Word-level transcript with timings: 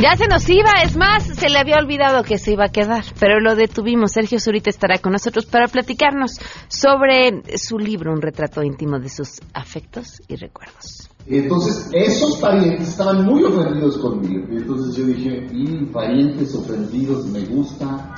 Ya 0.00 0.16
se 0.16 0.26
nos 0.26 0.48
iba, 0.50 0.70
es 0.82 0.96
más, 0.96 1.22
se 1.22 1.48
le 1.48 1.58
había 1.58 1.76
olvidado 1.76 2.24
que 2.24 2.36
se 2.36 2.52
iba 2.52 2.64
a 2.64 2.68
quedar, 2.68 3.04
pero 3.20 3.38
lo 3.38 3.54
detuvimos. 3.54 4.12
Sergio 4.12 4.40
Zurita 4.40 4.68
estará 4.68 4.98
con 4.98 5.12
nosotros 5.12 5.46
para 5.46 5.68
platicarnos 5.68 6.40
sobre 6.66 7.42
su 7.56 7.78
libro, 7.78 8.12
un 8.12 8.20
retrato 8.20 8.62
íntimo 8.64 8.98
de 8.98 9.08
sus 9.08 9.40
afectos 9.52 10.20
y 10.26 10.34
recuerdos. 10.34 11.08
Entonces, 11.26 11.88
esos 11.92 12.36
parientes 12.38 12.88
estaban 12.88 13.24
muy 13.24 13.44
ofendidos 13.44 13.96
conmigo. 13.98 14.44
Y 14.50 14.56
entonces 14.56 14.96
yo 14.96 15.06
dije, 15.06 15.46
y 15.52 15.84
parientes 15.86 16.54
ofendidos, 16.56 17.26
me 17.26 17.40
gusta. 17.44 18.14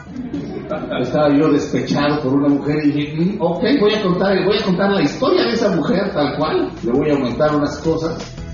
Estaba 1.00 1.28
yo 1.38 1.52
despechado 1.52 2.22
por 2.22 2.34
una 2.34 2.48
mujer 2.48 2.84
y 2.84 2.90
dije, 2.90 3.16
mm, 3.16 3.36
ok, 3.40 3.62
voy 3.80 3.94
a 3.94 4.02
contar, 4.02 4.44
voy 4.44 4.58
a 4.58 4.64
contar 4.64 4.90
la 4.92 5.02
historia 5.02 5.42
de 5.42 5.52
esa 5.52 5.76
mujer 5.76 6.10
tal 6.14 6.36
cual. 6.38 6.72
Le 6.82 6.92
voy 6.92 7.10
a 7.10 7.14
aumentar 7.14 7.54
unas 7.54 7.78
cosas. 7.78 8.45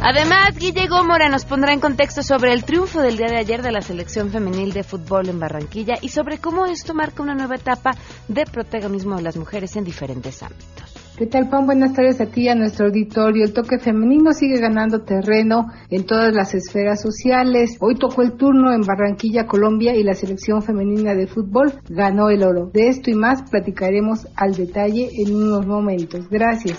Además, 0.00 0.56
Guille 0.56 0.86
Gómora 0.86 1.28
nos 1.28 1.44
pondrá 1.44 1.72
en 1.72 1.80
contexto 1.80 2.22
sobre 2.22 2.52
el 2.52 2.64
triunfo 2.64 3.00
del 3.00 3.16
día 3.16 3.26
de 3.26 3.36
ayer 3.36 3.62
de 3.62 3.72
la 3.72 3.80
selección 3.80 4.30
femenil 4.30 4.72
de 4.72 4.84
fútbol 4.84 5.28
en 5.28 5.40
Barranquilla 5.40 5.94
y 6.00 6.10
sobre 6.10 6.38
cómo 6.38 6.66
esto 6.66 6.94
marca 6.94 7.22
una 7.22 7.34
nueva 7.34 7.56
etapa 7.56 7.90
de 8.28 8.44
protagonismo 8.44 9.16
de 9.16 9.22
las 9.22 9.36
mujeres 9.36 9.74
en 9.74 9.82
diferentes 9.82 10.40
ámbitos. 10.42 10.94
¿Qué 11.18 11.26
tal, 11.26 11.48
Pam? 11.50 11.66
Buenas 11.66 11.94
tardes 11.94 12.20
a 12.20 12.26
ti 12.26 12.42
y 12.42 12.48
a 12.48 12.54
nuestro 12.54 12.86
auditorio. 12.86 13.44
El 13.44 13.52
toque 13.52 13.80
femenino 13.80 14.30
sigue 14.30 14.60
ganando 14.60 15.00
terreno 15.00 15.66
en 15.90 16.06
todas 16.06 16.32
las 16.32 16.54
esferas 16.54 17.02
sociales. 17.02 17.76
Hoy 17.80 17.96
tocó 17.96 18.22
el 18.22 18.36
turno 18.36 18.72
en 18.72 18.82
Barranquilla, 18.82 19.46
Colombia, 19.46 19.96
y 19.96 20.04
la 20.04 20.14
selección 20.14 20.62
femenina 20.62 21.16
de 21.16 21.26
fútbol 21.26 21.72
ganó 21.88 22.30
el 22.30 22.44
oro. 22.44 22.70
De 22.72 22.86
esto 22.86 23.10
y 23.10 23.14
más 23.14 23.42
platicaremos 23.50 24.28
al 24.36 24.54
detalle 24.54 25.10
en 25.18 25.34
unos 25.34 25.66
momentos. 25.66 26.28
Gracias. 26.30 26.78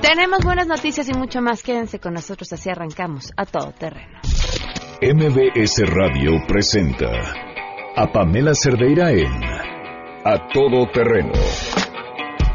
Tenemos 0.00 0.44
buenas 0.44 0.66
noticias 0.66 1.08
y 1.08 1.14
mucho 1.14 1.40
más. 1.40 1.62
Quédense 1.62 1.98
con 1.98 2.14
nosotros, 2.14 2.52
así 2.52 2.70
arrancamos 2.70 3.32
a 3.36 3.44
todo 3.44 3.72
terreno. 3.72 4.20
MBS 5.00 5.82
Radio 5.86 6.32
presenta 6.46 7.10
a 7.96 8.10
Pamela 8.12 8.54
Cerdeira 8.54 9.10
en 9.10 9.42
A 10.24 10.48
Todo 10.52 10.86
Terreno 10.92 11.32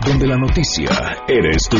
donde 0.07 0.27
la 0.27 0.37
noticia 0.37 0.89
eres 1.27 1.63
tú. 1.69 1.77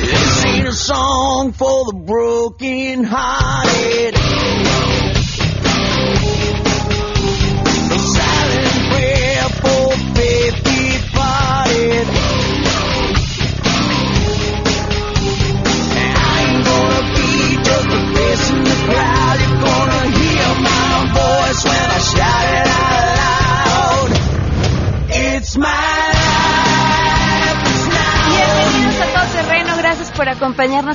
This 0.00 0.44
ain't 0.44 0.68
a 0.68 0.72
song 0.72 1.52
for 1.52 1.86
the 1.86 1.94
broken 2.04 3.04
hearted. 3.04 4.31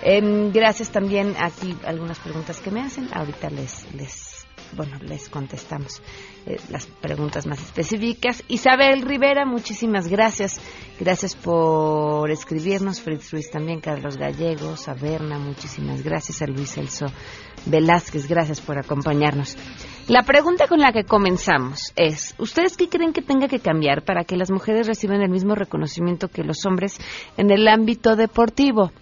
Em, 0.00 0.50
gracias 0.50 0.88
también 0.88 1.34
aquí 1.38 1.76
algunas 1.86 2.18
preguntas 2.20 2.58
que 2.60 2.70
me 2.70 2.80
hacen. 2.80 3.10
Ahorita 3.12 3.50
les, 3.50 3.84
les 3.92 4.33
bueno, 4.72 4.98
les 5.02 5.28
contestamos 5.28 6.02
eh, 6.46 6.58
las 6.70 6.86
preguntas 6.86 7.46
más 7.46 7.60
específicas. 7.60 8.42
Isabel 8.48 9.02
Rivera, 9.02 9.44
muchísimas 9.44 10.08
gracias. 10.08 10.60
Gracias 10.98 11.34
por 11.34 12.30
escribirnos. 12.30 13.00
Fritz 13.00 13.30
Ruiz 13.32 13.50
también, 13.50 13.80
Carlos 13.80 14.16
Gallegos, 14.16 14.88
a 14.88 14.94
Berna, 14.94 15.38
muchísimas 15.38 16.02
gracias. 16.02 16.42
A 16.42 16.46
Luis 16.46 16.76
Elso 16.76 17.06
Velázquez, 17.66 18.28
gracias 18.28 18.60
por 18.60 18.78
acompañarnos. 18.78 19.56
La 20.08 20.22
pregunta 20.22 20.66
con 20.66 20.80
la 20.80 20.92
que 20.92 21.04
comenzamos 21.04 21.92
es, 21.96 22.34
¿ustedes 22.38 22.76
qué 22.76 22.88
creen 22.88 23.12
que 23.12 23.22
tenga 23.22 23.48
que 23.48 23.60
cambiar 23.60 24.04
para 24.04 24.24
que 24.24 24.36
las 24.36 24.50
mujeres 24.50 24.86
reciban 24.86 25.22
el 25.22 25.30
mismo 25.30 25.54
reconocimiento 25.54 26.28
que 26.28 26.44
los 26.44 26.66
hombres 26.66 26.98
en 27.36 27.50
el 27.50 27.66
ámbito 27.68 28.14
deportivo? 28.16 28.92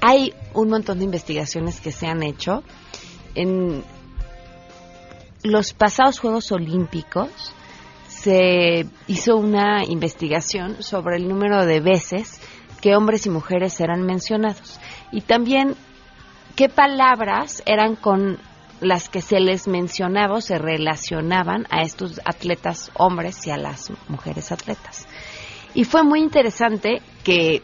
Hay 0.00 0.32
un 0.54 0.70
montón 0.70 0.98
de 0.98 1.04
investigaciones 1.04 1.80
que 1.80 1.92
se 1.92 2.06
han 2.06 2.22
hecho. 2.22 2.62
En 3.34 3.84
los 5.46 5.72
pasados 5.72 6.18
Juegos 6.18 6.50
Olímpicos 6.52 7.30
se 8.08 8.86
hizo 9.06 9.36
una 9.36 9.84
investigación 9.84 10.82
sobre 10.82 11.16
el 11.16 11.28
número 11.28 11.64
de 11.64 11.80
veces 11.80 12.40
que 12.80 12.96
hombres 12.96 13.26
y 13.26 13.30
mujeres 13.30 13.80
eran 13.80 14.02
mencionados 14.02 14.78
y 15.12 15.20
también 15.20 15.76
qué 16.56 16.68
palabras 16.68 17.62
eran 17.66 17.94
con 17.96 18.38
las 18.80 19.08
que 19.08 19.22
se 19.22 19.40
les 19.40 19.68
mencionaba 19.68 20.36
o 20.36 20.40
se 20.40 20.58
relacionaban 20.58 21.66
a 21.70 21.82
estos 21.82 22.20
atletas 22.24 22.90
hombres 22.94 23.46
y 23.46 23.50
a 23.50 23.56
las 23.56 23.90
mujeres 24.08 24.52
atletas. 24.52 25.06
Y 25.74 25.84
fue 25.84 26.02
muy 26.02 26.20
interesante 26.20 27.00
que 27.24 27.62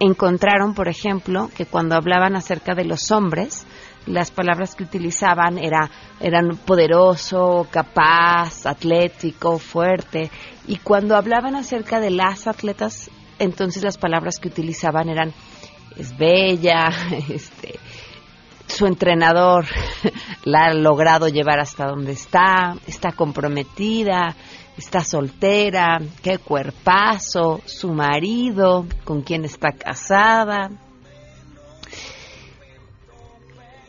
encontraron, 0.00 0.74
por 0.74 0.88
ejemplo, 0.88 1.50
que 1.56 1.66
cuando 1.66 1.94
hablaban 1.94 2.36
acerca 2.36 2.74
de 2.74 2.84
los 2.84 3.10
hombres, 3.10 3.66
las 4.08 4.30
palabras 4.30 4.74
que 4.74 4.84
utilizaban 4.84 5.58
era, 5.58 5.90
eran 6.20 6.56
poderoso, 6.56 7.66
capaz, 7.70 8.66
atlético, 8.66 9.58
fuerte. 9.58 10.30
Y 10.66 10.76
cuando 10.76 11.16
hablaban 11.16 11.56
acerca 11.56 12.00
de 12.00 12.10
las 12.10 12.46
atletas, 12.46 13.10
entonces 13.38 13.82
las 13.82 13.98
palabras 13.98 14.38
que 14.38 14.48
utilizaban 14.48 15.08
eran 15.08 15.32
es 15.96 16.16
bella, 16.16 16.90
este, 17.28 17.78
su 18.66 18.86
entrenador 18.86 19.66
la 20.44 20.66
ha 20.66 20.74
logrado 20.74 21.28
llevar 21.28 21.60
hasta 21.60 21.86
donde 21.86 22.12
está, 22.12 22.76
está 22.86 23.12
comprometida, 23.12 24.34
está 24.76 25.04
soltera, 25.04 25.98
qué 26.22 26.38
cuerpazo, 26.38 27.60
su 27.66 27.92
marido, 27.92 28.86
con 29.04 29.22
quien 29.22 29.44
está 29.44 29.72
casada. 29.72 30.70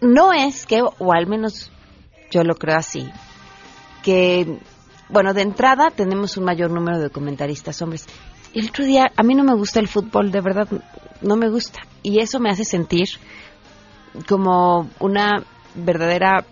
No 0.02 0.34
es 0.34 0.66
que, 0.66 0.82
o 0.82 1.14
al 1.14 1.28
menos 1.28 1.72
yo 2.32 2.44
lo 2.44 2.56
creo 2.56 2.78
así, 2.78 3.10
que, 4.04 4.60
bueno, 5.10 5.34
de 5.34 5.42
entrada 5.42 5.92
tenemos 5.92 6.38
un 6.38 6.46
mayor 6.46 6.72
número 6.72 7.00
de 7.00 7.10
comentaristas 7.10 7.82
hombres. 7.82 8.08
El 8.54 8.70
otro 8.70 8.86
día, 8.86 9.12
a 9.16 9.24
mí 9.24 9.36
no 9.36 9.44
me 9.44 9.56
gusta 9.56 9.80
el 9.80 9.88
fútbol, 9.88 10.32
de 10.32 10.42
verdad, 10.42 10.68
no 11.22 11.36
me 11.36 11.50
gusta. 11.50 11.82
Y 12.02 12.20
eso 12.20 12.40
me 12.40 12.50
hace 12.50 12.66
sentir 12.66 13.10
como 14.28 14.90
una 15.00 15.44
verdadera 15.76 16.46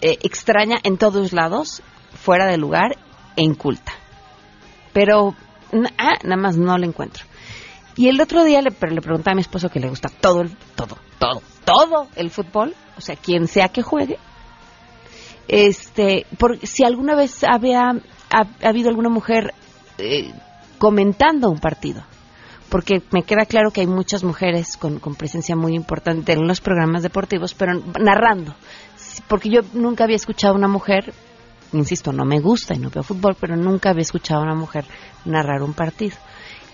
eh, 0.00 0.18
extraña 0.22 0.76
en 0.82 0.98
todos 0.98 1.32
lados, 1.32 1.82
fuera 2.14 2.46
de 2.46 2.58
lugar 2.58 2.96
e 3.36 3.42
inculta. 3.42 3.92
Pero 4.92 5.34
ah, 5.98 6.18
nada 6.24 6.36
más 6.36 6.56
no 6.56 6.76
le 6.78 6.86
encuentro. 6.86 7.24
Y 7.96 8.08
el 8.08 8.20
otro 8.20 8.44
día 8.44 8.60
le, 8.60 8.70
le 8.70 9.00
pregunté 9.00 9.30
a 9.30 9.34
mi 9.34 9.40
esposo 9.40 9.70
que 9.70 9.80
le 9.80 9.88
gusta 9.88 10.08
todo, 10.08 10.42
el, 10.42 10.56
todo, 10.74 10.98
todo, 11.18 11.42
todo 11.64 12.08
el 12.14 12.30
fútbol, 12.30 12.74
o 12.96 13.00
sea, 13.00 13.16
quien 13.16 13.48
sea 13.48 13.68
que 13.68 13.82
juegue. 13.82 14.18
Este, 15.48 16.26
por, 16.38 16.58
si 16.66 16.84
alguna 16.84 17.14
vez 17.14 17.42
había 17.44 17.92
ha, 18.30 18.68
habido 18.68 18.88
alguna 18.88 19.08
mujer 19.08 19.54
eh, 19.98 20.32
comentando 20.78 21.48
un 21.50 21.58
partido, 21.58 22.02
porque 22.68 23.02
me 23.12 23.22
queda 23.22 23.46
claro 23.46 23.70
que 23.70 23.80
hay 23.80 23.86
muchas 23.86 24.24
mujeres 24.24 24.76
con, 24.76 24.98
con 24.98 25.14
presencia 25.14 25.56
muy 25.56 25.74
importante 25.74 26.32
en 26.32 26.46
los 26.46 26.60
programas 26.60 27.02
deportivos, 27.02 27.54
pero 27.54 27.80
narrando, 27.98 28.54
porque 29.28 29.48
yo 29.48 29.60
nunca 29.72 30.04
había 30.04 30.16
escuchado 30.16 30.54
a 30.54 30.58
una 30.58 30.68
mujer 30.68 31.14
insisto, 31.72 32.12
no 32.12 32.24
me 32.24 32.40
gusta 32.40 32.74
y 32.74 32.78
no 32.78 32.90
veo 32.90 33.02
fútbol, 33.02 33.36
pero 33.38 33.56
nunca 33.56 33.90
había 33.90 34.02
escuchado 34.02 34.40
a 34.40 34.44
una 34.44 34.54
mujer 34.54 34.84
narrar 35.24 35.62
un 35.62 35.74
partido. 35.74 36.16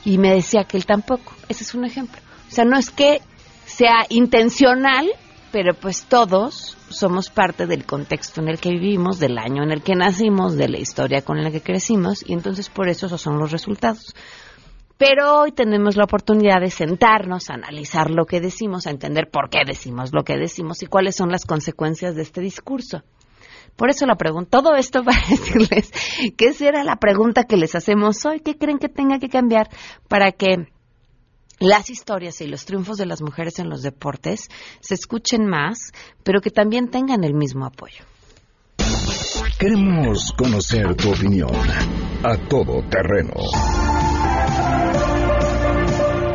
Y 0.04 0.18
me 0.18 0.34
decía 0.34 0.64
que 0.64 0.76
él 0.76 0.86
tampoco. 0.86 1.34
Ese 1.48 1.64
es 1.64 1.74
un 1.74 1.84
ejemplo. 1.84 2.20
O 2.48 2.50
sea, 2.50 2.64
no 2.64 2.76
es 2.76 2.90
que 2.90 3.20
sea 3.64 4.06
intencional, 4.08 5.08
pero 5.52 5.74
pues 5.74 6.04
todos 6.04 6.76
somos 6.88 7.30
parte 7.30 7.66
del 7.66 7.84
contexto 7.84 8.40
en 8.40 8.48
el 8.48 8.58
que 8.58 8.70
vivimos, 8.70 9.18
del 9.18 9.38
año 9.38 9.62
en 9.62 9.70
el 9.70 9.82
que 9.82 9.94
nacimos, 9.94 10.56
de 10.56 10.68
la 10.68 10.78
historia 10.78 11.22
con 11.22 11.42
la 11.42 11.50
que 11.50 11.60
crecimos, 11.60 12.24
y 12.26 12.32
entonces 12.32 12.68
por 12.68 12.88
eso 12.88 13.06
esos 13.06 13.20
son 13.20 13.38
los 13.38 13.50
resultados. 13.50 14.14
Pero 14.98 15.40
hoy 15.40 15.52
tenemos 15.52 15.96
la 15.96 16.04
oportunidad 16.04 16.60
de 16.60 16.70
sentarnos, 16.70 17.50
analizar 17.50 18.10
lo 18.10 18.24
que 18.24 18.40
decimos, 18.40 18.86
a 18.86 18.90
entender 18.90 19.28
por 19.30 19.50
qué 19.50 19.60
decimos 19.66 20.10
lo 20.12 20.22
que 20.22 20.36
decimos 20.36 20.82
y 20.82 20.86
cuáles 20.86 21.16
son 21.16 21.30
las 21.30 21.44
consecuencias 21.44 22.14
de 22.14 22.22
este 22.22 22.40
discurso. 22.40 23.02
Por 23.76 23.90
eso 23.90 24.06
la 24.06 24.16
pregunta, 24.16 24.50
todo 24.50 24.74
esto 24.76 25.02
para 25.04 25.20
decirles 25.28 25.90
que 26.36 26.46
esa 26.46 26.68
era 26.68 26.84
la 26.84 26.96
pregunta 26.96 27.44
que 27.44 27.56
les 27.56 27.74
hacemos 27.74 28.24
hoy. 28.24 28.40
¿Qué 28.40 28.56
creen 28.56 28.78
que 28.78 28.88
tenga 28.88 29.18
que 29.18 29.28
cambiar 29.28 29.68
para 30.08 30.32
que 30.32 30.68
las 31.58 31.90
historias 31.90 32.40
y 32.40 32.48
los 32.48 32.64
triunfos 32.64 32.96
de 32.96 33.06
las 33.06 33.22
mujeres 33.22 33.58
en 33.58 33.68
los 33.68 33.82
deportes 33.82 34.48
se 34.80 34.94
escuchen 34.94 35.46
más, 35.46 35.92
pero 36.24 36.40
que 36.40 36.50
también 36.50 36.88
tengan 36.90 37.24
el 37.24 37.34
mismo 37.34 37.66
apoyo? 37.66 38.04
Queremos 39.58 40.32
conocer 40.36 40.96
tu 40.96 41.12
opinión 41.12 41.54
a 42.24 42.36
todo 42.48 42.82
terreno. 42.88 43.32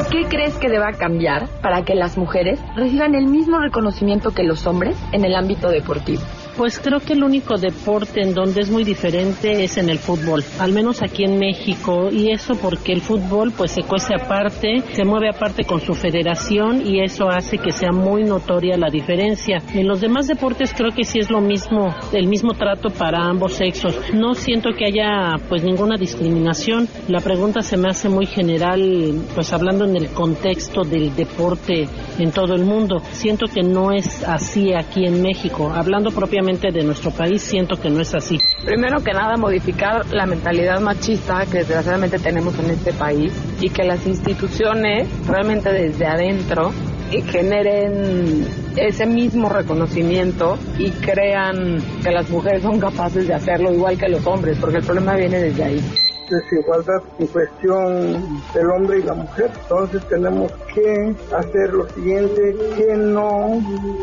¿Qué 0.09 0.23
crees 0.29 0.55
que 0.55 0.69
deba 0.69 0.93
cambiar 0.93 1.49
para 1.61 1.83
que 1.83 1.93
las 1.93 2.17
mujeres 2.17 2.59
reciban 2.77 3.13
el 3.15 3.25
mismo 3.25 3.59
reconocimiento 3.59 4.31
que 4.31 4.43
los 4.43 4.65
hombres 4.65 4.97
en 5.11 5.25
el 5.25 5.35
ámbito 5.35 5.67
deportivo? 5.67 6.21
Pues 6.57 6.79
creo 6.79 6.99
que 6.99 7.13
el 7.13 7.23
único 7.23 7.55
deporte 7.55 8.19
en 8.19 8.33
donde 8.33 8.61
es 8.61 8.71
muy 8.71 8.83
diferente 8.83 9.63
es 9.63 9.77
en 9.77 9.89
el 9.89 9.99
fútbol, 9.99 10.43
al 10.57 10.73
menos 10.73 11.03
aquí 11.03 11.23
en 11.23 11.37
México, 11.37 12.09
y 12.11 12.31
eso 12.31 12.55
porque 12.55 12.93
el 12.93 13.01
fútbol 13.01 13.53
pues 13.55 13.69
se 13.69 13.83
cuece 13.83 14.15
aparte, 14.15 14.81
se 14.91 15.05
mueve 15.05 15.29
aparte 15.29 15.65
con 15.65 15.81
su 15.81 15.93
federación 15.93 16.81
y 16.83 17.03
eso 17.03 17.29
hace 17.29 17.59
que 17.59 17.71
sea 17.71 17.91
muy 17.91 18.23
notoria 18.23 18.75
la 18.75 18.89
diferencia. 18.89 19.61
En 19.75 19.87
los 19.87 20.01
demás 20.01 20.25
deportes 20.25 20.73
creo 20.75 20.91
que 20.95 21.03
sí 21.03 21.19
es 21.19 21.29
lo 21.29 21.41
mismo, 21.41 21.93
el 22.11 22.25
mismo 22.25 22.53
trato 22.53 22.89
para 22.89 23.23
ambos 23.23 23.53
sexos. 23.53 23.95
No 24.15 24.33
siento 24.33 24.71
que 24.75 24.85
haya 24.85 25.35
pues 25.47 25.63
ninguna 25.63 25.95
discriminación. 25.95 26.87
La 27.07 27.19
pregunta 27.19 27.61
se 27.61 27.77
me 27.77 27.89
hace 27.89 28.09
muy 28.09 28.25
general, 28.25 29.13
pues 29.35 29.53
hablando 29.53 29.85
en 29.85 29.95
el 29.95 30.07
contexto 30.09 30.81
del 30.81 31.15
deporte 31.15 31.87
en 32.17 32.31
todo 32.31 32.55
el 32.55 32.65
mundo. 32.65 32.97
Siento 33.11 33.45
que 33.45 33.61
no 33.61 33.91
es 33.91 34.23
así 34.27 34.73
aquí 34.73 35.05
en 35.05 35.21
México. 35.21 35.71
Hablando 35.71 36.09
propiamente 36.09 36.46
de 36.47 36.83
nuestro 36.83 37.11
país, 37.11 37.41
siento 37.41 37.75
que 37.75 37.89
no 37.89 37.99
es 37.99 38.15
así. 38.15 38.39
Primero 38.63 39.03
que 39.03 39.11
nada, 39.11 39.35
modificar 39.35 40.05
la 40.13 40.25
mentalidad 40.25 40.79
machista 40.79 41.45
que 41.45 41.57
desgraciadamente 41.59 42.19
tenemos 42.19 42.57
en 42.59 42.69
este 42.69 42.93
país 42.93 43.33
y 43.59 43.69
que 43.69 43.83
las 43.83 44.07
instituciones 44.07 45.09
realmente 45.27 45.69
desde 45.73 46.05
adentro 46.05 46.71
generen 47.11 48.45
ese 48.77 49.05
mismo 49.05 49.49
reconocimiento 49.49 50.57
y 50.77 50.89
crean 50.91 51.77
que 52.01 52.11
las 52.11 52.29
mujeres 52.29 52.61
son 52.61 52.79
capaces 52.79 53.27
de 53.27 53.33
hacerlo 53.33 53.73
igual 53.73 53.97
que 53.97 54.07
los 54.07 54.25
hombres, 54.25 54.57
porque 54.59 54.77
el 54.77 54.85
problema 54.85 55.15
viene 55.15 55.39
desde 55.39 55.63
ahí 55.63 55.81
desigualdad 56.29 57.01
en 57.19 57.27
cuestión 57.27 58.41
del 58.53 58.69
hombre 58.71 58.99
y 58.99 59.03
la 59.03 59.13
mujer. 59.13 59.51
Entonces 59.61 60.03
tenemos 60.07 60.51
que 60.73 61.15
hacer 61.35 61.73
lo 61.73 61.87
siguiente, 61.89 62.55
que 62.75 62.95
no, 62.95 63.61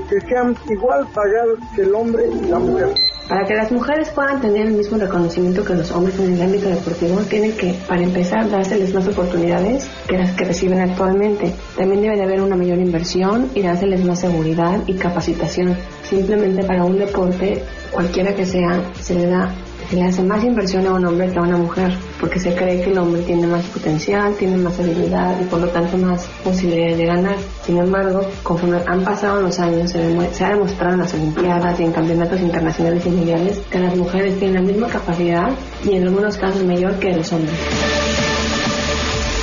que 0.09 0.21
sean 0.23 0.57
igual 0.69 1.07
pagados 1.15 1.59
que 1.75 1.83
el 1.83 1.95
hombre 1.95 2.25
y 2.27 2.49
la 2.49 2.59
mujer. 2.59 2.95
Para 3.29 3.47
que 3.47 3.55
las 3.55 3.73
mujeres 3.73 4.11
puedan 4.11 4.39
tener 4.43 4.67
el 4.67 4.75
mismo 4.75 4.99
reconocimiento 4.99 5.65
que 5.65 5.75
los 5.75 5.91
hombres 5.93 6.19
en 6.19 6.35
el 6.35 6.43
ámbito 6.43 6.69
deportivo, 6.69 7.21
tiene 7.21 7.53
que, 7.55 7.75
para 7.89 8.03
empezar, 8.03 8.51
dárseles 8.51 8.93
más 8.93 9.09
oportunidades 9.09 9.89
que 10.07 10.19
las 10.19 10.33
que 10.33 10.45
reciben 10.45 10.81
actualmente. 10.81 11.55
También 11.75 12.03
debe 12.03 12.17
de 12.17 12.23
haber 12.23 12.43
una 12.43 12.55
mayor 12.55 12.79
inversión 12.79 13.49
y 13.55 13.63
dárseles 13.63 14.05
más 14.05 14.21
seguridad 14.21 14.79
y 14.87 14.95
capacitación. 14.95 15.75
Simplemente 16.03 16.65
para 16.65 16.85
un 16.85 16.99
deporte, 16.99 17.65
cualquiera 17.93 18.35
que 18.35 18.45
sea, 18.45 18.83
se 19.01 19.15
le 19.15 19.27
da 19.27 19.51
se 19.89 19.97
le 19.97 20.05
hace 20.05 20.23
más 20.23 20.43
inversión 20.43 20.87
a 20.87 20.93
un 20.93 21.05
hombre 21.05 21.31
que 21.31 21.39
a 21.39 21.43
una 21.43 21.57
mujer, 21.57 21.93
porque 22.21 22.39
se 22.39 22.55
cree 22.55 22.83
que 22.83 22.91
el 22.91 22.99
hombre 22.99 23.23
tiene 23.23 23.47
más 23.47 23.65
potencial, 23.67 24.35
tiene 24.37 24.57
más 24.57 24.79
habilidad 24.79 25.41
y 25.41 25.45
por 25.45 25.61
lo 25.61 25.69
tanto 25.69 25.97
más 25.99 26.27
posibilidades 26.43 26.99
de 26.99 27.07
ganar. 27.07 27.37
Sin 27.65 27.79
embargo, 27.79 28.27
conforme 28.43 28.79
han 28.87 29.05
pasado 29.05 29.41
los 29.41 29.59
años, 29.61 29.91
se, 29.91 29.99
ha 30.45 30.49
demostrado 30.51 30.95
en 30.95 31.01
las 31.01 31.15
Olimpiadas 31.15 31.79
y 31.81 31.85
en 31.85 31.93
campeonatos 31.93 32.41
internacionales 32.41 33.07
y 33.07 33.11
mundiales 33.11 33.59
que 33.71 33.79
las 33.79 33.97
mujeres 33.97 34.39
tienen 34.39 34.63
la 34.65 34.73
misma 34.73 34.89
capacidad 34.89 35.51
y 35.85 35.97
en 35.97 36.05
algunos 36.05 36.37
casos 36.37 36.65
mayor 36.65 36.99
que 36.99 37.13
los 37.13 37.33
hombres. 37.33 37.55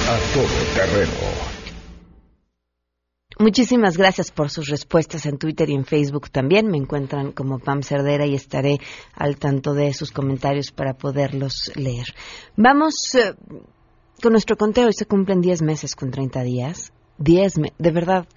A 0.08 0.34
todo 0.34 0.46
terreno. 0.76 1.51
Muchísimas 3.42 3.98
gracias 3.98 4.30
por 4.30 4.52
sus 4.52 4.70
respuestas 4.70 5.26
en 5.26 5.40
Twitter 5.40 5.68
y 5.68 5.74
en 5.74 5.84
Facebook 5.84 6.30
también. 6.30 6.68
Me 6.68 6.78
encuentran 6.78 7.32
como 7.32 7.58
Pam 7.58 7.82
Cerdera 7.82 8.28
y 8.28 8.36
estaré 8.36 8.78
al 9.16 9.38
tanto 9.38 9.74
de 9.74 9.92
sus 9.96 10.12
comentarios 10.12 10.72
para 10.72 10.94
poderlos 10.94 11.72
leer. 11.76 12.06
Vamos 12.56 13.16
eh, 13.16 13.34
con 14.22 14.34
nuestro 14.34 14.58
conteo. 14.58 14.86
Hoy 14.86 14.94
se 14.94 15.08
cumplen 15.08 15.42
10 15.42 15.64
meses 15.64 15.96
con 15.96 16.12
30 16.12 16.44
días. 16.44 16.94
10 17.18 17.58
meses, 17.58 17.76
de 17.80 17.92
verdad. 17.92 18.28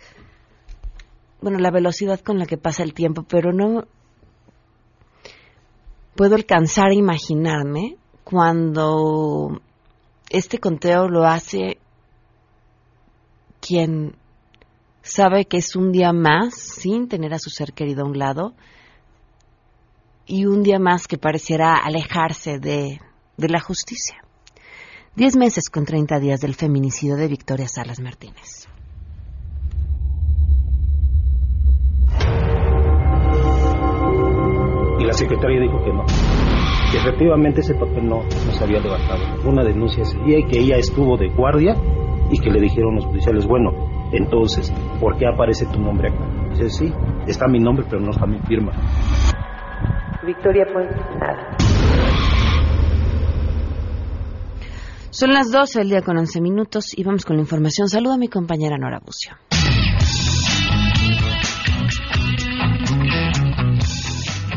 Bueno, 1.42 1.58
la 1.58 1.70
velocidad 1.70 2.20
con 2.20 2.38
la 2.38 2.46
que 2.46 2.56
pasa 2.56 2.82
el 2.82 2.94
tiempo, 2.94 3.24
pero 3.28 3.52
no 3.52 3.84
puedo 6.16 6.34
alcanzar 6.34 6.92
a 6.92 6.94
imaginarme 6.94 7.98
cuando 8.24 9.60
este 10.30 10.58
conteo 10.60 11.08
lo 11.08 11.26
hace 11.26 11.76
quien 13.60 14.16
sabe 15.04 15.44
que 15.44 15.58
es 15.58 15.76
un 15.76 15.92
día 15.92 16.12
más 16.12 16.54
sin 16.54 17.08
tener 17.08 17.34
a 17.34 17.38
su 17.38 17.50
ser 17.50 17.74
querido 17.74 18.02
a 18.02 18.08
un 18.08 18.18
lado 18.18 18.54
y 20.26 20.46
un 20.46 20.62
día 20.62 20.78
más 20.78 21.06
que 21.06 21.18
pareciera 21.18 21.76
alejarse 21.76 22.58
de, 22.58 23.00
de 23.36 23.48
la 23.48 23.60
justicia. 23.60 24.16
Diez 25.14 25.36
meses 25.36 25.68
con 25.70 25.84
treinta 25.84 26.18
días 26.18 26.40
del 26.40 26.54
feminicidio 26.54 27.16
de 27.16 27.28
Victoria 27.28 27.68
Salas 27.68 28.00
Martínez. 28.00 28.66
Y 34.98 35.04
la 35.04 35.12
secretaria 35.12 35.60
dijo 35.60 35.84
que 35.84 35.92
no, 35.92 36.06
que 36.90 36.96
efectivamente 36.96 37.60
ese 37.60 37.74
papel 37.74 38.08
no, 38.08 38.22
no 38.22 38.52
se 38.52 38.64
había 38.64 38.80
levantado. 38.80 39.22
Una 39.46 39.62
denuncia 39.62 40.02
ese 40.02 40.16
y 40.26 40.46
que 40.46 40.60
ella 40.60 40.78
estuvo 40.78 41.18
de 41.18 41.28
guardia 41.28 41.76
y 42.30 42.40
que 42.40 42.50
le 42.50 42.60
dijeron 42.62 42.96
los 42.96 43.04
policiales, 43.04 43.46
bueno, 43.46 43.94
entonces, 44.16 44.72
¿por 45.00 45.16
qué 45.16 45.26
aparece 45.26 45.66
tu 45.66 45.81
nombre 45.81 46.08
acá? 46.08 46.25
Dice, 46.50 46.70
sí, 46.70 46.93
está 47.26 47.46
mi 47.46 47.58
nombre, 47.58 47.84
pero 47.88 48.00
no 48.00 48.11
está 48.11 48.26
mi 48.26 48.38
firma. 48.40 48.72
Victoria 50.25 50.64
Puente, 50.72 50.94
nada. 51.19 51.56
Son 55.11 55.32
las 55.32 55.52
12 55.52 55.78
del 55.78 55.88
día 55.90 56.02
con 56.02 56.19
11 56.19 56.40
minutos 56.40 56.87
y 56.96 57.05
vamos 57.05 57.25
con 57.25 57.37
la 57.37 57.43
información. 57.43 57.88
Saludo 57.88 58.14
a 58.14 58.19
mi 58.19 58.28
compañera 58.28 58.76
Nora 58.78 58.99
Bucio. 58.99 59.37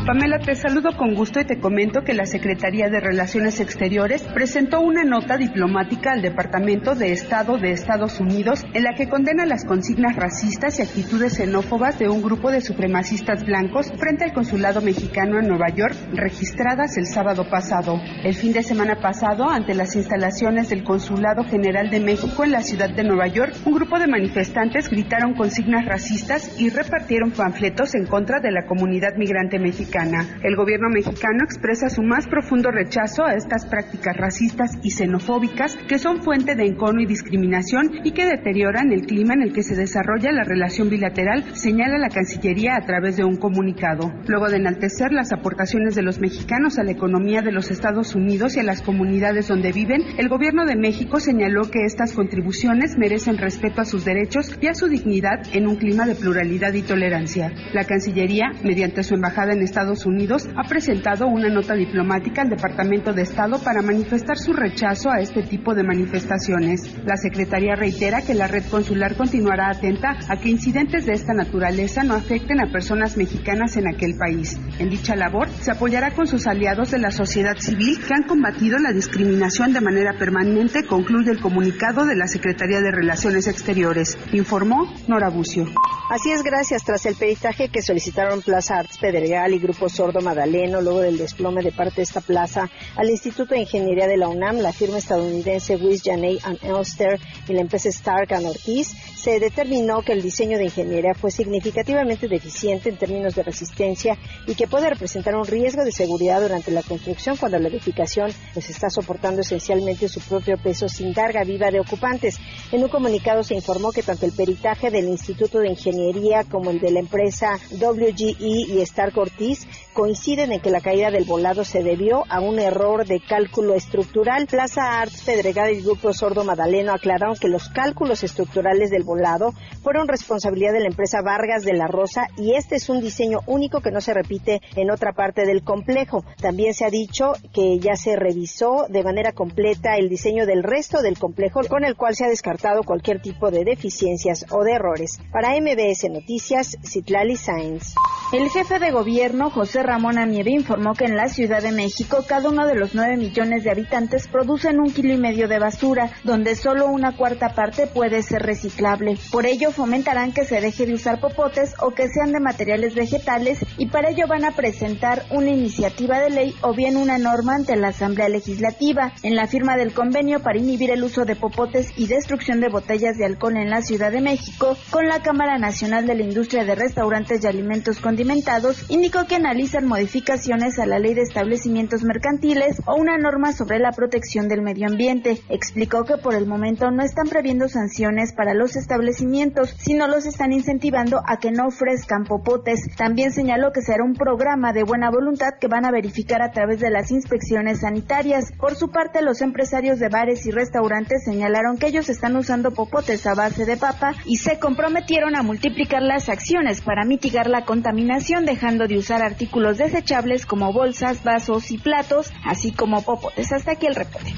Pamela, 0.08 0.38
te 0.38 0.54
saludo 0.54 0.96
con 0.96 1.14
gusto 1.14 1.38
y 1.38 1.44
te 1.44 1.60
comento 1.60 2.00
que 2.00 2.14
la 2.14 2.24
Secretaría 2.24 2.88
de 2.88 2.98
Relaciones 2.98 3.60
Exteriores 3.60 4.22
presentó 4.22 4.80
una 4.80 5.04
nota 5.04 5.36
diplomática 5.36 6.12
al 6.12 6.22
Departamento 6.22 6.94
de 6.94 7.12
Estado 7.12 7.58
de 7.58 7.72
Estados 7.72 8.18
Unidos 8.18 8.64
en 8.72 8.84
la 8.84 8.94
que 8.94 9.10
condena 9.10 9.44
las 9.44 9.66
consignas 9.66 10.16
racistas 10.16 10.78
y 10.78 10.82
actitudes 10.82 11.34
xenófobas 11.34 11.98
de 11.98 12.08
un 12.08 12.22
grupo 12.22 12.50
de 12.50 12.62
supremacistas 12.62 13.44
blancos 13.44 13.92
frente 13.98 14.24
al 14.24 14.32
consulado 14.32 14.80
mexicano 14.80 15.40
en 15.40 15.46
Nueva 15.46 15.68
York, 15.68 15.94
registradas 16.14 16.96
el 16.96 17.04
sábado 17.04 17.44
pasado. 17.50 18.00
El 18.24 18.34
fin 18.34 18.54
de 18.54 18.62
semana 18.62 19.02
pasado, 19.02 19.50
ante 19.50 19.74
las 19.74 19.94
instalaciones 19.94 20.70
del 20.70 20.84
Consulado 20.84 21.44
General 21.44 21.90
de 21.90 22.00
México 22.00 22.44
en 22.44 22.52
la 22.52 22.62
ciudad 22.62 22.88
de 22.88 23.04
Nueva 23.04 23.26
York, 23.26 23.52
un 23.66 23.74
grupo 23.74 23.98
de 23.98 24.06
manifestantes 24.06 24.88
gritaron 24.88 25.34
consignas 25.34 25.84
racistas 25.84 26.58
y 26.58 26.70
repartieron 26.70 27.30
panfletos 27.30 27.94
en 27.94 28.06
contra 28.06 28.40
de 28.40 28.52
la 28.52 28.64
comunidad 28.64 29.14
migrante 29.18 29.58
mexicana. 29.58 29.97
El 30.42 30.54
gobierno 30.54 30.88
mexicano 30.90 31.42
expresa 31.42 31.88
su 31.88 32.02
más 32.02 32.28
profundo 32.28 32.70
rechazo 32.70 33.24
a 33.24 33.34
estas 33.34 33.66
prácticas 33.66 34.16
racistas 34.16 34.70
y 34.82 34.90
xenofóbicas 34.90 35.76
que 35.88 35.98
son 35.98 36.22
fuente 36.22 36.54
de 36.54 36.66
encono 36.66 37.00
y 37.00 37.06
discriminación 37.06 37.90
y 38.04 38.12
que 38.12 38.26
deterioran 38.26 38.92
el 38.92 39.06
clima 39.06 39.34
en 39.34 39.42
el 39.42 39.52
que 39.52 39.64
se 39.64 39.74
desarrolla 39.74 40.30
la 40.30 40.44
relación 40.44 40.88
bilateral, 40.88 41.44
señala 41.56 41.98
la 41.98 42.10
Cancillería 42.10 42.76
a 42.76 42.86
través 42.86 43.16
de 43.16 43.24
un 43.24 43.36
comunicado. 43.36 44.12
Luego 44.28 44.48
de 44.48 44.58
enaltecer 44.58 45.10
las 45.10 45.32
aportaciones 45.32 45.96
de 45.96 46.02
los 46.02 46.20
mexicanos 46.20 46.78
a 46.78 46.84
la 46.84 46.92
economía 46.92 47.42
de 47.42 47.50
los 47.50 47.72
Estados 47.72 48.14
Unidos 48.14 48.56
y 48.56 48.60
a 48.60 48.64
las 48.64 48.82
comunidades 48.82 49.48
donde 49.48 49.72
viven, 49.72 50.02
el 50.16 50.28
gobierno 50.28 50.64
de 50.64 50.76
México 50.76 51.18
señaló 51.18 51.70
que 51.70 51.84
estas 51.84 52.12
contribuciones 52.12 52.96
merecen 52.96 53.36
respeto 53.36 53.80
a 53.80 53.84
sus 53.84 54.04
derechos 54.04 54.56
y 54.60 54.68
a 54.68 54.74
su 54.74 54.86
dignidad 54.86 55.42
en 55.52 55.66
un 55.66 55.74
clima 55.74 56.06
de 56.06 56.14
pluralidad 56.14 56.72
y 56.74 56.82
tolerancia. 56.82 57.52
La 57.72 57.84
Cancillería, 57.84 58.52
mediante 58.62 59.02
su 59.02 59.14
embajada 59.14 59.52
en 59.52 59.62
Estados 59.62 59.87
Unidos 59.88 60.48
ha 60.56 60.68
presentado 60.68 61.26
una 61.26 61.48
nota 61.48 61.74
diplomática 61.74 62.42
al 62.42 62.50
Departamento 62.50 63.12
de 63.12 63.22
Estado 63.22 63.58
para 63.58 63.80
manifestar 63.80 64.36
su 64.36 64.52
rechazo 64.52 65.10
a 65.10 65.20
este 65.20 65.42
tipo 65.42 65.74
de 65.74 65.82
manifestaciones. 65.82 66.94
La 67.04 67.16
Secretaría 67.16 67.74
reitera 67.74 68.22
que 68.22 68.34
la 68.34 68.48
red 68.48 68.64
consular 68.70 69.16
continuará 69.16 69.70
atenta 69.70 70.18
a 70.28 70.36
que 70.36 70.50
incidentes 70.50 71.06
de 71.06 71.12
esta 71.12 71.32
naturaleza 71.32 72.02
no 72.04 72.14
afecten 72.14 72.60
a 72.60 72.70
personas 72.70 73.16
mexicanas 73.16 73.76
en 73.76 73.88
aquel 73.88 74.14
país. 74.18 74.58
En 74.78 74.90
dicha 74.90 75.16
labor 75.16 75.48
se 75.48 75.70
apoyará 75.70 76.10
con 76.10 76.26
sus 76.26 76.46
aliados 76.46 76.90
de 76.90 76.98
la 76.98 77.10
sociedad 77.10 77.56
civil 77.56 77.98
que 78.06 78.14
han 78.14 78.24
combatido 78.24 78.78
la 78.78 78.92
discriminación 78.92 79.72
de 79.72 79.80
manera 79.80 80.18
permanente, 80.18 80.84
concluye 80.84 81.30
el 81.30 81.40
comunicado 81.40 82.04
de 82.04 82.16
la 82.16 82.26
Secretaría 82.26 82.80
de 82.80 82.90
Relaciones 82.90 83.46
Exteriores. 83.46 84.18
Informó 84.32 84.92
Nora 85.06 85.30
Bucio. 85.30 85.66
Así 86.10 86.30
es, 86.30 86.42
gracias. 86.42 86.84
Tras 86.84 87.04
el 87.06 87.16
peritaje 87.16 87.68
que 87.68 87.82
solicitaron 87.82 88.40
Plaza 88.40 88.78
Arts 88.78 88.98
Pedregal 88.98 89.52
y 89.52 89.58
Grupo 89.68 89.90
Sordo 89.90 90.22
Madaleno, 90.22 90.80
luego 90.80 91.00
del 91.00 91.18
desplome 91.18 91.62
de 91.62 91.72
parte 91.72 91.96
de 91.96 92.04
esta 92.04 92.22
plaza 92.22 92.70
al 92.96 93.10
Instituto 93.10 93.54
de 93.54 93.60
Ingeniería 93.60 94.06
de 94.06 94.16
la 94.16 94.26
UNAM, 94.26 94.60
la 94.60 94.72
firma 94.72 94.96
estadounidense 94.96 95.76
Wiss 95.76 96.00
Janey 96.02 96.38
and 96.42 96.58
Elster 96.62 97.20
y 97.46 97.52
la 97.52 97.60
empresa 97.60 97.90
Stark 97.90 98.32
and 98.32 98.46
Ortiz, 98.46 98.94
se 99.18 99.40
determinó 99.40 100.02
que 100.02 100.12
el 100.12 100.22
diseño 100.22 100.58
de 100.58 100.66
ingeniería 100.66 101.12
fue 101.12 101.32
significativamente 101.32 102.28
deficiente 102.28 102.88
en 102.88 102.96
términos 102.96 103.34
de 103.34 103.42
resistencia 103.42 104.16
y 104.46 104.54
que 104.54 104.68
puede 104.68 104.88
representar 104.88 105.34
un 105.34 105.44
riesgo 105.44 105.82
de 105.82 105.90
seguridad 105.90 106.40
durante 106.40 106.70
la 106.70 106.84
construcción 106.84 107.36
cuando 107.36 107.58
la 107.58 107.68
edificación 107.68 108.30
pues 108.54 108.70
está 108.70 108.88
soportando 108.90 109.40
esencialmente 109.40 110.08
su 110.08 110.20
propio 110.20 110.56
peso 110.56 110.88
sin 110.88 111.12
carga 111.12 111.42
viva 111.42 111.70
de 111.70 111.80
ocupantes. 111.80 112.38
En 112.70 112.84
un 112.84 112.88
comunicado 112.88 113.42
se 113.42 113.56
informó 113.56 113.90
que 113.90 114.04
tanto 114.04 114.24
el 114.24 114.32
peritaje 114.32 114.90
del 114.90 115.08
Instituto 115.08 115.58
de 115.58 115.70
Ingeniería 115.70 116.44
como 116.44 116.70
el 116.70 116.78
de 116.78 116.92
la 116.92 117.00
empresa 117.00 117.58
WGE 117.72 118.36
y 118.38 118.80
Stark 118.82 119.18
Ortiz 119.18 119.66
coinciden 119.98 120.52
en 120.52 120.60
que 120.60 120.70
la 120.70 120.80
caída 120.80 121.10
del 121.10 121.24
volado 121.24 121.64
se 121.64 121.82
debió 121.82 122.22
a 122.28 122.38
un 122.38 122.60
error 122.60 123.04
de 123.04 123.18
cálculo 123.18 123.74
estructural. 123.74 124.46
Plaza 124.46 125.00
Arts 125.00 125.24
Pedregal 125.24 125.72
y 125.72 125.82
Grupo 125.82 126.12
Sordo 126.12 126.44
Madaleno 126.44 126.92
aclararon 126.92 127.34
que 127.34 127.48
los 127.48 127.68
cálculos 127.68 128.22
estructurales 128.22 128.90
del 128.90 129.02
volado 129.02 129.54
fueron 129.82 130.06
responsabilidad 130.06 130.72
de 130.72 130.82
la 130.82 130.86
empresa 130.86 131.20
Vargas 131.20 131.64
de 131.64 131.72
la 131.72 131.88
Rosa 131.88 132.28
y 132.36 132.54
este 132.54 132.76
es 132.76 132.88
un 132.88 133.00
diseño 133.00 133.40
único 133.46 133.80
que 133.80 133.90
no 133.90 134.00
se 134.00 134.14
repite 134.14 134.60
en 134.76 134.92
otra 134.92 135.14
parte 135.14 135.44
del 135.44 135.64
complejo. 135.64 136.24
También 136.40 136.74
se 136.74 136.84
ha 136.84 136.90
dicho 136.90 137.32
que 137.52 137.80
ya 137.80 137.96
se 137.96 138.14
revisó 138.14 138.86
de 138.88 139.02
manera 139.02 139.32
completa 139.32 139.96
el 139.96 140.08
diseño 140.08 140.46
del 140.46 140.62
resto 140.62 141.02
del 141.02 141.18
complejo 141.18 141.62
con 141.68 141.84
el 141.84 141.96
cual 141.96 142.14
se 142.14 142.24
ha 142.24 142.28
descartado 142.28 142.84
cualquier 142.84 143.20
tipo 143.20 143.50
de 143.50 143.64
deficiencias 143.64 144.46
o 144.52 144.62
de 144.62 144.74
errores. 144.74 145.18
Para 145.32 145.60
MBS 145.60 146.08
Noticias, 146.08 146.76
Citlali 146.84 147.34
Sainz. 147.34 147.96
El 148.30 148.50
jefe 148.50 148.78
de 148.78 148.90
gobierno, 148.90 149.50
José 149.50 149.82
Ramón 149.88 150.18
Amieve, 150.18 150.50
informó 150.50 150.92
que 150.92 151.06
en 151.06 151.16
la 151.16 151.28
Ciudad 151.28 151.62
de 151.62 151.72
México 151.72 152.22
cada 152.28 152.50
uno 152.50 152.66
de 152.66 152.74
los 152.74 152.94
nueve 152.94 153.16
millones 153.16 153.64
de 153.64 153.70
habitantes 153.70 154.28
producen 154.28 154.80
un 154.80 154.92
kilo 154.92 155.14
y 155.14 155.16
medio 155.16 155.48
de 155.48 155.58
basura, 155.58 156.10
donde 156.24 156.56
solo 156.56 156.88
una 156.88 157.16
cuarta 157.16 157.54
parte 157.54 157.86
puede 157.86 158.22
ser 158.22 158.42
reciclable. 158.42 159.16
Por 159.32 159.46
ello 159.46 159.70
fomentarán 159.70 160.32
que 160.32 160.44
se 160.44 160.60
deje 160.60 160.84
de 160.84 160.92
usar 160.92 161.20
popotes 161.20 161.74
o 161.80 161.92
que 161.92 162.06
sean 162.08 162.32
de 162.32 162.40
materiales 162.40 162.94
vegetales 162.94 163.64
y 163.78 163.86
para 163.86 164.10
ello 164.10 164.26
van 164.28 164.44
a 164.44 164.50
presentar 164.50 165.24
una 165.30 165.50
iniciativa 165.50 166.20
de 166.20 166.28
ley 166.28 166.54
o 166.60 166.74
bien 166.74 166.98
una 166.98 167.16
norma 167.16 167.54
ante 167.54 167.74
la 167.74 167.88
Asamblea 167.88 168.28
Legislativa. 168.28 169.12
En 169.22 169.36
la 169.36 169.46
firma 169.46 169.78
del 169.78 169.94
convenio 169.94 170.40
para 170.40 170.58
inhibir 170.58 170.90
el 170.90 171.02
uso 171.02 171.24
de 171.24 171.34
popotes 171.34 171.92
y 171.96 172.08
destrucción 172.08 172.60
de 172.60 172.68
botellas 172.68 173.16
de 173.16 173.24
alcohol 173.24 173.56
en 173.56 173.70
la 173.70 173.80
Ciudad 173.80 174.12
de 174.12 174.20
México, 174.20 174.76
con 174.90 175.08
la 175.08 175.22
Cámara 175.22 175.56
Nacional 175.56 176.06
de 176.06 176.14
la 176.14 176.24
Industria 176.24 176.66
de 176.66 176.74
Restaurantes 176.74 177.42
y 177.42 177.46
Alimentos 177.46 178.00
Condimentados, 178.00 178.84
indicó 178.90 179.24
que 179.26 179.38
analizan 179.78 179.86
modificaciones 179.86 180.78
a 180.78 180.86
la 180.86 180.98
ley 180.98 181.14
de 181.14 181.22
establecimientos 181.22 182.02
mercantiles 182.02 182.80
o 182.86 182.94
una 182.94 183.18
norma 183.18 183.52
sobre 183.52 183.78
la 183.78 183.92
protección 183.92 184.48
del 184.48 184.62
medio 184.62 184.86
ambiente. 184.86 185.40
Explicó 185.48 186.04
que 186.04 186.16
por 186.16 186.34
el 186.34 186.46
momento 186.46 186.90
no 186.90 187.02
están 187.02 187.28
previendo 187.28 187.68
sanciones 187.68 188.32
para 188.32 188.54
los 188.54 188.76
establecimientos, 188.76 189.74
sino 189.78 190.06
los 190.06 190.26
están 190.26 190.52
incentivando 190.52 191.20
a 191.26 191.38
que 191.38 191.50
no 191.50 191.66
ofrezcan 191.66 192.24
popotes. 192.24 192.80
También 192.96 193.32
señaló 193.32 193.72
que 193.72 193.82
será 193.82 194.04
un 194.04 194.14
programa 194.14 194.72
de 194.72 194.84
buena 194.84 195.10
voluntad 195.10 195.54
que 195.60 195.68
van 195.68 195.84
a 195.84 195.90
verificar 195.90 196.42
a 196.42 196.52
través 196.52 196.80
de 196.80 196.90
las 196.90 197.10
inspecciones 197.10 197.80
sanitarias. 197.80 198.52
Por 198.58 198.74
su 198.74 198.90
parte, 198.90 199.22
los 199.22 199.42
empresarios 199.42 199.98
de 199.98 200.08
bares 200.08 200.46
y 200.46 200.50
restaurantes 200.50 201.24
señalaron 201.24 201.78
que 201.78 201.88
ellos 201.88 202.08
están 202.08 202.36
usando 202.36 202.72
popotes 202.72 203.26
a 203.26 203.34
base 203.34 203.64
de 203.64 203.76
papa 203.76 204.14
y 204.24 204.36
se 204.36 204.58
comprometieron 204.58 205.36
a 205.36 205.42
multiplicar 205.42 206.02
las 206.02 206.28
acciones 206.28 206.80
para 206.80 207.04
mitigar 207.04 207.48
la 207.48 207.64
contaminación 207.64 208.44
dejando 208.44 208.86
de 208.86 208.98
usar 208.98 209.22
artículos 209.22 209.57
desechables 209.76 210.46
como 210.46 210.72
bolsas, 210.72 211.24
vasos 211.24 211.70
y 211.70 211.78
platos, 211.78 212.32
así 212.44 212.72
como 212.72 213.02
popotes. 213.02 213.52
Hasta 213.52 213.72
aquí 213.72 213.86
el 213.86 213.94
reporte. 213.94 214.32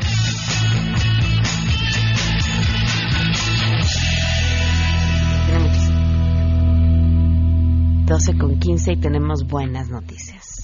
Tenemos 5.46 5.90
12 8.06 8.38
con 8.38 8.58
15 8.58 8.92
y 8.92 8.96
tenemos 8.96 9.46
buenas 9.46 9.88
noticias. 9.90 10.62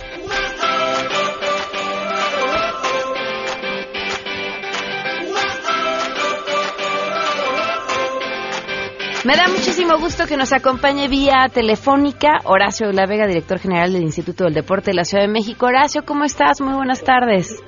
Me 9.27 9.35
da 9.35 9.49
muchísimo 9.49 9.99
gusto 9.99 10.23
que 10.29 10.37
nos 10.37 10.53
acompañe 10.53 11.09
vía 11.09 11.49
telefónica 11.53 12.39
Horacio 12.45 12.93
La 12.93 13.07
Vega, 13.07 13.27
director 13.27 13.59
general 13.59 13.93
del 13.93 14.03
Instituto 14.03 14.45
del 14.45 14.55
Deporte 14.55 14.93
de 14.93 14.95
la 14.95 15.03
Ciudad 15.03 15.25
de 15.25 15.33
México. 15.33 15.67
Horacio, 15.67 16.03
¿cómo 16.07 16.23
estás? 16.23 16.61
Muy 16.61 16.75
buenas 16.75 17.03
tardes. 17.03 17.61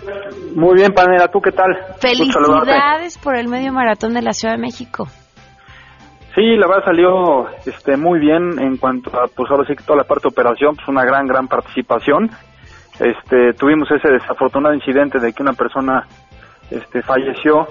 Muy 0.55 0.77
bien, 0.77 0.93
Panera, 0.93 1.27
¿tú 1.27 1.41
qué 1.41 1.50
tal? 1.50 1.67
Felicidades 1.99 3.19
por 3.19 3.37
el 3.37 3.49
medio 3.49 3.73
maratón 3.73 4.15
de 4.15 4.23
la 4.23 4.31
Ciudad 4.31 4.55
de 4.55 4.61
México. 4.61 5.09
Sí, 6.37 6.55
la 6.57 6.69
verdad 6.69 6.85
salió 6.85 7.49
este, 7.67 7.97
muy 7.97 8.21
bien 8.21 8.61
en 8.61 8.77
cuanto 8.77 9.11
a, 9.19 9.27
pues 9.27 9.50
ahora 9.50 9.67
sí 9.67 9.75
que 9.75 9.83
toda 9.83 9.97
la 9.97 10.05
parte 10.05 10.29
de 10.29 10.33
operación, 10.33 10.77
pues 10.77 10.87
una 10.87 11.05
gran, 11.05 11.27
gran 11.27 11.49
participación. 11.49 12.31
Este, 13.00 13.55
tuvimos 13.59 13.91
ese 13.91 14.12
desafortunado 14.12 14.77
incidente 14.77 15.19
de 15.19 15.33
que 15.33 15.43
una 15.43 15.55
persona 15.55 16.07
este, 16.71 17.03
falleció 17.03 17.67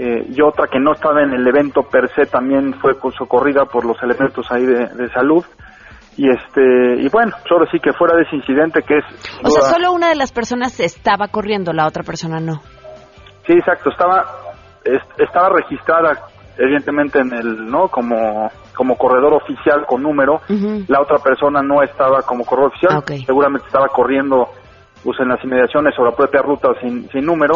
eh, 0.00 0.26
y 0.28 0.40
otra 0.42 0.68
que 0.68 0.78
no 0.78 0.92
estaba 0.92 1.22
en 1.22 1.32
el 1.32 1.46
evento 1.46 1.82
per 1.82 2.08
se 2.14 2.26
también 2.26 2.72
fue 2.80 2.94
socorrida 3.18 3.64
por 3.64 3.84
los 3.84 4.00
elementos 4.02 4.46
ahí 4.52 4.64
de, 4.64 4.86
de 4.94 5.10
salud. 5.12 5.44
Y 6.16 6.28
este 6.30 6.96
y 7.00 7.08
bueno, 7.08 7.32
solo 7.48 7.66
sí 7.70 7.78
que 7.80 7.92
fuera 7.92 8.16
de 8.16 8.22
ese 8.22 8.36
incidente 8.36 8.82
que 8.82 8.98
es... 8.98 9.04
O 9.44 9.50
sea, 9.50 9.62
solo 9.74 9.92
una 9.92 10.08
de 10.08 10.14
las 10.16 10.32
personas 10.32 10.78
estaba 10.80 11.28
corriendo, 11.28 11.72
la 11.72 11.86
otra 11.86 12.02
persona 12.04 12.38
no. 12.40 12.60
Sí, 13.46 13.52
exacto, 13.54 13.90
estaba 13.90 14.24
es- 14.84 15.02
estaba 15.20 15.48
registrada 15.50 16.12
evidentemente 16.56 17.20
en 17.20 17.32
el 17.34 17.66
no 17.70 17.88
como 17.88 18.50
como 18.76 18.96
corredor 18.96 19.34
oficial 19.34 19.84
con 19.86 20.02
número. 20.02 20.40
La 20.88 21.00
otra 21.00 21.18
persona 21.18 21.60
no 21.62 21.82
estaba 21.82 22.22
como 22.22 22.44
corredor 22.44 22.70
oficial. 22.70 22.98
Seguramente 23.26 23.66
estaba 23.66 23.88
corriendo 23.88 24.48
pues 25.02 25.18
en 25.20 25.28
las 25.28 25.42
inmediaciones 25.44 25.94
o 25.98 26.04
la 26.04 26.14
propia 26.14 26.42
ruta 26.42 26.68
sin, 26.80 27.08
sin 27.10 27.24
número 27.24 27.54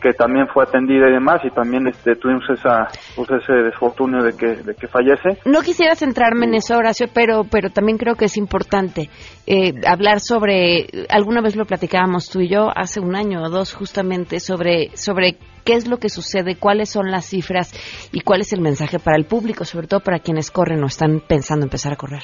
que 0.00 0.12
también 0.12 0.48
fue 0.48 0.64
atendida 0.64 1.08
y 1.08 1.12
demás 1.12 1.40
y 1.44 1.50
también 1.50 1.86
este 1.86 2.16
tuvimos 2.16 2.44
esa 2.50 2.88
pues 3.16 3.28
ese 3.30 3.52
desfortunio 3.52 4.22
de 4.22 4.32
que 4.36 4.56
de 4.62 4.74
que 4.74 4.88
fallece. 4.88 5.40
No 5.44 5.60
quisiera 5.60 5.94
centrarme 5.94 6.46
en 6.46 6.54
eso, 6.54 6.76
Horacio, 6.76 7.08
pero, 7.12 7.44
pero 7.44 7.70
también 7.70 7.98
creo 7.98 8.14
que 8.14 8.26
es 8.26 8.36
importante 8.36 9.10
eh, 9.46 9.74
hablar 9.86 10.20
sobre, 10.20 10.86
alguna 11.08 11.40
vez 11.40 11.56
lo 11.56 11.64
platicábamos 11.64 12.28
tú 12.28 12.40
y 12.40 12.48
yo 12.48 12.68
hace 12.74 13.00
un 13.00 13.16
año 13.16 13.42
o 13.42 13.48
dos 13.48 13.74
justamente, 13.74 14.40
sobre, 14.40 14.96
sobre 14.96 15.36
qué 15.64 15.74
es 15.74 15.88
lo 15.88 15.98
que 15.98 16.08
sucede, 16.08 16.56
cuáles 16.56 16.90
son 16.90 17.10
las 17.10 17.26
cifras 17.26 17.72
y 18.12 18.20
cuál 18.20 18.40
es 18.40 18.52
el 18.52 18.60
mensaje 18.60 18.98
para 18.98 19.16
el 19.16 19.24
público, 19.24 19.64
sobre 19.64 19.86
todo 19.86 20.00
para 20.00 20.20
quienes 20.20 20.50
corren 20.50 20.82
o 20.82 20.86
están 20.86 21.20
pensando 21.26 21.66
empezar 21.66 21.92
a 21.92 21.96
correr. 21.96 22.22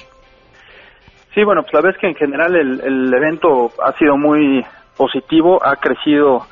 Sí, 1.37 1.45
bueno, 1.45 1.61
pues 1.65 1.85
la 1.85 1.91
es 1.91 1.99
que 1.99 2.07
en 2.07 2.15
general 2.15 2.57
el, 2.57 2.81
el 2.81 3.13
evento 3.13 3.71
ha 3.85 3.93
sido 3.99 4.17
muy 4.17 4.65
positivo, 4.97 5.61
ha 5.63 5.77
crecido 5.77 6.47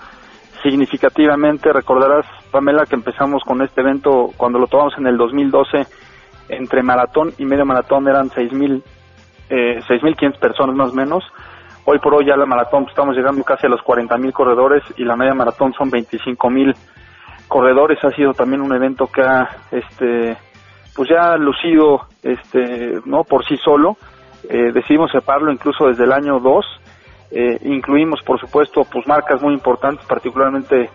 significativamente. 0.62 1.72
Recordarás, 1.72 2.26
Pamela, 2.50 2.84
que 2.84 2.94
empezamos 2.94 3.42
con 3.44 3.62
este 3.62 3.80
evento 3.80 4.28
cuando 4.36 4.58
lo 4.58 4.66
tomamos 4.66 4.92
en 4.98 5.06
el 5.06 5.16
2012, 5.16 5.86
entre 6.50 6.82
maratón 6.82 7.32
y 7.38 7.46
medio 7.46 7.64
maratón 7.64 8.06
eran 8.08 8.28
6.000, 8.28 8.82
eh, 9.48 9.80
6.500 9.88 10.38
personas 10.38 10.76
más 10.76 10.90
o 10.90 10.94
menos. 10.94 11.24
Hoy 11.86 11.98
por 11.98 12.16
hoy 12.16 12.26
ya 12.26 12.36
la 12.36 12.44
maratón 12.44 12.82
pues, 12.84 12.92
estamos 12.92 13.16
llegando 13.16 13.42
casi 13.42 13.66
a 13.66 13.70
los 13.70 13.80
40.000 13.80 14.32
corredores 14.34 14.82
y 14.98 15.04
la 15.04 15.16
media 15.16 15.32
maratón 15.32 15.72
son 15.72 15.90
25.000 15.90 16.74
corredores. 17.48 18.04
Ha 18.04 18.10
sido 18.10 18.34
también 18.34 18.60
un 18.60 18.74
evento 18.74 19.06
que 19.06 19.22
ha, 19.22 19.48
este, 19.70 20.36
pues 20.94 21.08
ya 21.08 21.38
lucido, 21.38 22.02
este, 22.22 23.00
no 23.06 23.24
por 23.24 23.46
sí 23.46 23.56
solo. 23.56 23.96
Eh, 24.48 24.72
decidimos 24.72 25.10
separarlo 25.10 25.52
incluso 25.52 25.88
desde 25.88 26.04
el 26.04 26.12
año 26.12 26.38
2. 26.40 26.66
Eh, 27.30 27.58
incluimos, 27.64 28.22
por 28.22 28.38
supuesto, 28.38 28.84
pues 28.84 29.06
marcas 29.06 29.42
muy 29.42 29.54
importantes, 29.54 30.06
particularmente 30.06 30.90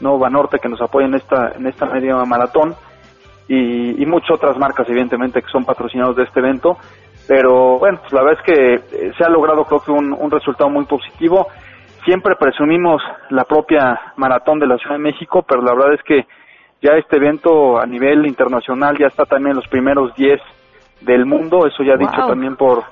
Nova 0.00 0.28
Norte 0.28 0.58
que 0.58 0.68
nos 0.68 0.80
apoya 0.80 1.06
en 1.06 1.14
esta 1.14 1.52
en 1.56 1.66
esta 1.66 1.86
media 1.86 2.16
maratón 2.24 2.74
y, 3.48 4.02
y 4.02 4.06
muchas 4.06 4.32
otras 4.32 4.56
marcas, 4.58 4.88
evidentemente, 4.88 5.42
que 5.42 5.50
son 5.50 5.64
patrocinados 5.64 6.16
de 6.16 6.24
este 6.24 6.40
evento. 6.40 6.78
Pero 7.28 7.78
bueno, 7.78 7.98
pues 8.00 8.12
la 8.12 8.22
verdad 8.22 8.40
es 8.40 8.54
que 8.54 8.74
eh, 8.74 9.12
se 9.16 9.24
ha 9.24 9.28
logrado, 9.28 9.64
creo 9.64 9.80
que 9.80 9.92
un, 9.92 10.12
un 10.12 10.30
resultado 10.30 10.68
muy 10.68 10.84
positivo. 10.84 11.48
Siempre 12.04 12.34
presumimos 12.36 13.02
la 13.30 13.44
propia 13.44 13.98
maratón 14.16 14.58
de 14.58 14.66
la 14.66 14.76
Ciudad 14.76 14.96
de 14.96 15.02
México, 15.02 15.42
pero 15.42 15.62
la 15.62 15.72
verdad 15.72 15.94
es 15.94 16.02
que 16.02 16.26
ya 16.82 16.92
este 16.96 17.16
evento 17.16 17.78
a 17.78 17.86
nivel 17.86 18.26
internacional 18.26 18.98
ya 18.98 19.06
está 19.06 19.24
también 19.24 19.52
en 19.52 19.56
los 19.56 19.68
primeros 19.68 20.14
10 20.16 20.38
del 21.00 21.26
mundo, 21.26 21.66
eso 21.66 21.82
ya 21.82 21.96
dicho 21.96 22.16
Wow. 22.16 22.28
también 22.28 22.56
por, 22.56 22.82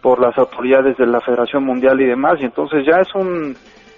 por 0.00 0.20
las 0.20 0.36
autoridades 0.38 0.96
de 0.96 1.06
la 1.06 1.20
Federación 1.20 1.64
Mundial 1.64 2.00
y 2.00 2.06
demás, 2.06 2.34
y 2.40 2.44
entonces 2.44 2.84
ya 2.86 3.00
es 3.00 3.14
un 3.14 3.56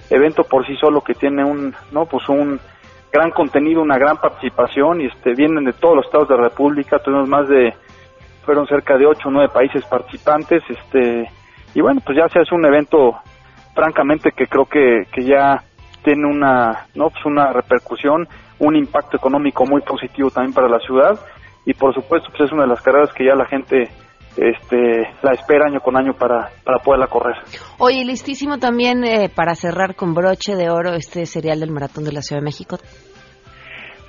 evento 0.08 0.44
por 0.44 0.66
sí 0.66 0.74
solo 0.76 1.02
que 1.02 1.14
tiene 1.14 1.44
un, 1.44 1.74
no, 1.92 2.06
pues 2.06 2.28
un 2.28 2.58
gran 3.12 3.30
contenido, 3.30 3.82
una 3.82 3.98
gran 3.98 4.16
participación, 4.16 5.00
y 5.00 5.06
este, 5.06 5.34
vienen 5.34 5.64
de 5.64 5.72
todos 5.72 5.96
los 5.96 6.06
estados 6.06 6.28
de 6.28 6.36
la 6.36 6.44
República, 6.44 6.98
tuvimos 6.98 7.28
más 7.28 7.48
de 7.48 7.74
fueron 8.44 8.66
cerca 8.66 8.96
de 8.96 9.06
ocho 9.06 9.28
o 9.28 9.30
nueve 9.30 9.52
países 9.52 9.84
participantes, 9.84 10.62
este, 10.68 11.30
y 11.74 11.80
bueno, 11.80 12.00
pues 12.04 12.16
ya 12.16 12.28
se 12.28 12.40
hace 12.40 12.54
un 12.54 12.64
evento, 12.64 13.16
francamente, 13.74 14.32
que 14.32 14.46
creo 14.46 14.64
que, 14.64 15.06
que 15.12 15.24
ya 15.24 15.62
tiene 16.02 16.26
una, 16.26 16.86
no, 16.94 17.10
pues 17.10 17.24
una 17.26 17.52
repercusión, 17.52 18.26
un 18.58 18.76
impacto 18.76 19.16
económico 19.16 19.66
muy 19.66 19.82
positivo 19.82 20.30
también 20.30 20.54
para 20.54 20.68
la 20.68 20.78
ciudad, 20.80 21.18
y 21.64 21.74
por 21.74 21.94
supuesto, 21.94 22.28
pues 22.30 22.48
es 22.48 22.52
una 22.52 22.62
de 22.62 22.68
las 22.68 22.82
carreras 22.82 23.12
que 23.12 23.24
ya 23.24 23.34
la 23.34 23.46
gente, 23.46 23.88
este, 24.36 25.08
la 25.22 25.32
espera 25.32 25.66
año 25.66 25.80
con 25.80 25.96
año 25.96 26.14
para, 26.14 26.50
para 26.64 26.78
poderla 26.78 27.06
correr. 27.06 27.36
Oye, 27.78 28.04
listísimo 28.04 28.58
también 28.58 29.04
eh, 29.04 29.30
para 29.34 29.54
cerrar 29.54 29.94
con 29.94 30.14
broche 30.14 30.56
de 30.56 30.70
oro 30.70 30.94
este 30.94 31.26
serial 31.26 31.60
del 31.60 31.70
Maratón 31.70 32.04
de 32.04 32.12
la 32.12 32.22
Ciudad 32.22 32.40
de 32.40 32.46
México. 32.46 32.76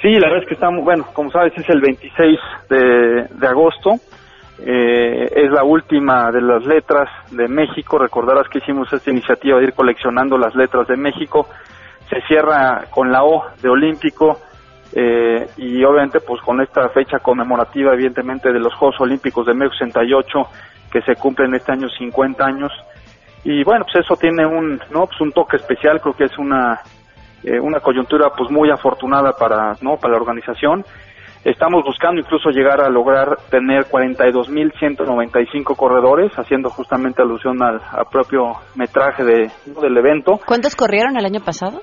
Sí, 0.01 0.09
la 0.13 0.29
verdad 0.29 0.43
es 0.43 0.47
que 0.47 0.55
estamos, 0.55 0.83
bueno, 0.83 1.05
como 1.13 1.29
sabes, 1.29 1.53
es 1.55 1.69
el 1.69 1.79
26 1.79 2.39
de, 2.69 3.27
de 3.39 3.47
agosto. 3.47 3.91
Eh, 4.63 5.25
es 5.35 5.51
la 5.51 5.63
última 5.63 6.31
de 6.31 6.41
las 6.41 6.65
letras 6.65 7.07
de 7.31 7.47
México. 7.47 7.97
Recordarás 7.97 8.47
que 8.49 8.59
hicimos 8.59 8.91
esta 8.93 9.11
iniciativa 9.11 9.57
de 9.57 9.65
ir 9.65 9.73
coleccionando 9.73 10.37
las 10.37 10.55
letras 10.55 10.87
de 10.87 10.97
México. 10.97 11.47
Se 12.09 12.21
cierra 12.27 12.85
con 12.89 13.11
la 13.11 13.23
O 13.23 13.43
de 13.61 13.69
Olímpico 13.69 14.39
eh, 14.93 15.47
y 15.57 15.83
obviamente 15.83 16.19
pues 16.19 16.41
con 16.41 16.61
esta 16.61 16.89
fecha 16.89 17.19
conmemorativa 17.19 17.93
evidentemente 17.93 18.51
de 18.51 18.59
los 18.59 18.73
Juegos 18.75 18.99
Olímpicos 18.99 19.45
de 19.45 19.53
México 19.53 19.75
68 19.79 20.39
que 20.91 21.01
se 21.01 21.15
cumplen 21.15 21.55
este 21.55 21.71
año 21.71 21.87
50 21.89 22.45
años. 22.45 22.71
Y 23.43 23.63
bueno, 23.63 23.85
pues 23.85 24.03
eso 24.05 24.15
tiene 24.17 24.45
un, 24.45 24.79
no, 24.91 25.05
pues 25.07 25.19
un 25.21 25.31
toque 25.31 25.55
especial, 25.57 25.99
creo 26.01 26.13
que 26.13 26.25
es 26.25 26.37
una 26.37 26.81
eh, 27.43 27.59
una 27.59 27.79
coyuntura 27.79 28.29
pues 28.37 28.51
muy 28.51 28.69
afortunada 28.69 29.33
para 29.33 29.75
no 29.81 29.97
para 29.97 30.13
la 30.13 30.19
organización. 30.19 30.85
Estamos 31.43 31.83
buscando 31.83 32.21
incluso 32.21 32.51
llegar 32.51 32.81
a 32.81 32.89
lograr 32.89 33.35
tener 33.49 33.85
42.195 33.85 35.75
corredores 35.75 36.31
haciendo 36.37 36.69
justamente 36.69 37.23
alusión 37.23 37.63
al, 37.63 37.81
al 37.81 38.05
propio 38.11 38.57
metraje 38.75 39.23
de, 39.23 39.51
del 39.81 39.97
evento. 39.97 40.39
¿Cuántos 40.45 40.75
corrieron 40.75 41.17
el 41.17 41.25
año 41.25 41.39
pasado? 41.39 41.81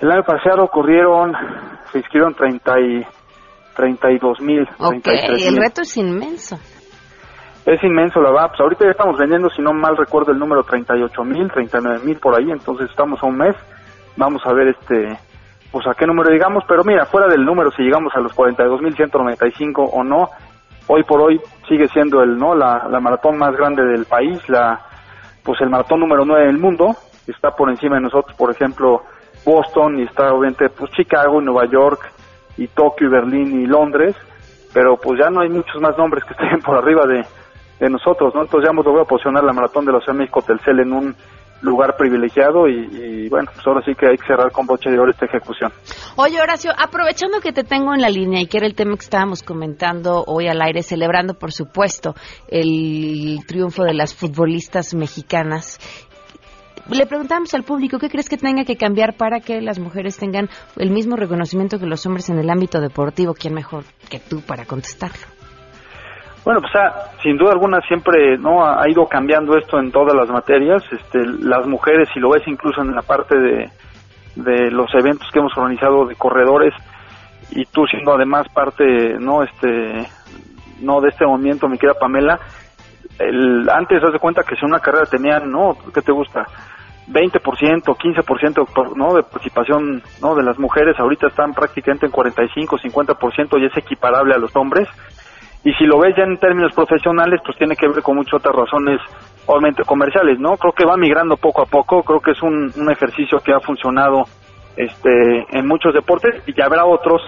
El 0.00 0.10
año 0.10 0.22
pasado 0.22 0.68
corrieron 0.68 1.32
se 1.92 1.98
inscribieron 1.98 2.34
30 2.34 2.80
y 2.80 3.06
32 3.76 4.40
mil 4.40 4.62
Ok, 4.78 5.06
el 5.06 5.56
reto 5.56 5.82
es 5.82 5.96
inmenso. 5.96 6.56
es 7.66 7.82
inmenso 7.82 8.20
la 8.20 8.30
verdad 8.30 8.48
pues 8.48 8.60
ahorita 8.60 8.84
ya 8.84 8.90
estamos 8.92 9.18
vendiendo 9.18 9.48
si 9.50 9.62
no 9.62 9.72
mal 9.72 9.96
recuerdo 9.96 10.32
el 10.32 10.38
número 10.38 10.62
38 10.62 11.24
mil 11.24 11.50
39 11.50 12.00
mil 12.04 12.18
por 12.18 12.34
ahí. 12.38 12.50
Entonces 12.50 12.90
estamos 12.90 13.22
a 13.22 13.26
un 13.26 13.36
mes. 13.38 13.56
Vamos 14.16 14.42
a 14.46 14.52
ver 14.52 14.68
este 14.68 15.18
pues 15.72 15.88
a 15.88 15.94
qué 15.94 16.06
número 16.06 16.30
llegamos, 16.30 16.62
pero 16.68 16.84
mira, 16.84 17.04
fuera 17.04 17.26
del 17.26 17.44
número 17.44 17.72
si 17.72 17.82
llegamos 17.82 18.14
a 18.14 18.20
los 18.20 18.32
42.195 18.36 19.90
o 19.92 20.04
no, 20.04 20.28
hoy 20.86 21.02
por 21.02 21.20
hoy 21.20 21.40
sigue 21.68 21.88
siendo 21.88 22.22
el 22.22 22.38
no 22.38 22.54
la, 22.54 22.86
la 22.88 23.00
maratón 23.00 23.36
más 23.38 23.56
grande 23.56 23.84
del 23.84 24.04
país, 24.04 24.38
la 24.48 24.80
pues 25.42 25.60
el 25.60 25.70
maratón 25.70 25.98
número 25.98 26.24
9 26.24 26.46
del 26.46 26.58
mundo, 26.58 26.94
está 27.26 27.50
por 27.50 27.70
encima 27.70 27.96
de 27.96 28.02
nosotros, 28.02 28.36
por 28.36 28.52
ejemplo, 28.52 29.02
Boston 29.44 29.98
y 29.98 30.02
está 30.02 30.32
obviamente 30.32 30.68
pues 30.70 30.90
Chicago 30.92 31.40
y 31.40 31.44
Nueva 31.44 31.66
York 31.70 32.10
y 32.56 32.68
Tokio 32.68 33.08
y 33.08 33.10
Berlín 33.10 33.60
y 33.60 33.66
Londres, 33.66 34.16
pero 34.72 34.96
pues 34.96 35.18
ya 35.20 35.30
no 35.30 35.40
hay 35.40 35.48
muchos 35.48 35.80
más 35.80 35.96
nombres 35.98 36.24
que 36.24 36.32
estén 36.32 36.60
por 36.60 36.76
arriba 36.76 37.06
de, 37.06 37.24
de 37.80 37.90
nosotros, 37.90 38.34
¿no? 38.34 38.42
Entonces 38.42 38.66
ya 38.66 38.72
hemos 38.72 38.84
logrado 38.84 39.06
posicionar 39.06 39.44
la 39.44 39.52
maratón 39.52 39.84
de 39.84 39.92
la 39.92 40.00
Ciudad 40.00 40.18
México 40.18 40.42
Telcel 40.42 40.80
en 40.80 40.92
un 40.92 41.16
lugar 41.64 41.96
privilegiado 41.96 42.68
y, 42.68 42.74
y, 42.92 43.28
bueno, 43.28 43.50
pues 43.52 43.66
ahora 43.66 43.80
sí 43.84 43.94
que 43.94 44.06
hay 44.06 44.16
que 44.16 44.26
cerrar 44.26 44.52
con 44.52 44.66
broche 44.66 44.90
de 44.90 44.98
oro 44.98 45.10
esta 45.10 45.24
ejecución. 45.24 45.72
Oye, 46.16 46.40
Horacio, 46.40 46.72
aprovechando 46.76 47.40
que 47.40 47.52
te 47.52 47.64
tengo 47.64 47.94
en 47.94 48.02
la 48.02 48.10
línea 48.10 48.40
y 48.42 48.46
que 48.46 48.58
era 48.58 48.66
el 48.66 48.74
tema 48.74 48.96
que 48.96 49.04
estábamos 49.04 49.42
comentando 49.42 50.24
hoy 50.26 50.46
al 50.46 50.60
aire, 50.60 50.82
celebrando, 50.82 51.34
por 51.34 51.52
supuesto, 51.52 52.14
el 52.48 53.40
triunfo 53.48 53.82
de 53.84 53.94
las 53.94 54.14
futbolistas 54.14 54.94
mexicanas. 54.94 55.78
Le 56.90 57.06
preguntamos 57.06 57.54
al 57.54 57.62
público 57.62 57.98
qué 57.98 58.10
crees 58.10 58.28
que 58.28 58.36
tenga 58.36 58.64
que 58.64 58.76
cambiar 58.76 59.14
para 59.14 59.40
que 59.40 59.62
las 59.62 59.78
mujeres 59.78 60.18
tengan 60.18 60.50
el 60.76 60.90
mismo 60.90 61.16
reconocimiento 61.16 61.78
que 61.78 61.86
los 61.86 62.04
hombres 62.04 62.28
en 62.28 62.38
el 62.38 62.50
ámbito 62.50 62.80
deportivo. 62.80 63.32
¿Quién 63.32 63.54
mejor 63.54 63.84
que 64.10 64.20
tú 64.20 64.42
para 64.42 64.66
contestarlo? 64.66 65.26
Bueno, 66.44 66.60
pues 66.60 66.72
ah, 66.76 67.10
sin 67.22 67.38
duda 67.38 67.52
alguna 67.52 67.80
siempre 67.88 68.36
no 68.36 68.66
ha 68.66 68.86
ido 68.86 69.06
cambiando 69.06 69.56
esto 69.56 69.78
en 69.78 69.90
todas 69.90 70.14
las 70.14 70.28
materias. 70.28 70.82
Este, 70.92 71.20
las 71.24 71.66
mujeres, 71.66 72.08
si 72.12 72.20
lo 72.20 72.30
ves 72.30 72.42
incluso 72.46 72.82
en 72.82 72.94
la 72.94 73.00
parte 73.00 73.38
de, 73.38 73.70
de 74.36 74.70
los 74.70 74.94
eventos 74.94 75.26
que 75.32 75.38
hemos 75.38 75.56
organizado 75.56 76.04
de 76.04 76.16
corredores 76.16 76.74
y 77.50 77.64
tú 77.64 77.86
siendo 77.86 78.12
además 78.12 78.46
parte, 78.52 79.16
no, 79.18 79.42
este, 79.42 80.06
no 80.80 81.00
de 81.00 81.08
este 81.08 81.24
movimiento, 81.24 81.66
mi 81.66 81.78
querida 81.78 81.98
Pamela. 81.98 82.38
El, 83.18 83.66
antes 83.70 84.02
haz 84.02 84.12
de 84.12 84.18
cuenta 84.18 84.42
que 84.42 84.56
si 84.56 84.66
una 84.66 84.80
carrera 84.80 85.06
tenía, 85.06 85.38
no, 85.38 85.78
¿qué 85.94 86.02
te 86.02 86.12
gusta? 86.12 86.46
20%, 87.06 87.96
15% 87.96 88.66
por- 88.74 88.96
¿no? 88.96 89.14
de 89.14 89.22
participación 89.22 90.02
¿no? 90.20 90.34
de 90.34 90.42
las 90.42 90.58
mujeres, 90.58 90.98
ahorita 90.98 91.28
están 91.28 91.52
prácticamente 91.52 92.06
en 92.06 92.12
45, 92.12 92.78
50% 92.78 93.58
y 93.60 93.66
es 93.66 93.76
equiparable 93.76 94.34
a 94.34 94.38
los 94.38 94.54
hombres. 94.56 94.88
Y 95.64 95.72
si 95.74 95.84
lo 95.84 95.98
ves 95.98 96.14
ya 96.16 96.24
en 96.24 96.38
términos 96.38 96.72
profesionales, 96.74 97.40
pues 97.44 97.56
tiene 97.56 97.76
que 97.76 97.88
ver 97.88 98.02
con 98.02 98.16
muchas 98.16 98.34
otras 98.34 98.54
razones, 98.54 99.00
obviamente 99.46 99.84
comerciales, 99.84 100.38
¿no? 100.38 100.56
Creo 100.58 100.72
que 100.72 100.84
va 100.84 100.96
migrando 100.96 101.36
poco 101.36 101.62
a 101.62 101.66
poco, 101.66 102.02
creo 102.02 102.20
que 102.20 102.32
es 102.32 102.42
un, 102.42 102.72
un 102.76 102.90
ejercicio 102.90 103.40
que 103.40 103.52
ha 103.52 103.60
funcionado 103.60 104.24
este, 104.76 105.46
en 105.58 105.66
muchos 105.66 105.94
deportes 105.94 106.42
y 106.46 106.54
ya 106.54 106.66
habrá 106.66 106.84
otros, 106.84 107.22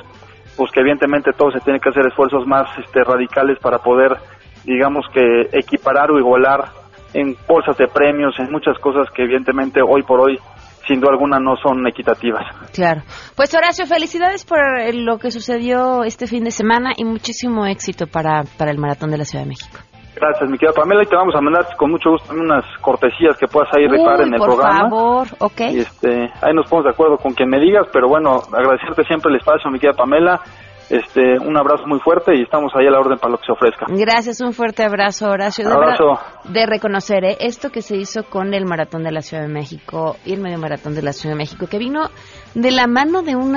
pues 0.56 0.70
que 0.70 0.80
evidentemente 0.80 1.32
todos 1.32 1.54
se 1.54 1.60
tienen 1.60 1.80
que 1.80 1.88
hacer 1.90 2.06
esfuerzos 2.06 2.46
más 2.46 2.66
este, 2.78 3.04
radicales 3.04 3.58
para 3.58 3.78
poder, 3.78 4.16
digamos 4.64 5.06
que 5.12 5.48
equiparar 5.52 6.10
o 6.10 6.18
igualar 6.18 6.64
en 7.14 7.36
bolsas 7.46 7.76
de 7.76 7.86
premios, 7.88 8.34
en 8.38 8.50
muchas 8.50 8.78
cosas 8.78 9.08
que 9.14 9.22
evidentemente 9.22 9.80
hoy 9.82 10.02
por 10.02 10.20
hoy, 10.20 10.38
sin 10.86 11.00
duda 11.00 11.12
alguna, 11.12 11.38
no 11.38 11.56
son 11.56 11.86
equitativas. 11.86 12.44
Claro. 12.72 13.02
Pues 13.34 13.54
Horacio, 13.54 13.86
felicidades 13.86 14.44
por 14.44 14.58
eh, 14.58 14.92
lo 14.92 15.18
que 15.18 15.30
sucedió 15.30 16.04
este 16.04 16.26
fin 16.26 16.44
de 16.44 16.50
semana 16.50 16.92
y 16.96 17.04
muchísimo 17.04 17.66
éxito 17.66 18.06
para, 18.06 18.44
para 18.58 18.70
el 18.70 18.78
Maratón 18.78 19.10
de 19.10 19.18
la 19.18 19.24
Ciudad 19.24 19.44
de 19.44 19.50
México. 19.50 19.78
Gracias, 20.16 20.48
mi 20.48 20.56
querida 20.56 20.72
Pamela, 20.72 21.02
y 21.02 21.06
te 21.06 21.14
vamos 21.14 21.34
a 21.36 21.42
mandar 21.42 21.66
con 21.76 21.90
mucho 21.90 22.12
gusto 22.12 22.32
unas 22.32 22.64
cortesías 22.80 23.36
que 23.36 23.46
puedas 23.46 23.68
ahí 23.76 23.84
Uy, 23.84 24.00
en 24.24 24.32
el 24.32 24.38
por 24.38 24.48
programa. 24.48 24.88
favor, 24.88 25.26
ok. 25.40 25.60
Y 25.60 25.80
este, 25.80 26.30
ahí 26.40 26.54
nos 26.54 26.70
ponemos 26.70 26.84
de 26.84 26.90
acuerdo 26.90 27.18
con 27.18 27.34
quien 27.34 27.50
me 27.50 27.60
digas, 27.60 27.86
pero 27.92 28.08
bueno, 28.08 28.40
agradecerte 28.50 29.04
siempre 29.04 29.30
el 29.30 29.36
espacio, 29.36 29.70
mi 29.70 29.78
querida 29.78 29.94
Pamela. 29.94 30.40
Este, 30.88 31.38
un 31.38 31.56
abrazo 31.56 31.84
muy 31.86 31.98
fuerte 32.00 32.36
y 32.36 32.42
estamos 32.42 32.72
ahí 32.76 32.86
a 32.86 32.90
la 32.90 33.00
orden 33.00 33.18
para 33.18 33.32
lo 33.32 33.38
que 33.38 33.46
se 33.46 33.52
ofrezca. 33.52 33.86
Gracias, 33.88 34.40
un 34.40 34.52
fuerte 34.52 34.84
abrazo, 34.84 35.28
Horacio. 35.28 35.66
De 35.68 35.74
Abrazo. 35.74 36.18
de 36.44 36.66
reconocer 36.66 37.24
¿eh? 37.24 37.36
esto 37.40 37.70
que 37.70 37.82
se 37.82 37.96
hizo 37.96 38.24
con 38.24 38.54
el 38.54 38.66
Maratón 38.66 39.02
de 39.02 39.10
la 39.10 39.20
Ciudad 39.20 39.42
de 39.42 39.52
México 39.52 40.16
y 40.24 40.32
el 40.32 40.40
Medio 40.40 40.58
Maratón 40.58 40.94
de 40.94 41.02
la 41.02 41.12
Ciudad 41.12 41.34
de 41.34 41.38
México, 41.38 41.66
que 41.66 41.78
vino 41.78 42.10
de 42.54 42.70
la 42.70 42.86
mano 42.86 43.22
de 43.22 43.34
un 43.34 43.56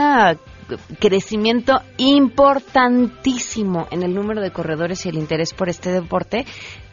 crecimiento 1.00 1.82
importantísimo 1.98 3.88
en 3.92 4.04
el 4.04 4.13
número 4.13 4.42
de 4.42 4.52
corredores 4.52 5.06
y 5.06 5.10
el 5.10 5.18
interés 5.18 5.54
por 5.54 5.70
este 5.70 5.92
deporte. 5.92 6.46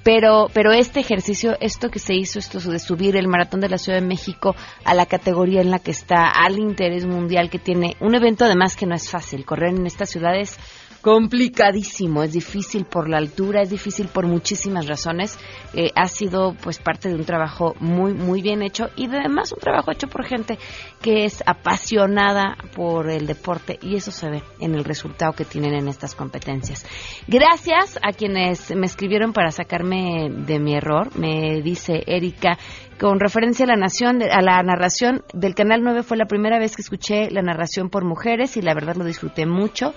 Pero, 0.06 0.46
pero 0.54 0.70
este 0.70 1.00
ejercicio, 1.00 1.56
esto 1.58 1.90
que 1.90 1.98
se 1.98 2.14
hizo, 2.14 2.38
esto 2.38 2.60
de 2.60 2.78
subir 2.78 3.16
el 3.16 3.26
Maratón 3.26 3.58
de 3.58 3.68
la 3.68 3.76
Ciudad 3.76 3.98
de 3.98 4.06
México 4.06 4.54
a 4.84 4.94
la 4.94 5.06
categoría 5.06 5.60
en 5.60 5.72
la 5.72 5.80
que 5.80 5.90
está, 5.90 6.28
al 6.28 6.60
interés 6.60 7.04
mundial 7.06 7.50
que 7.50 7.58
tiene, 7.58 7.96
un 7.98 8.14
evento 8.14 8.44
además 8.44 8.76
que 8.76 8.86
no 8.86 8.94
es 8.94 9.10
fácil, 9.10 9.44
correr 9.44 9.74
en 9.74 9.84
estas 9.84 10.10
ciudades 10.10 10.60
complicadísimo, 11.06 12.24
es 12.24 12.32
difícil 12.32 12.84
por 12.84 13.08
la 13.08 13.18
altura, 13.18 13.62
es 13.62 13.70
difícil 13.70 14.08
por 14.08 14.26
muchísimas 14.26 14.88
razones. 14.88 15.38
Eh, 15.72 15.92
ha 15.94 16.08
sido 16.08 16.56
pues 16.60 16.80
parte 16.80 17.08
de 17.08 17.14
un 17.14 17.24
trabajo 17.24 17.76
muy 17.78 18.12
muy 18.12 18.42
bien 18.42 18.60
hecho 18.60 18.86
y 18.96 19.06
además 19.06 19.52
un 19.52 19.60
trabajo 19.60 19.92
hecho 19.92 20.08
por 20.08 20.24
gente 20.24 20.58
que 21.00 21.24
es 21.24 21.44
apasionada 21.46 22.56
por 22.74 23.08
el 23.08 23.28
deporte 23.28 23.78
y 23.80 23.94
eso 23.94 24.10
se 24.10 24.28
ve 24.28 24.42
en 24.58 24.74
el 24.74 24.82
resultado 24.82 25.32
que 25.32 25.44
tienen 25.44 25.74
en 25.74 25.86
estas 25.86 26.16
competencias. 26.16 26.84
Gracias 27.28 28.00
a 28.02 28.12
quienes 28.12 28.74
me 28.74 28.86
escribieron 28.86 29.32
para 29.32 29.52
sacarme 29.52 30.28
de 30.28 30.58
mi 30.58 30.74
error. 30.74 31.16
Me 31.16 31.62
dice 31.62 32.02
Erika 32.04 32.58
con 32.98 33.20
referencia 33.20 33.64
a 33.64 33.68
la 33.68 33.76
nación 33.76 34.22
a 34.22 34.42
la 34.42 34.60
narración 34.64 35.22
del 35.34 35.54
canal 35.54 35.82
9 35.84 36.02
fue 36.02 36.16
la 36.16 36.24
primera 36.24 36.58
vez 36.58 36.74
que 36.74 36.82
escuché 36.82 37.30
la 37.30 37.42
narración 37.42 37.90
por 37.90 38.04
mujeres 38.04 38.56
y 38.56 38.62
la 38.62 38.74
verdad 38.74 38.96
lo 38.96 39.04
disfruté 39.04 39.46
mucho. 39.46 39.94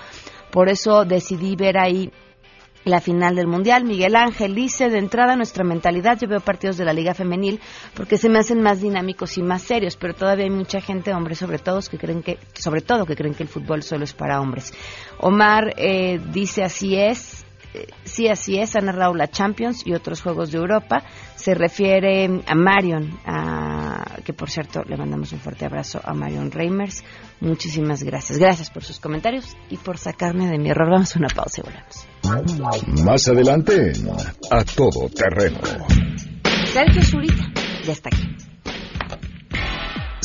Por 0.51 0.69
eso 0.69 1.05
decidí 1.05 1.55
ver 1.55 1.77
ahí 1.77 2.11
la 2.85 3.01
final 3.01 3.35
del 3.35 3.47
Mundial. 3.47 3.83
Miguel 3.83 4.15
Ángel 4.15 4.55
dice, 4.55 4.89
de 4.89 4.97
entrada 4.97 5.35
nuestra 5.35 5.63
mentalidad, 5.63 6.17
yo 6.19 6.27
veo 6.27 6.39
partidos 6.39 6.77
de 6.77 6.85
la 6.85 6.93
Liga 6.93 7.13
Femenil 7.13 7.59
porque 7.93 8.17
se 8.17 8.29
me 8.29 8.39
hacen 8.39 8.61
más 8.61 8.81
dinámicos 8.81 9.37
y 9.37 9.43
más 9.43 9.61
serios, 9.61 9.95
pero 9.97 10.13
todavía 10.13 10.45
hay 10.45 10.51
mucha 10.51 10.81
gente, 10.81 11.13
hombres 11.13 11.39
sobre 11.39 11.59
todo, 11.59 11.79
que 11.81 11.97
creen 11.97 12.23
que, 12.23 12.37
sobre 12.53 12.81
todo 12.81 13.05
que 13.05 13.15
creen 13.15 13.35
que 13.35 13.43
el 13.43 13.49
fútbol 13.49 13.83
solo 13.83 14.03
es 14.03 14.13
para 14.13 14.41
hombres. 14.41 14.73
Omar 15.19 15.73
eh, 15.77 16.19
dice, 16.31 16.63
así 16.63 16.95
es, 16.95 17.38
sí, 18.03 18.27
así 18.27 18.57
es, 18.59 18.75
ha 18.75 18.81
narrado 18.81 19.13
la 19.13 19.27
Champions 19.29 19.85
y 19.85 19.93
otros 19.93 20.21
juegos 20.21 20.51
de 20.51 20.57
Europa. 20.57 21.03
Se 21.35 21.53
refiere 21.53 22.41
a 22.47 22.55
Marion, 22.55 23.19
a- 23.25 24.17
que 24.25 24.33
por 24.33 24.49
cierto 24.49 24.83
le 24.87 24.97
mandamos 24.97 25.31
un 25.31 25.39
fuerte 25.39 25.65
abrazo 25.65 26.01
a 26.03 26.13
Marion 26.13 26.51
Reimers. 26.51 27.03
Muchísimas 27.39 28.03
gracias. 28.03 28.37
Gracias 28.37 28.69
por 28.69 28.83
sus 28.83 28.99
comentarios 28.99 29.55
y 29.69 29.77
por 29.77 29.97
sacarme 29.97 30.47
de 30.47 30.57
mi 30.57 30.69
error. 30.69 30.89
Vamos 30.91 31.15
a 31.15 31.19
una 31.19 31.29
pausa 31.29 31.61
y 31.61 31.63
volvemos. 31.63 33.03
Más 33.05 33.27
adelante 33.27 33.93
A 34.51 34.63
Todo 34.65 35.09
Terreno. 35.09 35.59
Sergio 36.73 37.01
Zurita 37.03 37.45
ya 37.85 37.93
está 37.93 38.09
aquí. 38.09 38.27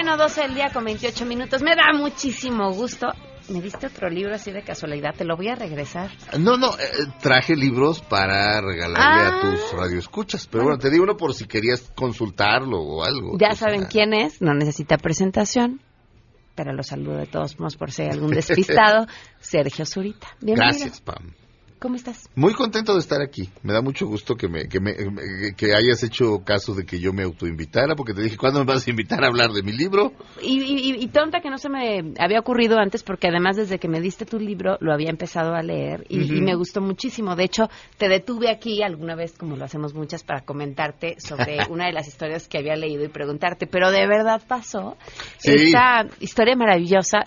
Terreno, 0.00 0.16
12 0.16 0.40
del 0.42 0.54
día 0.54 0.70
con 0.72 0.84
28 0.84 1.26
minutos. 1.26 1.62
Me 1.62 1.74
da 1.74 1.92
muchísimo 1.92 2.72
gusto. 2.72 3.08
Me 3.48 3.60
diste 3.60 3.88
otro 3.88 4.08
libro 4.08 4.34
así 4.34 4.52
de 4.52 4.62
casualidad, 4.62 5.12
te 5.16 5.24
lo 5.24 5.36
voy 5.36 5.48
a 5.48 5.56
regresar. 5.56 6.08
No, 6.38 6.56
no, 6.56 6.68
eh, 6.78 6.84
traje 7.20 7.56
libros 7.56 8.00
para 8.00 8.60
regalarle 8.60 8.98
Ah. 8.98 9.38
a 9.38 9.40
tus 9.40 9.72
radioescuchas. 9.72 10.46
Pero 10.46 10.64
bueno, 10.64 10.78
te 10.78 10.88
di 10.88 10.98
uno 11.00 11.16
por 11.16 11.34
si 11.34 11.46
querías 11.46 11.90
consultarlo 11.96 12.78
o 12.80 13.02
algo. 13.02 13.36
Ya 13.40 13.56
saben 13.56 13.86
quién 13.86 14.14
es, 14.14 14.40
no 14.40 14.54
necesita 14.54 14.98
presentación, 14.98 15.80
pero 16.54 16.72
lo 16.72 16.84
saludo 16.84 17.16
de 17.16 17.26
todos 17.26 17.58
modos 17.58 17.76
por 17.76 17.90
si 17.90 18.02
hay 18.02 18.10
algún 18.10 18.30
despistado. 18.30 19.06
Sergio 19.40 19.84
Zurita. 19.84 20.28
Bienvenido. 20.40 20.78
Gracias, 20.78 21.00
Pam. 21.00 21.32
¿Cómo 21.80 21.96
estás? 21.96 22.28
Muy 22.34 22.52
contento 22.52 22.92
de 22.92 23.00
estar 23.00 23.22
aquí. 23.22 23.48
Me 23.62 23.72
da 23.72 23.80
mucho 23.80 24.06
gusto 24.06 24.34
que 24.36 24.48
me, 24.48 24.68
que 24.68 24.80
me 24.80 24.94
que 25.56 25.74
hayas 25.74 26.02
hecho 26.02 26.44
caso 26.44 26.74
de 26.74 26.84
que 26.84 27.00
yo 27.00 27.14
me 27.14 27.22
autoinvitara, 27.22 27.96
porque 27.96 28.12
te 28.12 28.20
dije, 28.20 28.36
¿cuándo 28.36 28.60
me 28.60 28.66
vas 28.66 28.86
a 28.86 28.90
invitar 28.90 29.24
a 29.24 29.28
hablar 29.28 29.50
de 29.52 29.62
mi 29.62 29.72
libro? 29.72 30.12
Y, 30.42 30.60
y- 30.62 31.02
y 31.02 31.06
tonta 31.08 31.40
que 31.40 31.48
no 31.48 31.56
se 31.56 31.70
me 31.70 32.12
había 32.18 32.38
ocurrido 32.38 32.78
antes, 32.78 33.02
porque 33.02 33.28
además 33.28 33.56
desde 33.56 33.78
que 33.78 33.88
me 33.88 34.02
diste 34.02 34.26
tu 34.26 34.38
libro 34.38 34.76
lo 34.80 34.92
había 34.92 35.08
empezado 35.08 35.54
a 35.54 35.62
leer 35.62 36.04
y, 36.10 36.20
y 36.36 36.40
me 36.42 36.54
gustó 36.54 36.82
muchísimo. 36.82 37.34
De 37.34 37.44
hecho, 37.44 37.70
te 37.96 38.08
detuve 38.10 38.50
aquí 38.50 38.82
alguna 38.82 39.14
vez, 39.14 39.32
como 39.38 39.56
lo 39.56 39.64
hacemos 39.64 39.94
muchas, 39.94 40.22
para 40.22 40.42
comentarte 40.42 41.16
sobre 41.18 41.60
una 41.70 41.86
de 41.86 41.92
las 41.92 42.06
historias 42.06 42.46
que 42.46 42.58
había 42.58 42.76
leído 42.76 43.04
y 43.04 43.08
preguntarte, 43.08 43.66
pero 43.66 43.90
de 43.90 44.06
verdad 44.06 44.42
pasó. 44.46 44.98
Sí. 45.38 45.52
Esta 45.52 46.06
historia 46.20 46.56
maravillosa. 46.56 47.24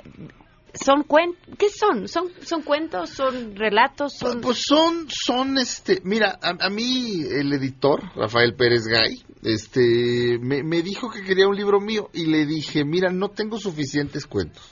¿Son 0.74 1.04
cuen 1.04 1.36
¿Qué 1.58 1.70
son? 1.70 2.08
¿Son, 2.08 2.32
son 2.42 2.64
cuentos? 2.64 3.10
¿Son 3.12 3.56
relatos? 3.56 4.14
Son... 4.18 4.42
Pues 4.42 4.64
son, 4.66 5.08
son 5.10 5.58
este, 5.58 6.02
mira, 6.04 6.40
a, 6.42 6.66
a 6.66 6.70
mí 6.70 7.22
el 7.30 7.54
editor, 7.54 8.02
Rafael 8.16 8.56
Pérez 8.56 8.86
Gay, 8.88 9.24
este, 9.44 10.40
me, 10.40 10.64
me 10.64 10.82
dijo 10.82 11.10
que 11.12 11.22
quería 11.24 11.48
un 11.48 11.56
libro 11.56 11.80
mío 11.80 12.10
y 12.14 12.26
le 12.26 12.46
dije, 12.46 12.84
mira, 12.86 13.12
no 13.12 13.30
tengo 13.30 13.60
suficientes 13.60 14.26
cuentos. 14.26 14.64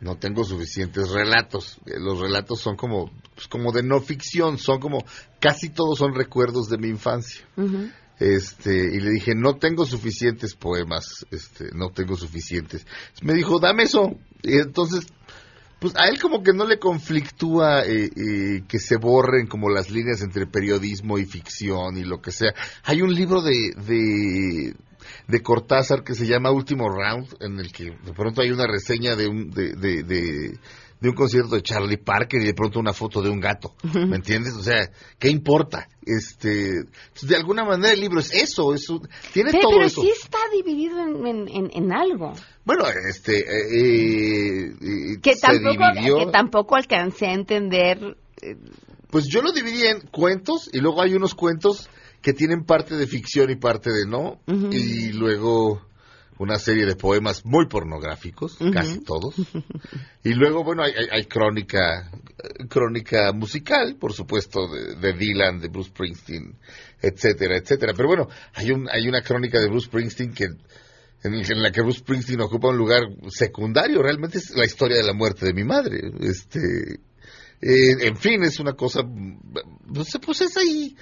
No 0.00 0.16
tengo 0.16 0.44
suficientes 0.44 1.10
relatos. 1.10 1.78
Eh, 1.86 1.98
Los 1.98 2.20
relatos 2.20 2.60
son 2.60 2.76
como, 2.76 3.10
pues, 3.34 3.48
como 3.48 3.70
de 3.72 3.82
no 3.82 4.00
ficción, 4.00 4.56
son 4.58 4.80
como, 4.80 5.04
casi 5.40 5.70
todos 5.70 5.98
son 5.98 6.14
recuerdos 6.14 6.68
de 6.68 6.78
mi 6.78 6.88
infancia. 6.88 7.46
Ujú. 7.56 7.90
Este, 8.20 8.70
y 8.74 9.00
le 9.00 9.10
dije, 9.12 9.34
no 9.34 9.56
tengo 9.56 9.86
suficientes 9.86 10.54
poemas, 10.54 11.26
este, 11.30 11.70
no 11.72 11.88
tengo 11.88 12.16
suficientes. 12.16 12.86
Me 13.22 13.32
dijo, 13.32 13.58
dame 13.58 13.84
eso. 13.84 14.14
Y 14.42 14.58
entonces, 14.58 15.06
pues 15.78 15.96
a 15.96 16.06
él 16.08 16.20
como 16.20 16.42
que 16.42 16.52
no 16.52 16.66
le 16.66 16.78
conflictúa 16.78 17.82
eh, 17.86 18.10
eh, 18.14 18.62
que 18.68 18.78
se 18.78 18.98
borren 18.98 19.46
como 19.46 19.70
las 19.70 19.90
líneas 19.90 20.20
entre 20.20 20.46
periodismo 20.46 21.16
y 21.16 21.24
ficción 21.24 21.96
y 21.96 22.04
lo 22.04 22.20
que 22.20 22.30
sea. 22.30 22.52
Hay 22.84 23.00
un 23.00 23.14
libro 23.14 23.40
de, 23.40 23.72
de, 23.86 24.74
de 25.26 25.42
Cortázar 25.42 26.04
que 26.04 26.14
se 26.14 26.26
llama 26.26 26.50
Último 26.50 26.90
Round, 26.90 27.36
en 27.40 27.58
el 27.58 27.72
que 27.72 27.84
de 27.84 28.12
pronto 28.12 28.42
hay 28.42 28.50
una 28.50 28.66
reseña 28.66 29.16
de 29.16 29.28
un, 29.28 29.50
de, 29.50 29.72
de, 29.72 30.02
de, 30.02 30.58
de 31.00 31.08
un 31.08 31.14
concierto 31.14 31.54
de 31.54 31.62
Charlie 31.62 31.96
Parker 31.96 32.40
y 32.42 32.46
de 32.46 32.54
pronto 32.54 32.78
una 32.78 32.92
foto 32.92 33.22
de 33.22 33.30
un 33.30 33.40
gato. 33.40 33.74
¿Me 33.94 34.16
entiendes? 34.16 34.54
O 34.54 34.62
sea, 34.62 34.90
¿qué 35.18 35.28
importa? 35.30 35.88
Este, 36.04 36.82
pues, 37.12 37.26
de 37.30 37.36
alguna 37.36 37.64
manera 37.64 37.92
el 37.92 38.00
libro 38.00 38.20
es 38.20 38.32
eso, 38.34 38.74
es 38.74 38.88
un- 38.90 39.08
tiene 39.32 39.50
Pero, 39.52 39.62
todo 39.62 39.72
pero 39.76 39.86
eso. 39.86 40.02
sí 40.02 40.10
está 40.10 40.38
dividido 40.54 40.98
en, 41.00 41.26
en- 41.26 41.48
en- 41.48 41.70
en 41.72 41.92
algo. 41.92 42.32
Bueno, 42.64 42.84
este, 43.08 43.38
eh, 43.40 44.66
eh, 44.80 45.16
Que 45.22 45.34
se 45.34 45.40
tampoco, 45.40 45.84
dividió. 45.94 46.18
que 46.18 46.26
tampoco 46.26 46.76
alcancé 46.76 47.26
a 47.26 47.32
entender. 47.34 48.16
eh, 48.42 48.56
Pues 49.10 49.26
yo 49.28 49.42
lo 49.42 49.52
dividí 49.52 49.86
en 49.86 50.00
cuentos 50.02 50.70
y 50.72 50.78
luego 50.80 51.02
hay 51.02 51.14
unos 51.14 51.34
cuentos 51.34 51.88
que 52.22 52.32
tienen 52.32 52.64
parte 52.64 52.96
de 52.96 53.06
ficción 53.06 53.50
y 53.50 53.56
parte 53.56 53.90
de 53.90 54.06
no. 54.06 54.40
Y 54.70 55.12
luego 55.12 55.80
una 56.40 56.58
serie 56.58 56.86
de 56.86 56.96
poemas 56.96 57.44
muy 57.44 57.66
pornográficos, 57.66 58.56
casi 58.72 59.00
todos. 59.00 59.34
Y 60.24 60.34
luego, 60.34 60.64
bueno, 60.64 60.82
hay, 60.82 60.92
hay- 60.92 61.08
hay 61.12 61.24
crónica, 61.24 62.10
crónica 62.68 63.32
musical, 63.32 63.96
por 63.98 64.12
supuesto, 64.12 64.66
de, 64.68 64.96
de 64.96 65.12
Dylan, 65.14 65.60
de 65.60 65.68
Bruce 65.68 65.88
Springsteen, 65.90 66.58
etcétera, 67.00 67.56
etcétera. 67.56 67.92
Pero 67.96 68.08
bueno, 68.08 68.28
hay, 68.54 68.70
un, 68.70 68.88
hay 68.90 69.08
una 69.08 69.22
crónica 69.22 69.58
de 69.60 69.68
Bruce 69.68 69.86
Springsteen 69.86 70.32
que 70.34 70.44
en 71.22 71.62
la 71.62 71.70
que 71.70 71.82
Bruce 71.82 71.98
Springsteen 72.00 72.40
ocupa 72.40 72.68
un 72.68 72.76
lugar 72.78 73.02
secundario. 73.28 74.02
Realmente 74.02 74.38
es 74.38 74.50
la 74.56 74.64
historia 74.64 74.96
de 74.98 75.04
la 75.04 75.12
muerte 75.14 75.44
de 75.46 75.52
mi 75.54 75.64
madre. 75.64 76.00
Este, 76.20 76.60
eh, 77.60 78.06
en 78.06 78.16
fin, 78.16 78.42
es 78.42 78.58
una 78.58 78.72
cosa, 78.72 79.02
pues, 79.92 80.18
pues 80.24 80.40
es 80.40 80.56
ahí, 80.56 80.96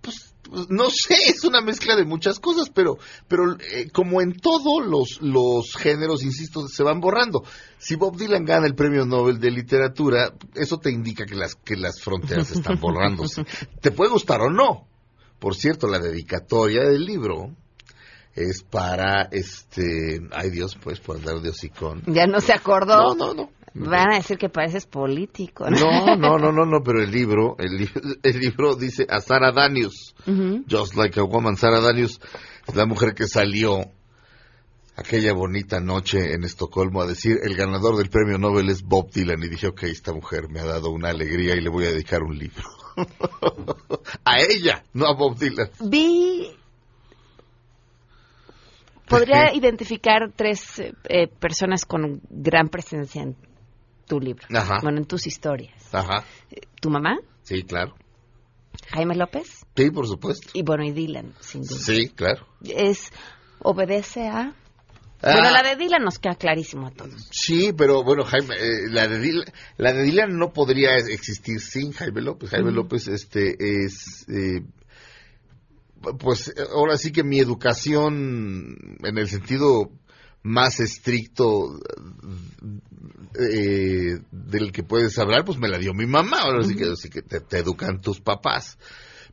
pues 0.00 0.34
no 0.68 0.90
sé, 0.90 1.14
es 1.28 1.44
una 1.44 1.60
mezcla 1.60 1.96
de 1.96 2.04
muchas 2.04 2.38
cosas, 2.40 2.70
pero, 2.70 2.98
pero 3.28 3.56
eh, 3.72 3.90
como 3.92 4.20
en 4.20 4.34
todos 4.34 4.86
los, 4.86 5.20
los 5.20 5.74
géneros, 5.76 6.22
insisto, 6.22 6.68
se 6.68 6.82
van 6.82 7.00
borrando. 7.00 7.44
Si 7.78 7.96
Bob 7.96 8.16
Dylan 8.16 8.44
gana 8.44 8.66
el 8.66 8.74
premio 8.74 9.04
Nobel 9.04 9.38
de 9.38 9.50
literatura, 9.50 10.32
eso 10.54 10.78
te 10.78 10.90
indica 10.90 11.24
que 11.26 11.34
las, 11.34 11.54
que 11.54 11.76
las 11.76 12.00
fronteras 12.00 12.50
están 12.50 12.80
borrándose. 12.80 13.44
Te 13.80 13.90
puede 13.90 14.10
gustar 14.10 14.40
o 14.40 14.50
no. 14.50 14.86
Por 15.38 15.54
cierto, 15.54 15.86
la 15.86 15.98
dedicatoria 15.98 16.84
del 16.84 17.04
libro 17.04 17.54
es 18.34 18.62
para 18.62 19.28
este, 19.30 20.20
ay 20.32 20.50
Dios, 20.50 20.76
pues 20.82 21.00
por 21.00 21.16
andar 21.16 21.40
de 21.40 21.50
hocicón. 21.50 22.02
Ya 22.06 22.26
no 22.26 22.40
se 22.40 22.52
acordó. 22.52 23.14
No, 23.14 23.14
no, 23.14 23.34
no. 23.34 23.55
Van 23.78 24.12
a 24.12 24.16
decir 24.16 24.38
que 24.38 24.48
pareces 24.48 24.86
político. 24.86 25.68
No, 25.70 26.16
no, 26.16 26.38
no, 26.38 26.50
no, 26.52 26.64
no, 26.64 26.82
pero 26.82 27.02
el 27.02 27.10
libro, 27.10 27.56
el, 27.58 27.76
li- 27.76 27.90
el 28.22 28.40
libro 28.40 28.74
dice 28.76 29.06
a 29.08 29.20
Sara 29.20 29.52
Danius, 29.52 30.14
Ujú. 30.26 30.64
Just 30.70 30.94
Like 30.94 31.18
a 31.20 31.24
Woman. 31.24 31.56
Sara 31.56 31.80
Danius 31.80 32.20
es 32.66 32.74
la 32.74 32.86
mujer 32.86 33.14
que 33.14 33.26
salió 33.26 33.80
aquella 34.96 35.34
bonita 35.34 35.78
noche 35.80 36.32
en 36.32 36.44
Estocolmo 36.44 37.02
a 37.02 37.06
decir 37.06 37.38
el 37.42 37.54
ganador 37.54 37.96
del 37.96 38.08
premio 38.08 38.38
Nobel 38.38 38.70
es 38.70 38.82
Bob 38.82 39.10
Dylan 39.10 39.42
y 39.42 39.48
dije, 39.48 39.66
ok, 39.68 39.82
esta 39.84 40.12
mujer 40.12 40.48
me 40.48 40.60
ha 40.60 40.64
dado 40.64 40.90
una 40.90 41.10
alegría 41.10 41.54
y 41.54 41.60
le 41.60 41.68
voy 41.68 41.84
a 41.84 41.90
dedicar 41.90 42.22
un 42.22 42.38
libro. 42.38 42.64
a 44.24 44.40
ella, 44.40 44.84
no 44.94 45.06
a 45.06 45.14
Bob 45.14 45.36
Dylan. 45.38 45.68
Vi. 45.80 46.48
Podría 49.08 49.54
identificar 49.54 50.32
tres 50.34 50.78
eh, 50.80 50.92
eh, 51.08 51.28
personas 51.28 51.84
con 51.84 52.20
gran 52.28 52.68
presencia 52.68 53.22
en 53.22 53.36
tu 54.06 54.20
libro. 54.20 54.46
Ajá. 54.54 54.78
Bueno, 54.82 54.98
en 54.98 55.04
tus 55.06 55.26
historias. 55.26 55.74
Ajá, 55.92 56.24
Tu 56.80 56.90
mamá, 56.90 57.18
sí, 57.42 57.62
claro. 57.62 57.94
Jaime 58.92 59.14
López, 59.16 59.66
Sí, 59.74 59.90
por 59.90 60.06
supuesto. 60.06 60.48
y 60.54 60.62
bueno, 60.62 60.84
y 60.84 60.92
Dylan, 60.92 61.34
sin 61.40 61.62
duda. 61.62 61.78
Sí, 61.80 62.08
claro. 62.10 62.46
Es. 62.62 63.10
Obedece 63.60 64.28
a. 64.28 64.54
Ah. 65.22 65.32
Bueno, 65.32 65.50
la 65.50 65.62
de 65.62 65.76
Dylan 65.76 66.04
nos 66.04 66.18
queda 66.18 66.34
clarísimo 66.34 66.86
a 66.88 66.90
todos. 66.90 67.28
Sí, 67.32 67.72
pero 67.76 68.04
bueno, 68.04 68.24
Jaime, 68.24 68.54
eh, 68.54 68.88
la, 68.90 69.08
de 69.08 69.18
Dylan, 69.18 69.44
la 69.78 69.92
de 69.94 70.02
Dylan 70.02 70.36
no 70.36 70.52
podría 70.52 70.94
existir 70.96 71.58
sin 71.60 71.92
Jaime 71.92 72.20
López. 72.20 72.50
Jaime. 72.50 72.70
López 72.70 73.08
este, 73.08 73.56
es, 73.58 74.26
eh, 74.28 74.62
pues 76.18 76.52
ahora 76.70 76.98
sí 76.98 77.12
que 77.12 77.24
mi 77.24 77.40
educación 77.40 78.98
en 79.02 79.18
el 79.18 79.26
sentido 79.28 79.90
más 80.42 80.78
estricto 80.80 81.80
eh, 83.38 84.18
del 84.30 84.72
que 84.72 84.82
puedes 84.82 85.18
hablar, 85.18 85.44
pues 85.44 85.58
me 85.58 85.68
la 85.68 85.78
dio 85.78 85.92
mi 85.94 86.06
mamá. 86.06 86.42
Ahora 86.42 86.62
sí 86.64 86.74
que, 87.10 87.22
te, 87.22 87.40
te 87.40 87.58
educan 87.58 88.00
tus 88.00 88.20
papás. 88.20 88.78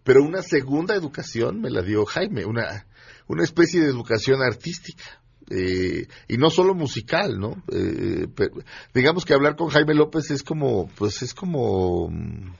pero 0.04 0.24
una 0.24 0.42
segunda 0.42 0.96
educación 0.96 1.62
me 1.62 1.70
la 1.70 1.82
dio 1.82 2.06
Jaime, 2.06 2.46
una, 2.46 2.86
una 3.28 3.44
especie 3.44 3.82
de 3.82 3.88
educación 3.88 4.42
artística. 4.42 5.04
Eh, 5.50 6.08
y 6.30 6.38
no 6.38 6.50
solo 6.50 6.74
musical, 6.74 7.38
¿no? 7.38 7.62
Eh, 7.72 8.28
pe- 8.34 8.50
digamos 8.94 9.26
que 9.26 9.34
hablar 9.34 9.56
con 9.58 9.68
Jaime 9.70 9.94
López 9.94 10.32
es 10.32 10.42
como, 10.42 10.88
pues 10.96 11.22
es 11.22 11.34
como, 11.34 12.10
mm, 12.10 12.54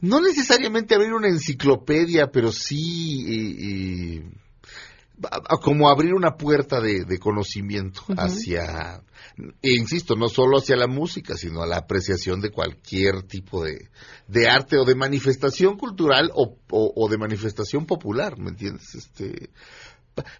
no 0.00 0.20
necesariamente 0.20 0.94
abrir 0.94 1.12
una 1.12 1.28
enciclopedia, 1.28 2.28
pero 2.32 2.50
sí 2.50 4.22
a- 5.30 5.54
a- 5.54 5.58
como 5.58 5.88
abrir 5.88 6.14
una 6.14 6.36
puerta 6.36 6.80
de, 6.80 7.04
de 7.04 7.18
conocimiento 7.18 8.02
hacia, 8.16 9.02
e 9.62 9.72
insisto, 9.76 10.16
no 10.16 10.28
solo 10.28 10.58
hacia 10.58 10.76
la 10.76 10.86
música, 10.86 11.36
sino 11.36 11.62
a 11.62 11.66
la 11.66 11.76
apreciación 11.78 12.40
de 12.40 12.50
cualquier 12.50 13.22
tipo 13.22 13.62
de, 13.64 13.88
de 14.28 14.48
arte 14.48 14.76
o 14.78 14.84
de 14.84 14.94
manifestación 14.94 15.76
cultural 15.76 16.30
o, 16.34 16.56
o- 16.70 16.92
o 16.96 17.08
de 17.08 17.18
manifestación 17.18 17.86
popular, 17.86 18.38
¿me 18.38 18.50
entiendes? 18.50 18.94
Este, 18.94 19.50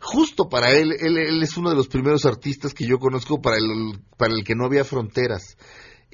justo 0.00 0.48
para 0.48 0.72
él, 0.72 0.92
él, 1.00 1.16
él 1.16 1.42
es 1.42 1.56
uno 1.56 1.70
de 1.70 1.76
los 1.76 1.88
primeros 1.88 2.26
artistas 2.26 2.74
que 2.74 2.86
yo 2.86 2.98
conozco 2.98 3.40
para 3.40 3.56
el, 3.56 3.98
para 4.16 4.34
el 4.34 4.44
que 4.44 4.54
no 4.54 4.66
había 4.66 4.84
fronteras. 4.84 5.56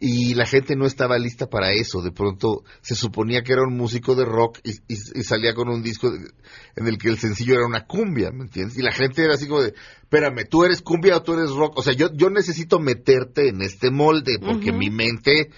Y 0.01 0.35
la 0.35 0.47
gente 0.47 0.77
no 0.77 0.87
estaba 0.87 1.19
lista 1.19 1.49
para 1.49 1.73
eso. 1.73 2.01
De 2.03 2.13
pronto 2.13 2.63
se 2.83 2.95
suponía 2.95 3.43
que 3.43 3.53
era 3.53 3.63
un 3.63 3.77
músico 3.77 4.15
de 4.15 4.25
rock 4.25 4.59
y, 4.63 4.71
y- 4.93 5.19
y 5.21 5.23
salía 5.25 5.55
con 5.55 5.69
un 5.69 5.83
disco 5.83 6.11
de- 6.11 6.31
en 6.77 6.87
el 6.87 6.99
que 6.99 7.09
el 7.09 7.19
sencillo 7.19 7.55
era 7.55 7.67
una 7.67 7.85
cumbia, 7.87 8.31
¿me 8.31 8.45
entiendes? 8.45 8.79
Y 8.79 8.83
la 8.83 8.93
gente 8.93 9.25
era 9.25 9.35
así 9.35 9.49
como 9.49 9.63
de, 9.63 9.75
espérame, 10.03 10.45
¿tú 10.49 10.65
eres 10.65 10.83
cumbia 10.83 11.17
o 11.17 11.23
tú 11.23 11.35
eres 11.35 11.51
rock? 11.51 11.77
O 11.79 11.83
sea, 11.83 11.95
yo, 11.95 12.11
yo 12.15 12.31
necesito 12.31 12.79
meterte 12.79 13.49
en 13.49 13.61
este 13.61 13.91
molde 13.91 14.39
porque 14.39 14.71
mi 14.79 14.89
mente 14.91 15.51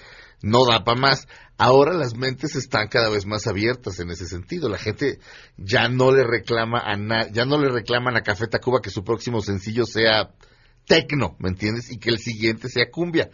no 0.43 0.65
da 0.65 0.85
para 0.85 0.99
más. 0.99 1.29
Ahora 1.59 1.93
las 1.93 2.17
mentes 2.17 2.57
están 2.57 2.89
cada 2.89 3.11
vez 3.11 3.27
más 3.27 3.47
abiertas 3.47 4.01
en 4.01 4.09
ese 4.11 4.25
sentido. 4.27 4.71
La 4.71 4.79
gente 4.79 5.19
ya 5.59 5.91
no 5.91 6.13
le 6.13 6.25
reclama 6.25 6.79
a 6.81 6.97
na- 6.97 7.29
ya 7.31 7.45
no 7.45 7.59
le 7.61 7.69
reclaman 7.69 8.17
a 8.17 8.23
Café 8.23 8.47
Tacuba 8.47 8.81
que 8.83 8.89
su 8.89 9.05
próximo 9.05 9.43
sencillo 9.43 9.85
sea 9.85 10.31
tecno, 10.87 11.37
¿me 11.39 11.51
entiendes? 11.51 11.91
Y 11.93 11.99
que 11.99 12.09
el 12.09 12.19
siguiente 12.19 12.71
sea 12.71 12.91
cumbia. 12.91 13.29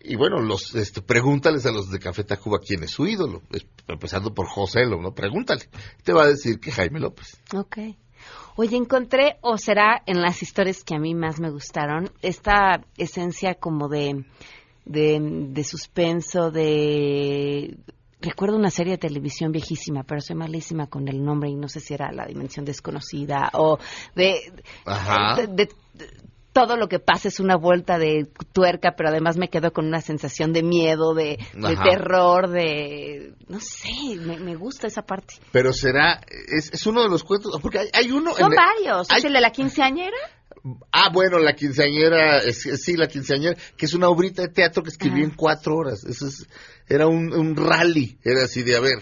Y 0.00 0.14
bueno, 0.16 0.40
los 0.40 0.74
este, 0.74 1.02
pregúntales 1.02 1.66
a 1.66 1.72
los 1.72 1.90
de 1.90 1.98
Café 1.98 2.22
Tacuba 2.24 2.58
quién 2.64 2.82
es 2.84 2.90
su 2.92 3.06
ídolo, 3.06 3.42
Es- 3.50 3.66
empezando 3.88 4.32
por 4.32 4.46
José 4.46 4.86
Lo, 4.86 5.00
¿no? 5.02 5.12
Pregúntale. 5.12 5.62
Te 6.04 6.12
va 6.12 6.22
a 6.22 6.28
decir 6.28 6.60
que 6.60 6.70
Jaime 6.70 7.00
López. 7.00 7.36
Ok. 7.54 7.78
Oye, 8.56 8.76
encontré, 8.76 9.36
o 9.40 9.56
será 9.58 10.02
en 10.06 10.20
las 10.20 10.42
historias 10.42 10.82
que 10.84 10.94
a 10.94 10.98
mí 10.98 11.14
más 11.14 11.38
me 11.40 11.50
gustaron, 11.50 12.10
esta 12.22 12.84
esencia 12.96 13.54
como 13.54 13.88
de, 13.88 14.24
de, 14.84 15.18
de 15.20 15.64
suspenso, 15.64 16.50
de... 16.50 17.76
Recuerdo 18.20 18.56
una 18.56 18.70
serie 18.70 18.94
de 18.94 18.98
televisión 18.98 19.52
viejísima, 19.52 20.02
pero 20.02 20.20
soy 20.20 20.34
malísima 20.34 20.88
con 20.88 21.06
el 21.06 21.22
nombre 21.24 21.50
y 21.50 21.54
no 21.54 21.68
sé 21.68 21.78
si 21.78 21.94
era 21.94 22.10
La 22.10 22.26
Dimensión 22.26 22.64
Desconocida 22.64 23.48
o 23.52 23.78
de, 24.16 24.40
Ajá. 24.84 25.36
de- 25.46 25.68
todo 26.66 26.76
lo 26.76 26.88
que 26.88 26.98
pasa 26.98 27.28
es 27.28 27.38
una 27.38 27.56
vuelta 27.56 27.98
de 27.98 28.26
tuerca, 28.52 28.94
pero 28.96 29.10
además 29.10 29.36
me 29.36 29.48
quedo 29.48 29.72
con 29.72 29.86
una 29.86 30.00
sensación 30.00 30.52
de 30.52 30.62
miedo, 30.64 31.14
de, 31.14 31.38
terror, 31.84 32.48
de... 32.50 33.34
No 33.46 33.60
sé, 33.60 34.16
me, 34.16 34.38
me 34.38 34.56
gusta 34.56 34.88
esa 34.88 35.02
parte. 35.02 35.34
Pero 35.52 35.72
será, 35.72 36.20
es, 36.48 36.72
es 36.72 36.84
uno 36.86 37.02
de 37.02 37.08
los 37.08 37.22
cuentos, 37.22 37.58
porque 37.62 37.78
hay, 37.78 37.88
hay 37.92 38.10
uno... 38.10 38.34
Son 38.34 38.50
varios. 38.56 39.08
hay- 39.10 39.18
¿Es 39.18 39.24
el 39.24 39.32
de 39.34 39.40
la 39.40 39.50
quinceañera? 39.52 40.16
Ah, 40.90 41.10
bueno, 41.12 41.38
la 41.38 41.54
quinceañera, 41.54 42.38
es- 42.38 42.66
es- 42.66 42.82
sí, 42.82 42.96
la 42.96 43.06
quinceañera, 43.06 43.56
que 43.76 43.86
es 43.86 43.94
una 43.94 44.08
obrita 44.08 44.42
de 44.42 44.48
teatro 44.48 44.82
que 44.82 44.90
escribí 44.90 45.22
en 45.22 45.30
cuatro 45.30 45.76
horas. 45.76 46.04
Eso 46.04 46.26
es, 46.26 46.46
era 46.88 47.06
un, 47.06 47.32
un 47.32 47.54
rally, 47.54 48.18
era 48.24 48.42
así 48.44 48.64
de, 48.64 48.74
a 48.76 48.80
ver, 48.80 48.98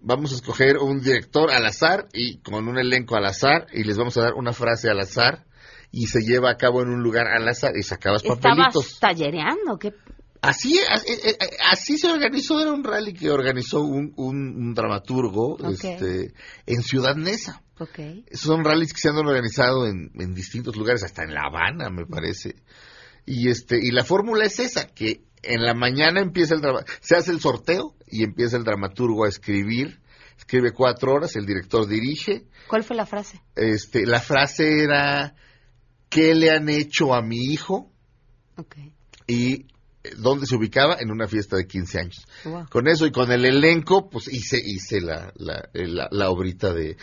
vamos 0.00 0.32
a 0.32 0.36
escoger 0.36 0.78
un 0.78 1.02
director 1.02 1.50
al 1.50 1.66
azar 1.66 2.08
y 2.14 2.38
con 2.38 2.66
un 2.66 2.78
elenco 2.78 3.14
al 3.16 3.26
azar 3.26 3.66
y 3.74 3.84
les 3.84 3.98
vamos 3.98 4.16
a 4.16 4.22
dar 4.22 4.34
una 4.34 4.52
frase 4.54 4.88
al 4.88 4.98
azar 5.00 5.44
y 5.92 6.06
se 6.06 6.22
lleva 6.22 6.50
a 6.50 6.56
cabo 6.56 6.82
en 6.82 6.88
un 6.88 7.02
lugar 7.02 7.26
al 7.28 7.46
azar 7.48 7.76
y 7.76 7.82
sacabas 7.84 8.22
papelitos. 8.22 8.86
Estabas 8.86 8.98
tallereando, 9.00 9.78
¿qué? 9.78 9.92
Así, 10.40 10.76
así, 10.90 11.12
eh, 11.12 11.36
eh, 11.40 11.46
así 11.70 11.98
se 11.98 12.10
organizó, 12.10 12.60
era 12.60 12.72
un 12.72 12.82
rally 12.82 13.12
que 13.12 13.30
organizó 13.30 13.82
un, 13.82 14.12
un- 14.16 14.56
un 14.56 14.74
dramaturgo 14.74 15.56
este, 15.70 16.32
en 16.66 16.82
Ciudad 16.82 17.14
Neza. 17.14 17.62
Ok. 17.78 17.98
Esos 18.26 18.46
son 18.46 18.64
rallies 18.64 18.92
que 18.92 19.00
se 19.00 19.08
han 19.10 19.16
organizado 19.18 19.86
en, 19.86 20.10
en 20.18 20.34
distintos 20.34 20.74
lugares, 20.76 21.04
hasta 21.04 21.22
en 21.22 21.34
La 21.34 21.42
Habana, 21.42 21.90
me 21.90 22.06
parece. 22.06 22.56
Y 23.24 23.50
este 23.50 23.78
y 23.80 23.92
la 23.92 24.02
fórmula 24.04 24.44
es 24.44 24.58
esa, 24.58 24.86
que 24.88 25.22
en 25.44 25.62
la 25.62 25.74
mañana 25.74 26.20
empieza 26.20 26.54
el 26.56 26.60
drama- 26.60 26.84
se 27.00 27.14
hace 27.14 27.30
el 27.30 27.40
sorteo 27.40 27.94
y 28.08 28.24
empieza 28.24 28.56
el 28.56 28.64
dramaturgo 28.64 29.24
a 29.24 29.28
escribir, 29.28 30.00
escribe 30.36 30.72
cuatro 30.72 31.12
horas, 31.14 31.36
el 31.36 31.46
director 31.46 31.86
dirige. 31.86 32.46
¿Cuál 32.68 32.82
fue 32.82 32.96
la 32.96 33.06
frase? 33.06 33.40
Este, 33.54 34.06
la 34.06 34.20
frase 34.20 34.82
era 34.82 35.34
¿qué 36.12 36.34
le 36.34 36.50
han 36.50 36.68
hecho 36.68 37.14
a 37.14 37.22
mi 37.22 37.38
hijo? 37.52 37.90
Ok. 38.56 38.76
Y 39.26 39.66
dónde 40.18 40.46
se 40.46 40.56
ubicaba 40.56 40.96
en 41.00 41.10
una 41.10 41.26
fiesta 41.26 41.56
de 41.56 41.66
15 41.66 41.98
años. 41.98 42.26
Wow. 42.44 42.68
Con 42.68 42.86
eso 42.88 43.06
y 43.06 43.12
con 43.12 43.32
el 43.32 43.44
elenco, 43.46 44.10
pues 44.10 44.28
hice, 44.32 44.60
hice 44.62 45.00
la, 45.00 45.32
la, 45.36 45.68
eh, 45.72 45.86
la, 45.86 46.08
la 46.10 46.28
obrita 46.30 46.72
de, 46.74 46.96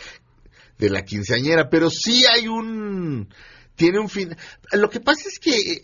de 0.78 0.90
la 0.90 1.02
quinceañera. 1.02 1.68
Pero 1.68 1.90
sí 1.90 2.24
hay 2.26 2.46
un. 2.46 3.28
Tiene 3.74 3.98
un 3.98 4.08
fin. 4.08 4.36
Lo 4.72 4.88
que 4.90 5.00
pasa 5.00 5.28
es 5.28 5.38
que. 5.40 5.82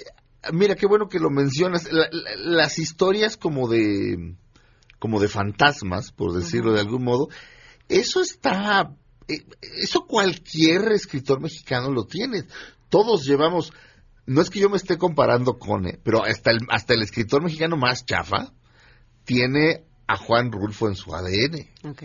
Mira, 0.53 0.77
qué 0.77 0.87
bueno 0.87 1.09
que 1.09 1.19
lo 1.19 1.31
mencionas. 1.31 1.91
la- 1.91 2.09
la- 2.13 2.37
las 2.37 2.79
historias 2.79 3.37
como 3.37 3.67
de. 3.69 4.35
como 5.01 5.19
de 5.19 5.29
fantasmas, 5.29 6.13
por 6.13 6.33
decirlo 6.33 6.73
de 6.75 6.81
algún 6.81 7.03
modo. 7.03 7.29
Eso 7.89 8.21
está. 8.21 8.95
eh, 9.27 9.45
Eso 9.63 10.07
cualquier 10.07 10.93
escritor 10.93 11.41
mexicano 11.41 11.91
lo 11.91 12.05
tiene. 12.05 12.45
Todos 12.89 13.25
llevamos. 13.25 13.73
No 14.27 14.41
es 14.41 14.51
que 14.51 14.59
yo 14.61 14.69
me 14.69 14.77
esté 14.77 14.99
comparando 14.99 15.59
con, 15.59 15.87
eh, 15.87 16.01
pero 16.03 16.25
hasta 16.25 16.51
el, 16.51 16.59
hasta 16.69 16.95
el 16.95 17.03
escritor 17.03 17.43
mexicano 17.43 17.77
más 17.77 18.05
chafa 18.05 18.53
tiene 19.25 19.85
a 20.07 20.17
Juan 20.17 20.51
Rulfo 20.53 20.89
en 20.89 20.95
su 20.97 21.15
ADN. 21.15 21.69
Ok. 21.91 22.03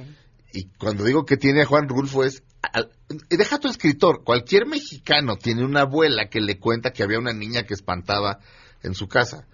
Y 0.54 0.66
cuando 0.78 1.04
digo 1.04 1.26
que 1.26 1.38
tiene 1.38 1.62
a 1.62 1.66
Juan 1.66 1.88
Rulfo 1.88 2.24
es... 2.24 2.44
al- 2.62 2.92
deja 3.30 3.60
tu 3.60 3.68
escritor, 3.70 4.24
cualquier 4.24 4.66
mexicano 4.68 5.38
tiene 5.38 5.64
una 5.66 5.82
abuela 5.82 6.30
que 6.30 6.42
le 6.42 6.60
cuenta 6.60 6.92
que 6.92 7.04
había 7.04 7.20
una 7.20 7.34
niña 7.34 7.64
que 7.64 7.74
espantaba 7.74 8.40
en 8.84 8.94
su 8.96 9.08
casa. 9.08 9.48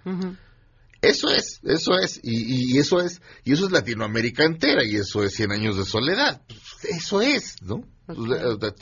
Eso 1.00 1.30
es, 1.30 1.60
eso 1.62 1.96
es, 1.96 2.18
y, 2.24 2.74
y 2.74 2.78
eso 2.78 3.00
es, 3.00 3.22
y 3.44 3.52
eso 3.52 3.66
es 3.66 3.70
Latinoamérica 3.72 4.44
entera, 4.44 4.84
y 4.84 4.96
eso 4.96 5.22
es 5.22 5.32
Cien 5.34 5.52
años 5.52 5.76
de 5.76 5.84
soledad. 5.84 6.42
Pues, 6.48 6.96
Eso 6.96 7.20
es, 7.22 7.62
¿no? 7.62 7.84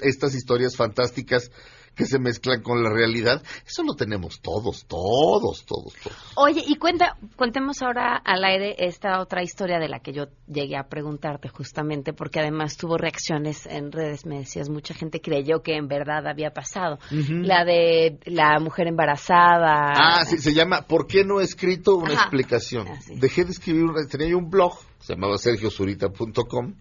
Estas 0.01 0.35
historias 0.35 0.77
fantásticas 0.77 1.51
que 1.97 2.05
se 2.05 2.19
mezclan 2.19 2.63
con 2.63 2.83
la 2.85 2.91
realidad, 2.91 3.43
eso 3.67 3.83
lo 3.83 3.95
tenemos 3.95 4.41
todos, 4.43 4.85
todos, 4.87 5.65
todos, 5.65 5.95
todos. 5.95 6.33
Oye, 6.37 6.63
y 6.67 6.77
cuenta, 6.77 7.17
contemos 7.37 7.81
ahora 7.83 8.17
al 8.23 8.45
aire 8.45 8.77
esta 8.79 9.19
otra 9.21 9.43
historia 9.43 9.79
de 9.79 9.89
la 9.89 10.01
que 10.01 10.13
yo 10.13 10.27
llegué 10.47 10.77
a 10.77 10.89
preguntarte 10.89 11.49
justamente, 11.49 12.13
porque 12.13 12.41
además 12.41 12.77
tuvo 12.77 12.99
reacciones 12.99 13.65
en 13.65 13.91
redes, 13.93 14.27
me 14.27 14.41
decías, 14.41 14.69
mucha 14.69 14.93
gente 14.93 15.21
creyó 15.23 15.63
que 15.63 15.75
en 15.77 15.89
verdad 15.89 16.27
había 16.29 16.51
pasado. 16.51 16.99
La 17.11 17.65
de 17.65 18.19
la 18.27 18.61
mujer 18.61 18.89
embarazada. 18.89 19.95
Ah, 20.19 20.25
sí, 20.27 20.37
se 20.37 20.53
llama 20.53 20.83
¿Por 20.83 21.07
qué 21.07 21.25
no 21.25 21.41
he 21.41 21.45
escrito 21.45 21.97
una 21.97 22.13
Ajá. 22.13 22.23
explicación? 22.25 22.87
Dejé 23.17 23.45
de 23.47 23.53
escribir, 23.53 23.85
una- 23.85 24.07
tenía 24.07 24.29
yo 24.29 24.39
un 24.39 24.51
blog, 24.51 24.75
se 25.01 25.15
llamaba 25.15 25.39
sergiozurita.com, 25.39 26.75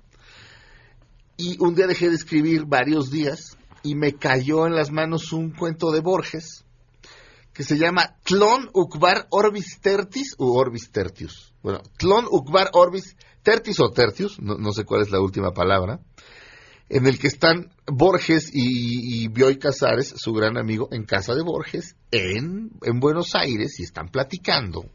y 1.37 1.57
un 1.59 1.73
día 1.75 1.87
dejé 1.87 2.09
de 2.09 2.15
escribir 2.15 2.65
varios 2.65 3.09
días 3.11 3.54
y 3.85 3.95
me 3.95 4.13
cayó 4.13 4.65
en 4.65 4.75
las 4.75 4.91
manos 4.91 5.31
un 5.31 5.51
cuento 5.51 5.91
de 5.91 6.01
Borges 6.01 6.65
que 7.53 7.63
se 7.63 7.77
llama 7.77 8.17
Tlon 8.23 8.69
Ukbar 8.73 9.27
Orbis 9.29 9.79
Tertis 9.79 10.35
u 10.37 10.57
Orbis 10.57 10.91
Tertius. 10.91 11.53
Bueno, 11.63 11.81
Tlon 11.97 12.25
Ukbar 12.29 12.69
Orbis 12.73 13.15
Tertis 13.43 13.79
o 13.79 13.91
Tertius, 13.91 14.41
no, 14.41 14.55
no 14.55 14.73
sé 14.73 14.83
cuál 14.83 15.03
es 15.03 15.11
la 15.11 15.21
última 15.21 15.51
palabra, 15.51 16.01
en 16.89 17.07
el 17.07 17.17
que 17.17 17.27
están 17.27 17.71
Borges 17.87 18.49
y, 18.53 19.23
y 19.23 19.27
Bioy 19.29 19.57
Casares, 19.57 20.15
su 20.17 20.33
gran 20.33 20.57
amigo, 20.57 20.89
en 20.91 21.05
casa 21.05 21.33
de 21.33 21.43
Borges, 21.43 21.95
en, 22.11 22.71
en 22.81 22.99
Buenos 22.99 23.35
Aires, 23.35 23.79
y 23.79 23.83
están 23.83 24.09
platicando. 24.09 24.89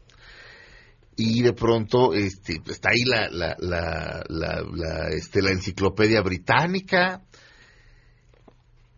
Y 1.15 1.41
de 1.41 1.53
pronto 1.53 2.13
este, 2.13 2.61
está 2.67 2.89
ahí 2.89 3.03
la, 3.05 3.27
la, 3.29 3.55
la, 3.59 4.23
la, 4.29 5.09
este, 5.09 5.41
la 5.41 5.51
enciclopedia 5.51 6.21
británica, 6.21 7.23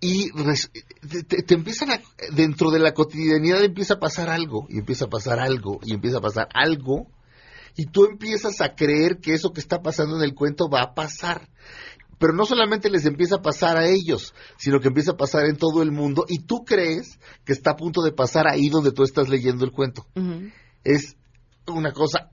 y 0.06 0.30
res- 0.32 0.70
te, 1.10 1.24
te- 1.24 1.44
te 1.44 1.54
empiezan 1.54 1.92
a, 1.92 2.02
dentro 2.36 2.72
de 2.72 2.80
la 2.80 2.94
cotidianidad 2.94 3.64
empieza 3.64 3.94
a 3.94 4.00
pasar 4.00 4.30
algo, 4.30 4.68
y 4.70 4.80
empieza 4.80 5.06
a 5.06 5.10
pasar 5.10 5.40
algo, 5.40 5.80
y 5.84 5.94
empieza 5.94 6.18
a 6.18 6.22
pasar 6.22 6.50
algo, 6.54 7.08
y 7.78 7.86
tú 7.86 8.06
empiezas 8.06 8.60
a 8.62 8.76
creer 8.76 9.20
que 9.22 9.34
eso 9.34 9.52
que 9.54 9.62
está 9.62 9.82
pasando 9.82 10.18
en 10.18 10.24
el 10.24 10.36
cuento 10.36 10.70
va 10.70 10.82
a 10.82 10.94
pasar. 10.94 11.48
Pero 12.20 12.34
no 12.34 12.46
solamente 12.46 12.90
les 12.90 13.06
empieza 13.06 13.36
a 13.38 13.42
pasar 13.42 13.78
a 13.78 13.88
ellos, 13.88 14.34
sino 14.58 14.80
que 14.80 14.90
empieza 14.90 15.12
a 15.14 15.18
pasar 15.18 15.46
en 15.46 15.56
todo 15.58 15.82
el 15.82 15.92
mundo, 15.92 16.26
y 16.28 16.40
tú 16.46 16.64
crees 16.66 17.18
que 17.46 17.54
está 17.54 17.72
a 17.72 17.76
punto 17.78 18.02
de 18.02 18.12
pasar 18.12 18.48
ahí 18.48 18.70
donde 18.70 18.92
tú 18.92 19.04
estás 19.04 19.30
leyendo 19.30 19.64
el 19.66 19.72
cuento. 19.72 20.06
Es 20.84 21.16
una 21.68 21.92
cosa 21.94 22.30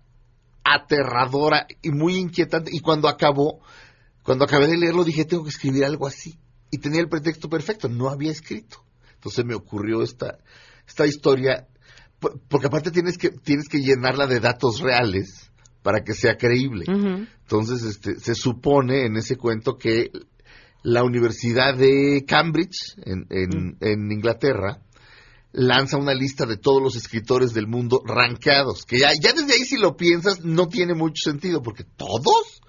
aterradora 0.65 1.67
y 1.83 1.91
muy 1.91 2.17
inquietante, 2.17 2.71
y 2.75 2.81
cuando 2.81 3.09
acabó, 3.09 3.61
Cuando 4.23 4.45
acabé 4.45 4.67
de 4.67 4.77
leerlo 4.77 5.03
dije, 5.03 5.25
tengo 5.25 5.45
que 5.45 5.49
escribir 5.49 5.85
algo 5.85 6.07
así. 6.07 6.39
Y 6.71 6.79
tenía 6.79 7.01
el 7.01 7.09
pretexto 7.09 7.49
perfecto, 7.49 7.89
no 7.89 8.09
había 8.09 8.31
escrito. 8.33 8.85
Entonces 9.15 9.45
me 9.45 9.55
ocurrió 9.55 10.03
esta, 10.03 10.39
esta 10.87 11.07
historia, 11.07 11.67
por- 12.19 12.41
porque 12.49 12.67
aparte 12.69 12.91
tienes 12.91 13.19
que, 13.19 13.31
tienes 13.31 13.69
que 13.69 13.81
llenarla 13.81 14.27
de 14.27 14.41
datos 14.41 14.81
reales 14.81 15.51
para 15.83 16.03
que 16.05 16.15
sea 16.15 16.37
creíble. 16.37 16.85
Entonces, 17.43 17.83
este, 17.83 18.19
se 18.21 18.35
supone 18.35 19.07
en 19.07 19.17
ese 19.17 19.37
cuento 19.37 19.77
que 19.77 20.11
la 20.83 21.03
Universidad 21.03 21.75
de 21.77 22.25
Cambridge, 22.27 22.95
en, 23.05 23.27
en- 23.31 23.77
en 23.81 24.13
Inglaterra, 24.13 24.81
lanza 25.53 25.97
una 25.97 26.15
lista 26.15 26.47
de 26.47 26.57
todos 26.57 26.81
los 26.81 26.95
escritores 26.97 27.53
del 27.53 27.67
mundo 27.67 28.01
rankeados, 28.07 28.85
que 28.87 29.01
ya, 29.01 29.11
ya 29.21 29.33
desde 29.33 29.55
ahí 29.55 29.65
si 29.65 29.77
lo 29.79 29.97
piensas 29.97 30.45
no 30.45 30.69
tiene 30.69 30.95
mucho 30.95 31.29
sentido, 31.31 31.61
porque 31.61 31.83
todos, 31.85 32.60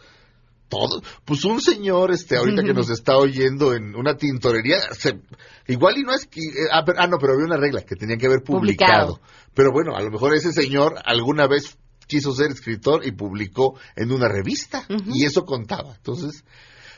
todos, 0.71 1.03
pues 1.25 1.45
un 1.45 1.61
señor, 1.61 2.09
este, 2.11 2.37
ahorita 2.37 2.63
que 2.63 2.73
nos 2.73 2.89
está 2.89 3.17
oyendo 3.17 3.75
en 3.75 3.95
una 3.95 4.15
tintorería, 4.17 4.79
se- 4.93 5.19
igual 5.67 5.97
y 5.99 6.03
no 6.03 6.13
es 6.15 6.25
que, 6.25 6.39
eh, 6.41 6.67
ah, 6.71 6.81
pero- 6.85 6.99
ah, 7.01 7.07
no, 7.07 7.17
pero 7.19 7.33
había 7.33 7.45
una 7.45 7.57
regla 7.57 7.81
que 7.83 7.95
tenía 7.95 8.17
que 8.17 8.25
haber 8.25 8.41
publicado. 8.41 9.17
Publicado. 9.17 9.21
Pero 9.53 9.71
bueno, 9.71 9.95
a 9.95 10.01
lo 10.01 10.09
mejor 10.09 10.33
ese 10.33 10.53
señor 10.53 10.95
alguna 11.05 11.45
vez 11.45 11.77
quiso 12.07 12.33
ser 12.33 12.51
escritor 12.51 13.05
y 13.05 13.11
publicó 13.11 13.77
en 13.95 14.11
una 14.11 14.27
revista, 14.27 14.85
y 15.13 15.25
eso 15.25 15.45
contaba. 15.45 15.93
Entonces, 15.95 16.43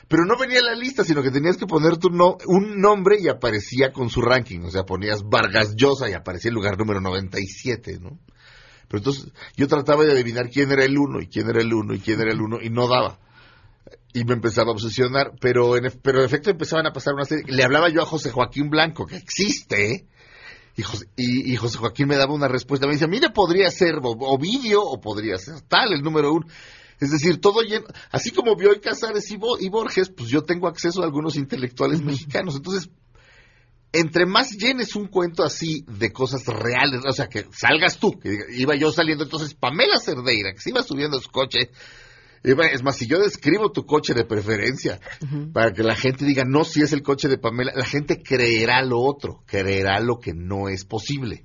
pero 0.08 0.24
no 0.24 0.36
venía 0.38 0.58
en 0.58 0.66
la 0.66 0.74
lista, 0.74 1.02
sino 1.04 1.22
que 1.22 1.30
tenías 1.30 1.56
que 1.56 1.66
poner 1.66 1.96
tu 1.98 2.10
no- 2.10 2.36
un 2.46 2.80
nombre 2.80 3.16
y 3.20 3.28
aparecía 3.28 3.92
con 3.92 4.08
su 4.10 4.20
ranking. 4.22 4.60
O 4.64 4.70
sea, 4.70 4.84
ponías 4.84 5.22
Vargas 5.24 5.74
Llosa 5.76 6.08
y 6.08 6.12
aparecía 6.14 6.48
el 6.50 6.54
lugar 6.54 6.78
número 6.78 7.00
97, 7.00 7.98
¿no? 8.00 8.18
Pero 8.88 8.98
entonces 8.98 9.32
yo 9.56 9.66
trataba 9.66 10.04
de 10.04 10.12
adivinar 10.12 10.50
quién 10.50 10.70
era 10.70 10.84
el 10.84 10.96
uno 10.98 11.20
y 11.20 11.26
quién 11.28 11.48
era 11.48 11.60
el 11.62 11.72
uno 11.72 11.94
y 11.94 12.00
quién 12.00 12.20
era 12.20 12.30
el 12.32 12.40
uno 12.40 12.58
y 12.60 12.68
no 12.70 12.86
daba. 12.86 13.18
Y 14.14 14.24
me 14.24 14.34
empezaba 14.34 14.70
a 14.70 14.74
obsesionar, 14.74 15.32
pero 15.40 15.76
en, 15.76 15.92
pero 16.00 16.20
en 16.20 16.24
efecto 16.24 16.48
empezaban 16.48 16.86
a 16.86 16.92
pasar 16.92 17.14
una 17.14 17.24
serie. 17.24 17.44
Le 17.48 17.64
hablaba 17.64 17.88
yo 17.90 18.00
a 18.00 18.06
José 18.06 18.30
Joaquín 18.30 18.70
Blanco, 18.70 19.06
que 19.06 19.16
existe. 19.16 20.06
Y 20.76 20.82
José, 20.82 21.06
y, 21.16 21.54
José 21.56 21.78
Joaquín 21.78 22.06
me 22.08 22.16
daba 22.16 22.32
una 22.32 22.48
respuesta. 22.48 22.86
Me 22.86 22.92
decía, 22.92 23.08
mire, 23.08 23.30
podría 23.30 23.70
ser 23.70 23.96
Ovidio 24.02 24.82
o 24.82 25.00
podría 25.00 25.36
ser 25.36 25.60
tal, 25.62 25.92
el 25.92 26.02
número 26.02 26.32
uno. 26.32 26.46
Es 27.00 27.10
decir, 27.10 27.40
todo 27.40 27.60
lleno. 27.62 27.86
Así 28.12 28.30
como 28.30 28.56
Bioy 28.56 28.80
Casares 28.80 29.28
y, 29.32 29.36
Bo- 29.36 29.58
y 29.58 29.68
Borges, 29.68 30.10
pues 30.10 30.30
yo 30.30 30.42
tengo 30.42 30.68
acceso 30.68 31.02
a 31.02 31.04
algunos 31.04 31.36
intelectuales 31.36 32.00
mexicanos. 32.00 32.54
Entonces, 32.54 32.88
entre 33.92 34.26
más 34.26 34.50
llenes 34.52 34.94
un 34.96 35.08
cuento 35.08 35.42
así 35.44 35.84
de 35.88 36.12
cosas 36.12 36.46
reales, 36.46 37.00
o 37.06 37.12
sea, 37.12 37.28
que 37.28 37.46
salgas 37.52 37.98
tú, 37.98 38.18
que 38.18 38.36
iba 38.56 38.74
yo 38.74 38.90
saliendo, 38.92 39.24
entonces 39.24 39.54
Pamela 39.54 39.98
Cerdeira, 40.00 40.52
que 40.52 40.60
se 40.60 40.70
iba 40.70 40.82
subiendo 40.82 41.18
a 41.18 41.20
su 41.20 41.30
coche, 41.30 41.70
es 42.44 42.82
más, 42.82 42.96
si 42.96 43.06
yo 43.06 43.18
describo 43.18 43.72
tu 43.72 43.86
coche 43.86 44.12
de 44.14 44.24
preferencia, 44.24 45.00
para 45.52 45.72
que 45.72 45.82
la 45.82 45.96
gente 45.96 46.24
diga, 46.24 46.44
no, 46.46 46.62
si 46.64 46.82
es 46.82 46.92
el 46.92 47.02
coche 47.02 47.26
de 47.28 47.38
Pamela, 47.38 47.72
la 47.74 47.86
gente 47.86 48.22
creerá 48.22 48.82
lo 48.82 49.00
otro, 49.00 49.42
creerá 49.46 49.98
lo 50.00 50.18
que 50.20 50.34
no 50.34 50.68
es 50.68 50.84
posible. 50.84 51.42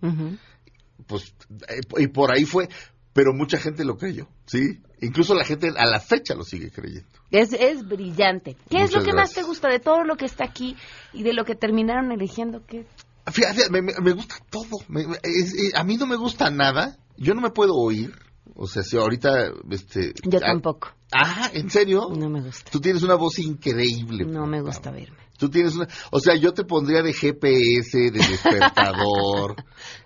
Pues, 1.08 1.34
eh, 1.70 1.80
y 1.98 2.08
por 2.08 2.32
ahí 2.32 2.46
fue, 2.46 2.68
pero 3.14 3.34
mucha 3.34 3.58
gente 3.58 3.84
lo 3.86 3.98
creyó, 3.98 4.28
¿sí? 4.46 4.80
Incluso 5.02 5.34
la 5.34 5.46
gente 5.46 5.70
a 5.78 5.86
la 5.86 6.00
fecha 6.00 6.36
lo 6.36 6.44
sigue 6.44 6.70
creyendo. 6.70 7.08
Es, 7.32 7.54
es 7.54 7.88
brillante. 7.88 8.58
¿Qué 8.70 8.84
es 8.84 8.92
lo 8.92 9.00
que 9.04 9.14
más 9.14 9.34
te 9.34 9.44
gusta 9.44 9.70
de 9.70 9.80
todo 9.80 10.04
lo 10.04 10.16
que 10.18 10.26
está 10.26 10.44
aquí 10.44 10.76
y 11.14 11.24
de 11.24 11.34
lo 11.34 11.46
que 11.46 11.56
terminaron 11.56 12.12
eligiendo? 12.12 12.66
¿Qué? 12.66 12.86
Fíjate, 13.32 13.70
me, 13.70 13.82
me- 13.82 14.12
gusta 14.14 14.36
todo. 14.50 14.80
Me- 14.88 15.08
me- 15.08 15.18
es- 15.24 15.54
es- 15.54 15.76
a 15.76 15.84
mí 15.84 15.96
no 15.98 16.06
me 16.08 16.16
gusta 16.18 16.50
nada. 16.50 16.98
Yo 17.18 17.34
no 17.34 17.42
me 17.42 17.52
puedo 17.52 17.76
oír. 17.76 18.14
O 18.56 18.68
sea, 18.68 18.84
si 18.84 18.98
ahorita, 18.98 19.52
este... 19.70 20.14
Yo 20.24 20.40
ah, 20.40 20.48
tampoco. 20.48 20.90
Ah, 21.12 21.50
¿en 21.54 21.70
serio? 21.70 22.10
No 22.16 22.30
me 22.30 22.42
gusta. 22.42 22.70
Tú 22.72 22.80
tienes 22.80 23.04
una 23.04 23.16
voz 23.16 23.40
increíble. 23.40 24.26
No 24.26 24.46
me 24.46 24.62
gusta 24.62 24.92
verme. 24.92 25.18
Tú 25.38 25.50
tienes 25.50 25.76
una... 25.76 25.88
O 26.12 26.20
sea, 26.20 26.36
yo 26.36 26.54
te 26.54 26.66
pondría 26.66 27.02
de 27.02 27.14
GPS, 27.14 27.98
de 27.98 28.12
despertador. 28.12 29.56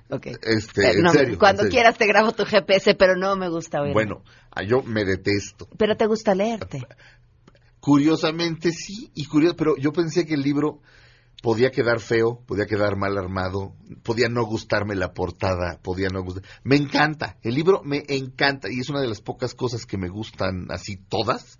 Ok. 0.10 0.28
Este, 0.44 0.92
Eh, 0.92 0.94
en 1.00 1.10
serio. 1.10 1.40
cuando 1.40 1.64
en 1.64 1.70
serio. 1.70 1.72
quieras 1.72 1.98
te 1.98 2.06
grabo 2.06 2.34
tu 2.34 2.46
GPS, 2.46 2.94
pero 2.94 3.16
no 3.16 3.36
me 3.36 3.50
gusta 3.50 3.80
verme. 3.80 3.94
Bueno, 3.94 4.24
ah, 4.52 4.62
yo 4.62 4.84
me 4.84 5.06
detesto. 5.06 5.68
Pero 5.76 5.98
te 5.98 6.06
gusta 6.06 6.36
leerte. 6.36 6.86
Curiosamente 7.80 8.72
sí, 8.72 9.10
y 9.16 9.26
curioso, 9.26 9.56
pero 9.56 9.76
yo 9.78 9.92
pensé 9.92 10.26
que 10.28 10.36
el 10.36 10.42
libro 10.42 10.82
podía 11.44 11.72
quedar 11.72 12.00
feo, 12.00 12.40
podía 12.48 12.66
quedar 12.66 12.96
mal 12.96 13.18
armado, 13.18 13.74
podía 14.02 14.30
no 14.30 14.46
gustarme 14.46 14.96
la 14.96 15.12
portada, 15.14 15.78
podía 15.84 16.08
no 16.08 16.24
gustar. 16.24 16.44
Me 16.64 16.78
encanta, 16.78 17.38
el 17.42 17.54
libro 17.56 17.82
me 17.84 18.02
encanta 18.08 18.70
y 18.72 18.80
es 18.80 18.88
una 18.90 19.02
de 19.02 19.10
las 19.10 19.20
pocas 19.20 19.54
cosas 19.54 19.86
que 19.86 19.98
me 19.98 20.08
gustan 20.08 20.68
así 20.70 20.96
todas. 20.96 21.60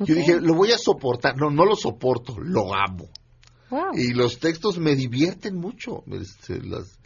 Yo 0.00 0.14
dije, 0.14 0.38
lo 0.42 0.52
voy 0.52 0.72
a 0.72 0.76
soportar, 0.78 1.38
no, 1.38 1.48
no 1.48 1.64
lo 1.64 1.76
soporto, 1.76 2.36
lo 2.38 2.74
amo. 2.74 3.08
Wow. 3.70 3.94
Y 3.94 4.12
los 4.12 4.38
textos 4.38 4.76
me 4.76 4.94
divierten 4.94 5.56
mucho, 5.56 6.04
este, 6.12 6.60
las- 6.62 6.98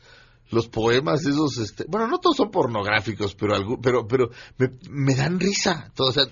los 0.51 0.66
poemas 0.66 1.25
esos, 1.25 1.59
este, 1.59 1.85
bueno, 1.87 2.09
no 2.09 2.18
todos 2.18 2.38
son 2.38 2.51
pornográficos, 2.51 3.37
pero 3.37 3.55
algo, 3.55 3.81
pero, 3.81 4.09
pero 4.09 4.31
me, 4.59 4.68
me 4.90 5.14
dan 5.14 5.38
risa, 5.38 5.92
todo, 5.94 6.09
o 6.09 6.12
sea, 6.12 6.25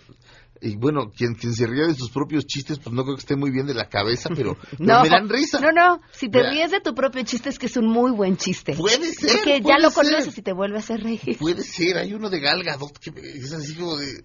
y 0.61 0.77
bueno, 0.77 1.11
quien, 1.16 1.35
quien 1.35 1.55
se 1.55 1.66
ríe 1.66 1.87
de 1.87 1.94
sus 1.94 2.11
propios 2.11 2.47
chistes, 2.47 2.79
pues 2.79 2.94
no 2.94 3.05
creo 3.05 3.16
que 3.16 3.21
esté 3.21 3.37
muy 3.37 3.51
bien 3.51 3.66
de 3.66 3.75
la 3.75 3.88
cabeza, 3.88 4.29
pero, 4.35 4.57
pero 4.71 4.85
No, 4.85 5.03
me 5.03 5.09
dan 5.09 5.29
risa. 5.29 5.61
No, 5.61 5.73
no, 5.73 6.01
si 6.12 6.29
te 6.29 6.38
Mira. 6.38 6.51
ríes 6.51 6.71
de 6.71 6.81
tu 6.81 6.94
propio 6.94 7.23
chiste 7.23 7.49
es 7.49 7.59
que 7.59 7.66
es 7.66 7.77
un 7.77 7.87
muy 7.87 8.11
buen 8.11 8.37
chiste. 8.37 8.75
Puede 8.75 9.12
ser, 9.12 9.37
Porque 9.37 9.59
ya 9.59 9.62
puede 9.62 9.83
lo 9.83 9.90
ser. 9.90 10.05
conoces 10.05 10.38
y 10.38 10.42
te 10.42 10.53
vuelve 10.53 10.77
a 10.77 10.81
hacer 10.81 11.03
reír. 11.03 11.37
Puede 11.38 11.62
ser, 11.62 11.99
hay 11.99 12.12
uno 12.14 12.31
de 12.31 12.40
Gal 12.40 12.62
Gadot 12.62 12.99
que 12.99 13.11
es 13.11 13.53
así 13.53 13.75
como 13.75 13.97
de, 13.97 14.25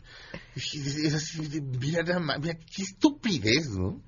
es 0.56 1.14
así 1.14 1.48
de, 1.48 1.62
mira, 1.62 2.04
mira, 2.40 2.56
qué 2.56 2.82
estupidez, 2.84 3.70
¿no? 3.72 4.02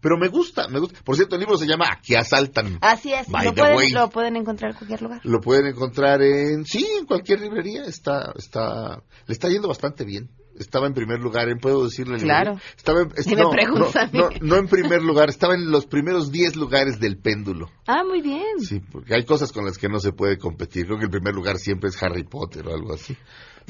Pero 0.00 0.16
me 0.18 0.28
gusta, 0.28 0.68
me 0.68 0.78
gusta. 0.78 1.00
Por 1.02 1.16
cierto, 1.16 1.34
el 1.34 1.40
libro 1.40 1.56
se 1.56 1.66
llama 1.66 1.86
Aquí 1.90 2.14
asaltan. 2.14 2.78
Así 2.80 3.12
es, 3.12 3.28
By 3.28 3.46
lo 3.46 3.54
pueden, 3.54 3.76
way. 3.76 3.90
lo 3.90 4.08
pueden 4.10 4.36
encontrar 4.36 4.70
en 4.72 4.76
cualquier 4.76 5.02
lugar. 5.02 5.20
Lo 5.24 5.40
pueden 5.40 5.66
encontrar 5.66 6.22
en, 6.22 6.64
sí, 6.64 6.86
en 6.98 7.06
cualquier 7.06 7.40
librería. 7.40 7.82
Está, 7.84 8.32
está, 8.36 9.02
le 9.26 9.32
está 9.32 9.48
yendo 9.48 9.66
bastante 9.66 10.04
bien. 10.04 10.30
Estaba 10.58 10.86
en 10.86 10.94
primer 10.94 11.20
lugar, 11.20 11.48
en, 11.48 11.58
puedo 11.58 11.84
decirle. 11.84 12.18
Claro. 12.18 12.58
Estaba 12.76 13.02
en, 13.02 13.10
Si 13.22 13.34
me 13.34 13.42
no, 13.42 14.28
no 14.40 14.56
en 14.56 14.68
primer 14.68 15.02
lugar, 15.02 15.28
estaba 15.28 15.54
en 15.54 15.70
los 15.70 15.86
primeros 15.86 16.30
10 16.30 16.56
lugares 16.56 17.00
del 17.00 17.16
péndulo. 17.18 17.70
Ah, 17.86 18.02
muy 18.04 18.20
bien. 18.22 18.60
Sí, 18.60 18.80
porque 18.80 19.14
hay 19.14 19.24
cosas 19.24 19.52
con 19.52 19.64
las 19.64 19.78
que 19.78 19.88
no 19.88 19.98
se 19.98 20.12
puede 20.12 20.38
competir. 20.38 20.86
Creo 20.86 20.98
que 20.98 21.04
el 21.06 21.10
primer 21.10 21.34
lugar 21.34 21.58
siempre 21.58 21.90
es 21.90 22.02
Harry 22.02 22.24
Potter 22.24 22.66
o 22.68 22.74
algo 22.74 22.94
así. 22.94 23.16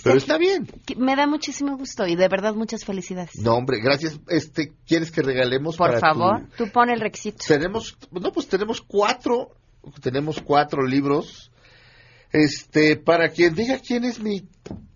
Pero 0.03 0.17
está 0.17 0.39
bien. 0.39 0.67
Me 0.97 1.15
da 1.15 1.27
muchísimo 1.27 1.77
gusto 1.77 2.07
y 2.07 2.17
de 2.17 2.27
verdad 2.29 2.55
muchas 2.55 2.85
felicidades. 2.85 3.37
No, 3.41 3.55
hombre, 3.55 3.81
gracias. 3.81 4.19
Este, 4.29 4.73
¿quieres 4.87 5.13
que 5.13 5.23
regalemos 5.23 5.77
Por 5.77 5.87
para 5.89 6.01
tu- 6.01 6.07
favor, 6.07 6.47
tú 6.57 6.69
pon 6.73 6.91
el 6.91 7.01
requisito. 7.01 7.45
tenemos 7.47 7.97
no 8.11 8.33
pues 8.33 8.49
tenemos 8.49 8.81
cuatro 8.81 9.51
tenemos 10.01 10.41
cuatro 10.41 10.83
libros 10.85 11.51
este 12.33 12.97
para 12.97 13.29
quien 13.29 13.55
diga 13.55 13.79
quién 13.79 14.05
es 14.05 14.19
mi 14.21 14.43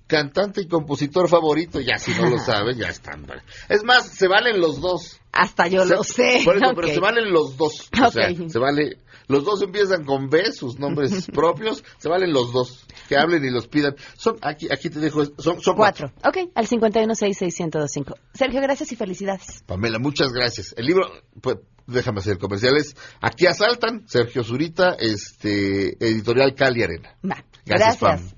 cantante 0.09 0.63
y 0.63 0.67
compositor 0.67 1.29
favorito 1.29 1.79
ya 1.81 1.99
si 1.99 2.11
no 2.21 2.29
lo 2.29 2.39
sabe 2.45 2.75
ya 2.75 2.89
están 2.89 3.25
es 3.69 3.85
más 3.85 4.09
se 4.09 4.27
valen 4.27 4.59
los 4.61 4.81
dos 4.81 5.21
Hasta 5.31 5.69
yo 5.69 5.85
Se- 5.87 5.95
lo 5.95 6.03
sé. 6.03 6.41
por 6.45 6.57
eso, 6.57 6.73
pero 6.75 6.89
se 6.89 6.99
valen 6.99 7.31
los 7.33 7.57
dos 7.57 7.89
o 8.03 8.11
sea, 8.11 8.31
Ok. 8.31 8.49
se 8.49 8.59
vale 8.59 8.99
los 9.29 9.45
dos 9.45 9.61
empiezan 9.63 10.05
con 10.07 10.31
B 10.31 10.51
sus 10.53 10.79
nombres 10.79 11.27
propios 11.33 11.85
se 11.99 12.09
valen 12.09 12.33
los 12.33 12.53
dos 12.53 12.87
que 13.09 13.17
hablen 13.19 13.45
y 13.45 13.51
los 13.51 13.69
pidan 13.69 13.95
son 14.17 14.39
aquí 14.41 14.67
aquí 14.73 14.89
te 14.91 14.99
dejo 14.99 15.25
son 15.39 15.61
son 15.61 15.77
cuatro, 15.77 16.11
Cuatro. 16.23 16.43
Ok, 16.43 16.51
al 16.55 16.67
5166125. 16.67 18.15
Sergio, 18.35 18.61
gracias 18.61 18.93
y 18.93 18.97
felicidades. 18.97 19.63
Pamela, 19.67 19.99
muchas 19.99 20.33
gracias. 20.33 20.75
El 20.77 20.87
libro, 20.87 21.11
pues, 21.41 21.57
déjame 21.87 22.21
hacer 22.21 22.39
comerciales. 22.39 22.95
Aquí 23.21 23.47
asaltan, 23.47 24.07
Sergio 24.09 24.45
Zurita, 24.45 24.95
este, 24.99 25.97
editorial 26.05 26.55
Cali 26.55 26.83
Arena. 26.83 27.17
Gracias, 27.23 27.47
Gracias. 27.65 27.99
Pam. 27.99 28.38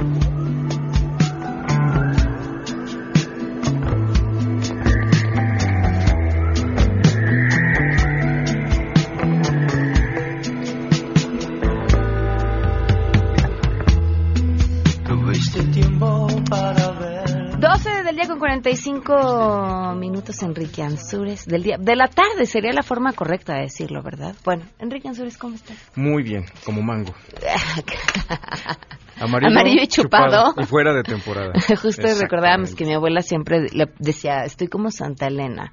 45 18.41 19.93
minutos, 19.97 20.41
Enrique 20.41 20.81
Ansures, 20.81 21.45
del 21.45 21.61
día, 21.61 21.77
de 21.79 21.95
la 21.95 22.07
tarde 22.07 22.47
sería 22.47 22.71
la 22.73 22.81
forma 22.81 23.13
correcta 23.13 23.53
de 23.53 23.61
decirlo, 23.65 24.01
¿verdad? 24.01 24.35
Bueno, 24.43 24.63
Enrique 24.79 25.07
Ansures, 25.07 25.37
¿cómo 25.37 25.53
estás? 25.53 25.77
Muy 25.95 26.23
bien, 26.23 26.45
como 26.65 26.81
mango. 26.81 27.13
Amarillo 29.19 29.83
y 29.83 29.87
chupado. 29.87 30.55
Y 30.57 30.63
fuera 30.65 30.91
de 30.91 31.03
temporada. 31.03 31.53
Justo 31.83 32.01
recordábamos 32.19 32.73
que 32.73 32.83
mi 32.83 32.95
abuela 32.95 33.21
siempre 33.21 33.67
le 33.71 33.85
decía, 33.99 34.43
estoy 34.43 34.69
como 34.69 34.89
Santa 34.89 35.27
Elena. 35.27 35.71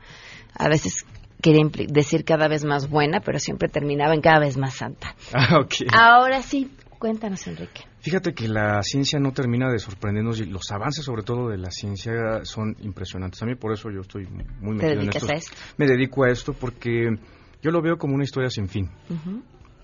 A 0.54 0.68
veces 0.68 1.06
quería 1.40 1.64
decir 1.88 2.26
cada 2.26 2.48
vez 2.48 2.66
más 2.66 2.90
buena, 2.90 3.20
pero 3.20 3.38
siempre 3.38 3.70
terminaba 3.70 4.12
en 4.12 4.20
cada 4.20 4.40
vez 4.40 4.58
más 4.58 4.74
santa. 4.74 5.14
Ah. 5.32 5.64
Ahora 5.92 6.42
sí, 6.42 6.70
cuéntanos, 6.98 7.46
Enrique. 7.46 7.82
Fíjate 8.00 8.34
que 8.34 8.48
la 8.48 8.82
ciencia 8.82 9.18
no 9.18 9.32
termina 9.32 9.70
de 9.70 9.78
sorprendernos 9.78 10.40
y 10.40 10.44
los 10.44 10.70
avances 10.70 11.04
sobre 11.04 11.22
todo 11.22 11.48
de 11.48 11.58
la 11.58 11.70
ciencia 11.70 12.44
son 12.44 12.76
impresionantes. 12.80 13.42
A 13.42 13.46
mí 13.46 13.54
por 13.54 13.72
eso 13.72 13.90
yo 13.90 14.00
estoy 14.00 14.26
muy 14.60 14.76
¿Te 14.78 14.86
metido 14.86 14.92
en 14.92 14.98
dedicas 14.98 15.22
esto. 15.22 15.32
a 15.32 15.36
esto? 15.36 15.52
Me 15.76 15.86
dedico 15.86 16.24
a 16.24 16.30
esto 16.30 16.52
porque 16.52 17.16
yo 17.62 17.70
lo 17.70 17.82
veo 17.82 17.96
como 17.98 18.14
una 18.14 18.24
historia 18.24 18.50
sin 18.50 18.68
fin. 18.68 18.90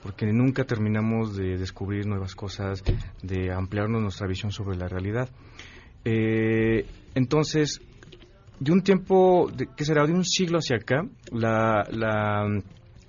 Porque 0.03 0.27
nunca 0.27 0.65
terminamos 0.65 1.37
de 1.37 1.57
descubrir 1.57 2.07
nuevas 2.07 2.35
cosas, 2.35 2.83
de 3.23 3.53
ampliarnos 3.53 4.03
nuestra 4.03 4.27
visión 4.27 4.53
sobre 4.53 4.77
la 4.77 4.87
realidad. 4.87 5.29
Eh, 6.05 6.87
entonces, 7.15 7.81
de 8.61 8.73
un 8.73 8.83
tiempo, 8.83 9.51
de, 9.55 9.69
¿qué 9.77 9.85
será? 9.85 10.07
De 10.07 10.12
un 10.12 10.25
siglo 10.25 10.59
hacia 10.59 10.77
acá, 10.77 11.07
la, 11.33 11.87
la, 11.91 12.47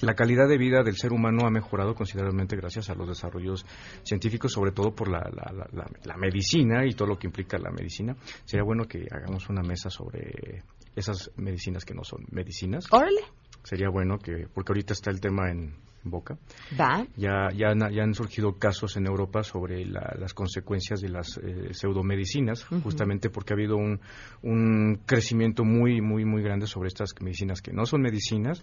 la 0.06 0.14
calidad 0.14 0.48
de 0.48 0.58
vida 0.58 0.84
del 0.84 0.96
ser 0.96 1.12
humano 1.12 1.46
ha 1.46 1.50
mejorado 1.50 1.96
considerablemente 1.96 2.56
gracias 2.56 2.90
a 2.90 2.96
los 2.96 3.08
desarrollos 3.08 3.66
científicos, 4.04 4.54
sobre 4.54 4.72
todo 4.72 4.94
por 4.96 5.10
la, 5.10 5.20
la, 5.20 5.52
la- 5.52 5.68
la- 5.74 5.90
la 6.04 6.18
medicina 6.18 6.86
y 6.86 6.94
todo 6.94 7.08
lo 7.10 7.18
que 7.20 7.28
implica 7.28 7.58
la 7.58 7.72
medicina. 7.72 8.16
Sería 8.46 8.64
bueno 8.64 8.86
que 8.86 9.06
hagamos 9.12 9.50
una 9.50 9.62
mesa 9.62 9.90
sobre 9.90 10.64
esas 10.96 11.32
medicinas 11.38 11.84
que 11.84 11.94
no 11.94 12.04
son 12.04 12.26
medicinas. 12.32 12.86
Órale. 12.92 13.22
Sería 13.64 13.90
bueno 13.90 14.18
que, 14.20 14.48
porque 14.54 14.72
ahorita 14.72 14.94
está 14.94 15.10
el 15.12 15.20
tema 15.20 15.50
en 15.52 15.74
boca. 16.08 16.38
Va. 16.80 17.04
Ya, 17.18 17.50
ya, 17.56 17.70
han- 17.72 17.92
ya 17.92 18.04
han 18.04 18.14
surgido 18.14 18.60
casos 18.60 18.96
en 18.96 19.08
Europa 19.08 19.42
sobre 19.42 19.84
la- 19.86 20.16
las 20.20 20.36
consecuencias 20.36 21.02
de 21.02 21.10
las 21.10 21.38
eh, 21.40 21.74
pseudomedicinas, 21.74 22.64
Ujú. 22.72 22.82
justamente 22.82 23.32
porque 23.32 23.54
ha 23.54 23.56
habido 23.56 23.76
un, 23.76 24.00
un 24.44 25.00
crecimiento 25.08 25.64
muy, 25.64 26.02
muy, 26.02 26.24
muy 26.24 26.44
grande 26.44 26.68
sobre 26.68 26.90
estas 26.90 27.16
medicinas 27.22 27.60
que 27.62 27.74
no 27.74 27.86
son 27.88 28.02
medicinas 28.02 28.62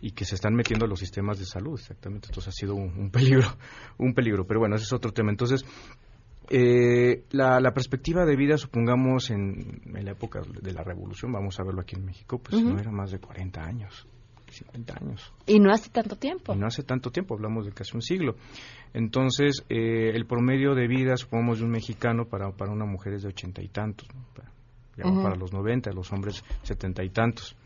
y 0.00 0.12
que 0.12 0.24
se 0.24 0.34
están 0.34 0.54
metiendo 0.54 0.84
a 0.84 0.88
los 0.88 1.00
sistemas 1.00 1.38
de 1.38 1.46
salud, 1.46 1.78
exactamente. 1.78 2.28
Entonces 2.28 2.48
ha 2.48 2.52
sido 2.52 2.74
un, 2.74 2.98
un 2.98 3.10
peligro, 3.10 3.46
un 3.98 4.14
peligro. 4.14 4.46
Pero 4.46 4.60
bueno, 4.60 4.76
ese 4.76 4.84
es 4.84 4.92
otro 4.92 5.12
tema. 5.12 5.30
Entonces, 5.30 5.64
eh, 6.48 7.24
la, 7.30 7.60
la 7.60 7.72
perspectiva 7.72 8.24
de 8.24 8.36
vida, 8.36 8.56
supongamos, 8.56 9.30
en, 9.30 9.82
en 9.84 10.04
la 10.04 10.12
época 10.12 10.42
de 10.42 10.72
la 10.72 10.82
revolución, 10.82 11.32
vamos 11.32 11.58
a 11.58 11.64
verlo 11.64 11.80
aquí 11.80 11.96
en 11.96 12.04
México, 12.04 12.38
pues 12.38 12.62
no 12.62 12.78
era 12.78 12.90
más 12.92 13.10
de 13.10 13.18
40 13.18 13.60
años, 13.60 14.06
50 14.50 14.94
años. 15.00 15.32
Y 15.46 15.58
no 15.58 15.72
hace 15.72 15.90
tanto 15.90 16.16
tiempo. 16.16 16.54
Y 16.54 16.56
no 16.56 16.66
hace 16.66 16.84
tanto 16.84 17.10
tiempo, 17.10 17.34
hablamos 17.34 17.66
de 17.66 17.72
casi 17.72 17.96
un 17.96 18.02
siglo. 18.02 18.36
Entonces, 18.94 19.64
eh, 19.68 20.10
el 20.14 20.26
promedio 20.26 20.74
de 20.74 20.86
vida, 20.86 21.16
supongamos, 21.16 21.58
de 21.58 21.64
un 21.64 21.70
mexicano 21.70 22.26
para, 22.26 22.52
para 22.52 22.70
una 22.70 22.86
mujer 22.86 23.14
es 23.14 23.22
de 23.22 23.28
ochenta 23.28 23.60
y 23.62 23.68
tantos, 23.68 24.08
para 24.96 25.36
los 25.36 25.52
noventa, 25.52 25.90
los 25.92 26.12
hombres 26.12 26.44
setenta 26.62 27.02
y 27.04 27.10
tantos. 27.10 27.56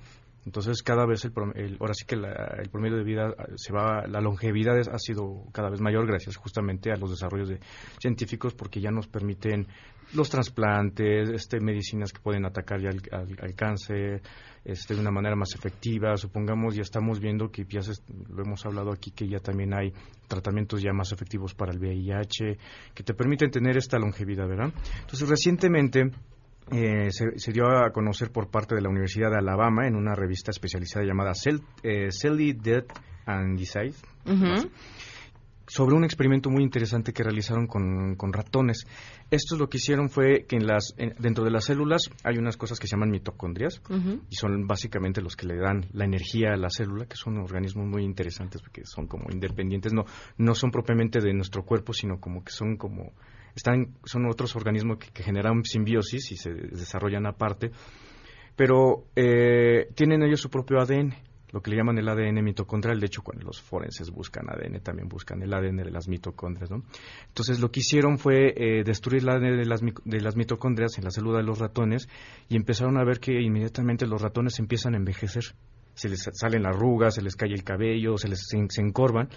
Entonces, 0.47 0.83
cada 0.83 1.05
vez, 1.07 1.25
el, 1.25 1.33
el- 1.55 1.77
ahora 1.81 1.93
sí 1.95 2.05
que 2.07 2.17
la- 2.17 2.57
el 2.63 2.71
promedio 2.71 2.97
de 2.97 3.05
vida 3.05 3.29
eh, 3.29 3.53
se 3.57 3.73
va, 3.73 4.07
la 4.07 4.21
longevidad 4.21 4.79
ha 4.79 4.99
sido 4.99 5.45
cada 5.53 5.69
vez 5.71 5.81
mayor 5.81 6.07
gracias 6.07 6.37
justamente 6.37 6.91
a 6.93 6.97
los 6.97 7.11
desarrollos 7.11 7.49
de 7.51 7.61
científicos 8.01 8.55
porque 8.55 8.81
ya 8.81 8.91
nos 8.91 9.07
permiten 9.07 9.67
los 10.15 10.29
trasplantes, 10.31 11.29
este, 11.31 11.61
medicinas 11.61 12.13
que 12.13 12.21
pueden 12.21 12.45
atacar 12.45 12.81
ya 12.81 12.89
al 12.91 13.55
cáncer 13.55 14.23
este, 14.65 14.95
de 14.95 15.01
una 15.01 15.11
manera 15.13 15.37
más 15.37 15.55
efectiva. 15.55 16.17
Supongamos, 16.17 16.75
ya 16.75 16.83
estamos 16.83 17.21
viendo 17.21 17.51
que 17.51 17.65
ya 17.69 17.81
se- 17.83 18.03
lo 18.29 18.43
hemos 18.43 18.65
hablado 18.67 18.91
aquí, 18.93 19.11
que 19.13 19.29
ya 19.29 19.39
también 19.39 19.73
hay 19.73 19.93
tratamientos 20.27 20.83
ya 20.83 20.93
más 20.93 21.13
efectivos 21.13 21.55
para 21.55 21.73
el 21.73 21.79
VIH, 21.79 22.59
que 22.95 23.03
te 23.05 23.15
permiten 23.15 23.51
tener 23.51 23.77
esta 23.77 23.99
longevidad, 23.99 24.49
¿verdad? 24.49 24.73
Entonces, 25.03 25.29
recientemente 25.29 26.11
eh, 26.73 27.11
se, 27.11 27.39
se 27.39 27.53
dio 27.53 27.67
a 27.69 27.91
conocer 27.93 28.31
por 28.31 28.51
parte 28.51 28.75
de 28.75 28.81
la 28.81 28.89
Universidad 28.89 29.31
de 29.31 29.39
Alabama 29.39 29.87
en 29.87 29.97
una 29.97 30.15
revista 30.15 30.51
especializada 30.51 31.05
llamada 31.05 31.33
Cell, 31.35 31.59
eh, 31.83 32.09
Celly 32.11 32.53
Death 32.53 32.93
and 33.27 33.59
Disease, 33.59 33.99
sobre 35.67 35.95
un 35.95 36.03
experimento 36.03 36.51
muy 36.51 36.65
interesante 36.65 37.13
que 37.13 37.23
realizaron 37.23 37.69
con, 37.69 38.17
con 38.17 38.33
ratones. 38.33 38.87
Estos 39.31 39.57
lo 39.57 39.69
que 39.69 39.77
hicieron 39.77 40.11
fue 40.11 40.45
que 40.49 40.57
en 40.57 40.67
las, 40.67 40.95
en- 40.97 41.15
dentro 41.21 41.45
de 41.45 41.53
las 41.53 41.65
células 41.67 42.11
hay 42.25 42.39
unas 42.39 42.57
cosas 42.57 42.81
que 42.81 42.89
se 42.89 42.97
llaman 42.97 43.11
mitocondrias 43.11 43.81
y 44.29 44.35
son 44.35 44.67
básicamente 44.67 45.23
los 45.23 45.37
que 45.37 45.47
le 45.47 45.57
dan 45.57 45.87
la 45.93 46.05
energía 46.05 46.55
a 46.55 46.57
la 46.57 46.71
célula, 46.71 47.07
que 47.07 47.15
son 47.15 47.39
organismos 47.39 47.87
muy 47.87 48.03
interesantes 48.03 48.61
porque 48.63 48.83
son 48.85 49.07
como 49.07 49.31
independientes, 49.31 49.93
no, 49.93 50.07
no 50.39 50.55
son 50.57 50.73
propiamente 50.73 51.21
de 51.21 51.33
nuestro 51.35 51.63
cuerpo, 51.65 51.93
sino 51.93 52.19
como 52.19 52.43
que 52.43 52.51
son 52.51 52.77
como 52.77 53.13
están 53.55 53.95
son 54.05 54.27
otros 54.27 54.57
organismos 54.57 54.99
que, 54.99 55.23
generan 55.23 55.65
simbiosis 55.65 56.33
y 56.33 56.37
se 56.37 56.53
desarrollan 56.53 57.27
aparte, 57.27 57.71
pero 58.57 59.07
eh, 59.17 59.89
tienen 59.95 60.23
ellos 60.23 60.41
su 60.41 60.51
propio 60.51 60.81
ADN, 60.81 61.15
lo 61.53 61.61
que 61.61 61.71
le 61.71 61.77
llaman 61.77 61.99
el 61.99 62.09
ADN 62.09 62.43
mitocondrial. 62.45 63.01
De 63.01 63.07
hecho, 63.07 63.23
cuando 63.23 63.45
los 63.45 63.61
forenses 63.61 64.11
buscan 64.11 64.47
ADN, 64.49 64.81
también 64.81 65.09
buscan 65.09 65.43
el 65.43 65.53
ADN 65.53 65.79
de 65.79 65.91
las 65.91 66.09
mitocondrias. 66.09 66.71
¿no? 66.71 66.83
Entonces, 67.27 67.61
lo 67.61 67.71
que 67.71 67.81
hicieron 67.81 68.19
fue 68.19 68.55
eh, 68.57 68.85
destruir 68.85 69.23
el 69.23 69.29
ADN 69.31 69.59
de 69.59 69.67
las, 69.67 69.81
de 69.81 70.21
las 70.21 70.37
mitocondrias 70.37 70.99
en 70.99 71.05
la 71.05 71.11
célula 71.11 71.39
de 71.39 71.45
los 71.45 71.59
ratones 71.59 72.09
y 72.49 72.57
empezaron 72.57 72.99
a 72.99 73.05
ver 73.05 73.19
que 73.19 73.41
inmediatamente 73.41 74.07
los 74.07 74.23
ratones 74.23 74.59
empiezan 74.59 74.95
a 74.95 74.99
envejecer. 74.99 75.45
Se 75.95 76.09
les 76.09 76.29
salen 76.33 76.67
arrugas, 76.67 77.17
se 77.17 77.23
les 77.23 77.37
cae 77.37 77.53
el 77.53 77.65
cabello, 77.65 78.17
se 78.17 78.29
les 78.29 78.47
se, 78.47 78.59
se 78.69 78.81
encorvan. 78.81 79.29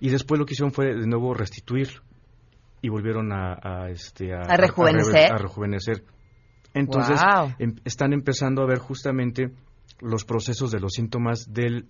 Y 0.00 0.10
después 0.10 0.38
lo 0.38 0.44
que 0.44 0.52
hicieron 0.52 0.72
fue 0.72 0.94
de 0.94 1.06
nuevo 1.06 1.32
restituirlo 1.32 2.02
y 2.84 2.90
volvieron 2.90 3.32
a, 3.32 3.54
a, 3.62 3.88
este, 3.88 4.34
a, 4.34 4.40
A 4.42 4.56
rejuvenecer. 4.58 5.32
a 5.32 5.38
rejuvenecer. 5.38 6.04
Entonces, 6.74 7.18
em- 7.58 7.76
están 7.86 8.12
empezando 8.12 8.62
a 8.62 8.66
ver 8.66 8.78
justamente 8.78 9.50
los 10.00 10.26
procesos 10.26 10.70
de 10.70 10.80
los 10.80 10.92
síntomas 10.92 11.50
del 11.50 11.88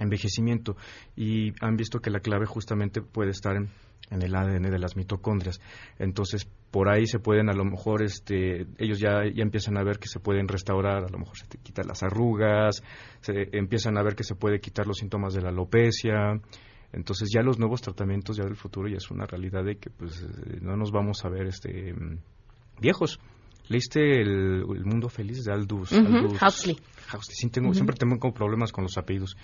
envejecimiento 0.00 0.76
y 1.14 1.52
han 1.64 1.76
visto 1.76 2.00
que 2.00 2.10
la 2.10 2.18
clave 2.18 2.44
justamente 2.44 3.02
puede 3.02 3.30
estar 3.30 3.54
en, 3.54 3.68
en 4.10 4.22
el 4.22 4.34
ADN 4.34 4.68
de 4.68 4.78
las 4.80 4.96
mitocondrias. 4.96 5.60
Entonces, 6.00 6.48
por 6.72 6.88
ahí 6.88 7.06
se 7.06 7.20
pueden 7.20 7.48
a 7.48 7.52
lo 7.52 7.64
mejor, 7.64 8.02
este, 8.02 8.66
ellos 8.78 8.98
ya, 8.98 9.22
ya 9.32 9.42
empiezan 9.44 9.78
a 9.78 9.84
ver 9.84 10.00
que 10.00 10.08
se 10.08 10.18
pueden 10.18 10.48
restaurar, 10.48 11.04
a 11.04 11.08
lo 11.08 11.18
mejor 11.18 11.38
se 11.38 11.46
te 11.46 11.58
quitan 11.58 11.86
las 11.86 12.02
arrugas, 12.02 12.82
se 13.20 13.48
empiezan 13.52 13.96
a 13.96 14.02
ver 14.02 14.16
que 14.16 14.24
se 14.24 14.34
puede 14.34 14.58
quitar 14.58 14.88
los 14.88 14.96
síntomas 14.98 15.34
de 15.34 15.42
la 15.42 15.50
alopecia. 15.50 16.32
Entonces 16.92 17.28
ya 17.34 17.42
los 17.42 17.58
nuevos 17.58 17.82
tratamientos 17.82 18.36
ya 18.36 18.44
del 18.44 18.56
futuro 18.56 18.88
ya 18.88 18.96
es 18.96 19.10
una 19.10 19.26
realidad 19.26 19.64
de 19.64 19.76
que 19.76 19.90
pues 19.90 20.22
eh, 20.22 20.58
no 20.62 20.76
nos 20.76 20.90
vamos 20.90 21.24
a 21.24 21.28
ver 21.28 21.46
este 21.46 21.92
mm, 21.92 22.18
viejos. 22.80 23.18
¿Leíste 23.68 24.00
el, 24.20 24.62
el 24.76 24.84
Mundo 24.84 25.08
Feliz 25.08 25.44
de 25.44 25.52
Aldous? 25.52 25.92
Ujú, 25.92 26.06
Aldous 26.06 26.42
Huxley. 26.42 26.76
Huxley. 27.12 27.34
Sí, 27.34 27.48
tengo, 27.50 27.68
Ujú. 27.68 27.74
siempre 27.74 27.96
tengo 27.96 28.18
como 28.18 28.32
problemas 28.32 28.70
con 28.72 28.84
los 28.84 28.96
apellidos. 28.96 29.36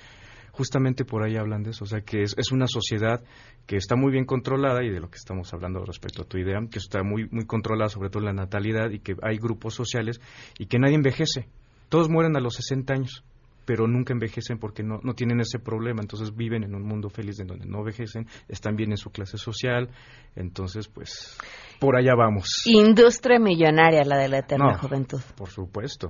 Justamente 0.52 1.04
por 1.06 1.24
ahí 1.24 1.36
hablan 1.36 1.62
de 1.62 1.70
eso, 1.70 1.84
o 1.84 1.86
sea 1.86 2.02
que 2.02 2.22
es, 2.22 2.34
es 2.36 2.52
una 2.52 2.66
sociedad 2.66 3.22
que 3.66 3.76
está 3.76 3.96
muy 3.96 4.12
bien 4.12 4.26
controlada 4.26 4.84
y 4.84 4.90
de 4.90 5.00
lo 5.00 5.08
que 5.08 5.16
estamos 5.16 5.52
hablando 5.54 5.82
respecto 5.82 6.22
a 6.22 6.24
tu 6.26 6.36
idea, 6.36 6.58
que 6.70 6.78
está 6.78 7.02
muy 7.02 7.26
muy 7.30 7.46
controlada 7.46 7.88
sobre 7.88 8.10
todo 8.10 8.22
la 8.22 8.34
natalidad 8.34 8.90
y 8.90 8.98
que 8.98 9.16
hay 9.22 9.38
grupos 9.38 9.74
sociales 9.74 10.20
y 10.58 10.66
que 10.66 10.78
nadie 10.78 10.94
envejece. 10.94 11.48
Todos 11.88 12.10
mueren 12.10 12.36
a 12.36 12.40
los 12.40 12.54
60 12.56 12.92
años, 12.92 13.24
pero 13.64 13.86
nunca 13.86 14.12
envejecen 14.12 14.58
porque 14.58 14.82
no, 14.82 15.00
no 15.02 15.14
tienen 15.14 15.40
ese 15.40 15.58
problema, 15.58 16.00
entonces 16.02 16.34
viven 16.34 16.64
en 16.64 16.74
un 16.74 16.82
mundo 16.82 17.08
feliz 17.08 17.38
en 17.40 17.46
donde 17.46 17.66
no 17.66 17.78
envejecen, 17.78 18.26
están 18.48 18.76
bien 18.76 18.90
en 18.90 18.96
su 18.96 19.10
clase 19.10 19.38
social, 19.38 19.88
entonces 20.36 20.88
pues 20.88 21.36
por 21.80 21.96
allá 21.96 22.14
vamos. 22.16 22.62
Industria 22.66 23.38
millonaria, 23.38 24.02
la 24.04 24.16
de 24.18 24.28
la 24.28 24.38
eterna 24.38 24.72
No, 24.72 24.78
juventud. 24.78 25.20
Por 25.36 25.48
supuesto. 25.48 26.08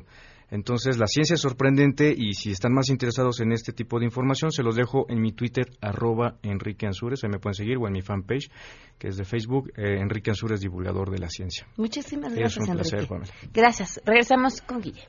Entonces, 0.50 0.98
la 0.98 1.06
ciencia 1.06 1.32
es 1.32 1.40
sorprendente 1.40 2.14
y 2.14 2.34
si 2.34 2.50
están 2.50 2.74
más 2.74 2.90
interesados 2.90 3.40
en 3.40 3.52
este 3.52 3.72
tipo 3.72 3.98
de 3.98 4.04
información, 4.04 4.50
se 4.52 4.62
los 4.62 4.76
dejo 4.76 5.06
en 5.08 5.18
mi 5.22 5.32
Twitter, 5.32 5.64
arroba 5.80 6.36
Enrique 6.42 6.86
Ansures, 6.86 7.24
ahí 7.24 7.30
me 7.30 7.38
pueden 7.38 7.54
seguir, 7.54 7.78
o 7.78 7.86
en 7.86 7.94
mi 7.94 8.02
fanpage, 8.02 8.50
que 8.98 9.08
es 9.08 9.16
de 9.16 9.24
Facebook, 9.24 9.72
eh, 9.78 9.98
Enrique 9.98 10.30
Ansures, 10.30 10.60
divulgador 10.60 11.10
de 11.10 11.20
la 11.20 11.30
ciencia. 11.30 11.66
Muchísimas 11.78 12.32
Es 12.34 12.38
gracias, 12.38 12.68
un 12.68 12.74
placer, 12.74 12.98
Enrique. 12.98 13.08
Pamela. 13.14 13.32
Gracias. 13.54 14.00
Regresamos 14.04 14.60
con 14.60 14.82
Guille. 14.82 15.08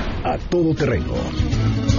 a 0.23 0.37
todo 0.37 0.73
terreno. 0.75 1.13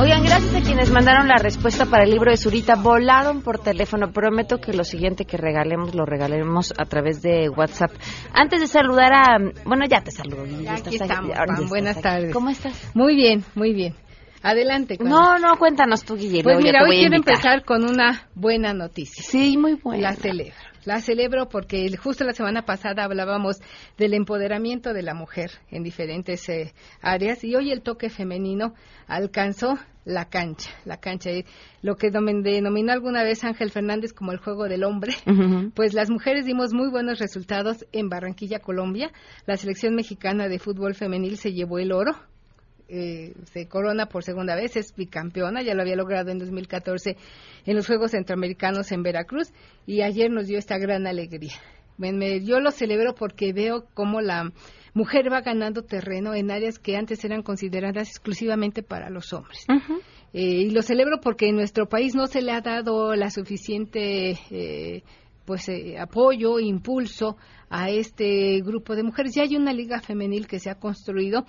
Oigan, 0.00 0.22
gracias 0.24 0.54
a 0.54 0.60
quienes 0.62 0.90
mandaron 0.90 1.28
la 1.28 1.36
respuesta 1.36 1.86
para 1.86 2.04
el 2.04 2.10
libro 2.10 2.30
de 2.30 2.36
Zurita. 2.36 2.76
Volaron 2.76 3.42
por 3.42 3.58
teléfono. 3.58 4.10
Prometo 4.12 4.58
que 4.58 4.72
lo 4.72 4.84
siguiente 4.84 5.24
que 5.26 5.36
regalemos 5.36 5.94
lo 5.94 6.04
regalaremos 6.06 6.72
a 6.78 6.84
través 6.86 7.20
de 7.22 7.48
WhatsApp. 7.50 7.90
Antes 8.32 8.60
de 8.60 8.66
saludar 8.68 9.12
a. 9.12 9.38
Bueno, 9.64 9.84
ya 9.88 10.00
te 10.02 10.10
saludo. 10.10 10.46
Ya 10.46 10.74
aquí 10.74 10.88
ahí. 10.90 10.94
estamos, 10.96 11.36
Ahora 11.36 11.54
estás 11.54 11.68
buenas 11.68 11.96
aquí. 11.96 12.02
tardes. 12.02 12.32
¿Cómo 12.32 12.50
estás? 12.50 12.90
Muy 12.94 13.16
bien, 13.16 13.44
muy 13.54 13.74
bien. 13.74 13.94
Adelante. 14.42 14.96
con- 14.98 15.08
No, 15.08 15.38
no, 15.38 15.56
cuéntanos 15.58 16.02
tú, 16.04 16.16
Guille. 16.16 16.42
Pues 16.42 16.56
mira, 16.62 16.82
hoy 16.84 16.96
quiero 16.98 17.14
invitar. 17.16 17.34
empezar 17.34 17.64
con 17.64 17.84
una 17.84 18.28
buena 18.34 18.72
noticia. 18.72 19.22
Sí, 19.22 19.56
muy 19.58 19.74
buena. 19.74 20.10
La 20.10 20.14
celebro. 20.16 20.54
La 20.84 21.00
celebro 21.00 21.48
porque 21.48 21.88
justo 21.96 22.24
la 22.24 22.32
semana 22.32 22.64
pasada 22.64 23.04
hablábamos 23.04 23.58
del 23.96 24.14
empoderamiento 24.14 24.92
de 24.92 25.02
la 25.02 25.14
mujer 25.14 25.52
en 25.70 25.84
diferentes 25.84 26.48
eh, 26.48 26.74
áreas 27.00 27.44
y 27.44 27.54
hoy 27.54 27.70
el 27.70 27.82
toque 27.82 28.10
femenino 28.10 28.74
alcanzó 29.06 29.78
la 30.04 30.28
cancha, 30.28 30.70
la 30.84 30.96
cancha, 30.96 31.30
lo 31.82 31.94
que 31.94 32.10
denominó 32.10 32.92
alguna 32.92 33.22
vez 33.22 33.44
Ángel 33.44 33.70
Fernández 33.70 34.12
como 34.12 34.32
el 34.32 34.38
juego 34.38 34.64
del 34.64 34.82
hombre. 34.82 35.14
Pues 35.74 35.94
las 35.94 36.10
mujeres 36.10 36.44
dimos 36.44 36.72
muy 36.72 36.90
buenos 36.90 37.20
resultados 37.20 37.86
en 37.92 38.08
Barranquilla, 38.08 38.58
Colombia. 38.58 39.12
La 39.46 39.56
selección 39.56 39.94
mexicana 39.94 40.48
de 40.48 40.58
fútbol 40.58 40.94
femenil 40.94 41.36
se 41.36 41.52
llevó 41.52 41.78
el 41.78 41.92
oro. 41.92 42.16
Eh, 42.92 43.32
se 43.52 43.66
corona 43.66 44.06
por 44.06 44.22
segunda 44.22 44.54
vez, 44.54 44.76
es 44.76 44.94
bicampeona, 44.94 45.62
ya 45.62 45.74
lo 45.74 45.82
había 45.82 45.96
logrado 45.96 46.30
en 46.30 46.38
2014 46.38 47.16
en 47.66 47.74
los 47.76 47.86
Juegos 47.86 48.10
Centroamericanos 48.10 48.92
en 48.92 49.02
Veracruz 49.02 49.48
y 49.86 50.02
ayer 50.02 50.30
nos 50.30 50.46
dio 50.46 50.58
esta 50.58 50.76
gran 50.78 51.06
alegría. 51.06 51.54
Me- 51.98 52.12
me- 52.12 52.44
yo 52.44 52.60
lo 52.60 52.70
celebro 52.70 53.14
porque 53.14 53.52
veo 53.52 53.86
cómo 53.94 54.20
la 54.20 54.52
mujer 54.94 55.32
va 55.32 55.40
ganando 55.40 55.82
terreno 55.82 56.34
en 56.34 56.50
áreas 56.50 56.78
que 56.78 56.96
antes 56.96 57.24
eran 57.24 57.42
consideradas 57.42 58.08
exclusivamente 58.08 58.82
para 58.82 59.08
los 59.10 59.32
hombres. 59.32 59.64
Eh, 60.34 60.40
y 60.66 60.70
lo 60.70 60.82
celebro 60.82 61.20
porque 61.20 61.48
en 61.48 61.56
nuestro 61.56 61.88
país 61.88 62.14
no 62.14 62.26
se 62.26 62.40
le 62.42 62.52
ha 62.52 62.60
dado 62.62 63.14
la 63.14 63.30
suficiente 63.30 64.38
eh, 64.50 65.02
pues 65.44 65.68
eh, 65.68 65.98
apoyo, 65.98 66.58
impulso 66.58 67.36
a 67.70 67.90
este 67.90 68.60
grupo 68.60 68.94
de 68.94 69.02
mujeres. 69.02 69.32
Ya 69.34 69.42
hay 69.42 69.56
una 69.56 69.72
liga 69.72 70.00
femenil 70.00 70.46
que 70.46 70.58
se 70.58 70.70
ha 70.70 70.74
construido, 70.74 71.44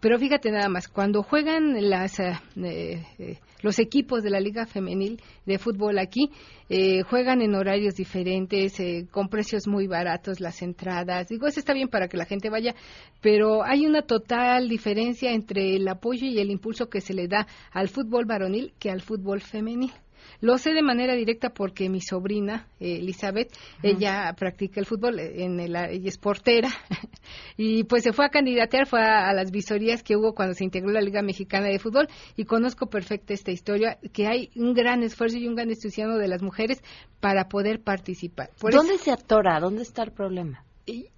pero 0.00 0.18
fíjate 0.18 0.50
nada 0.50 0.68
más, 0.68 0.88
cuando 0.88 1.22
juegan 1.22 1.88
las 1.88 2.18
eh, 2.20 2.32
eh, 2.56 3.38
los 3.62 3.78
equipos 3.78 4.22
de 4.22 4.30
la 4.30 4.40
liga 4.40 4.66
femenil 4.66 5.20
de 5.46 5.58
fútbol 5.58 5.98
aquí, 5.98 6.30
eh, 6.68 7.02
juegan 7.02 7.42
en 7.42 7.54
horarios 7.54 7.94
diferentes, 7.94 8.78
eh, 8.80 9.06
con 9.10 9.28
precios 9.28 9.66
muy 9.66 9.86
baratos 9.86 10.40
las 10.40 10.62
entradas. 10.62 11.28
Digo, 11.28 11.46
eso 11.46 11.60
está 11.60 11.72
bien 11.72 11.88
para 11.88 12.08
que 12.08 12.16
la 12.16 12.24
gente 12.24 12.50
vaya, 12.50 12.74
pero 13.20 13.64
hay 13.64 13.86
una 13.86 14.02
total 14.02 14.68
diferencia 14.68 15.32
entre 15.32 15.76
el 15.76 15.88
apoyo 15.88 16.26
y 16.26 16.38
el 16.38 16.50
impulso 16.50 16.88
que 16.88 17.00
se 17.00 17.14
le 17.14 17.28
da 17.28 17.46
al 17.72 17.88
fútbol 17.88 18.26
varonil 18.26 18.72
que 18.78 18.90
al 18.90 19.00
fútbol 19.00 19.40
femenil. 19.40 19.92
Lo 20.40 20.58
sé 20.58 20.72
de 20.72 20.82
manera 20.82 21.14
directa 21.14 21.50
porque 21.50 21.88
mi 21.88 22.00
sobrina, 22.00 22.66
eh, 22.80 22.96
Elizabeth, 22.98 23.52
ella 23.82 24.32
practica 24.38 24.80
el 24.80 24.86
fútbol, 24.86 25.18
en 25.20 25.58
el, 25.60 25.74
ella 25.76 26.08
es 26.08 26.18
portera, 26.18 26.68
y 27.56 27.84
pues 27.84 28.02
se 28.04 28.12
fue 28.12 28.26
a 28.26 28.28
candidatear, 28.28 28.86
fue 28.86 29.00
a, 29.02 29.28
a 29.28 29.32
las 29.34 29.50
visorías 29.50 30.02
que 30.02 30.16
hubo 30.16 30.34
cuando 30.34 30.54
se 30.54 30.64
integró 30.64 30.90
la 30.90 31.00
Liga 31.00 31.22
Mexicana 31.22 31.66
de 31.66 31.78
Fútbol, 31.78 32.08
y 32.36 32.44
conozco 32.44 32.86
perfecta 32.88 33.34
esta 33.34 33.50
historia, 33.50 33.98
que 34.12 34.26
hay 34.26 34.50
un 34.56 34.74
gran 34.74 35.02
esfuerzo 35.02 35.36
y 35.38 35.46
un 35.48 35.54
gran 35.54 35.70
entusiasmo 35.70 36.16
de 36.16 36.28
las 36.28 36.42
mujeres 36.42 36.82
para 37.20 37.48
poder 37.48 37.80
participar. 37.82 38.50
Por 38.60 38.72
¿Dónde 38.72 38.94
eso- 38.94 39.04
se 39.04 39.10
atora? 39.12 39.58
¿Dónde 39.60 39.82
está 39.82 40.02
el 40.04 40.12
problema? 40.12 40.64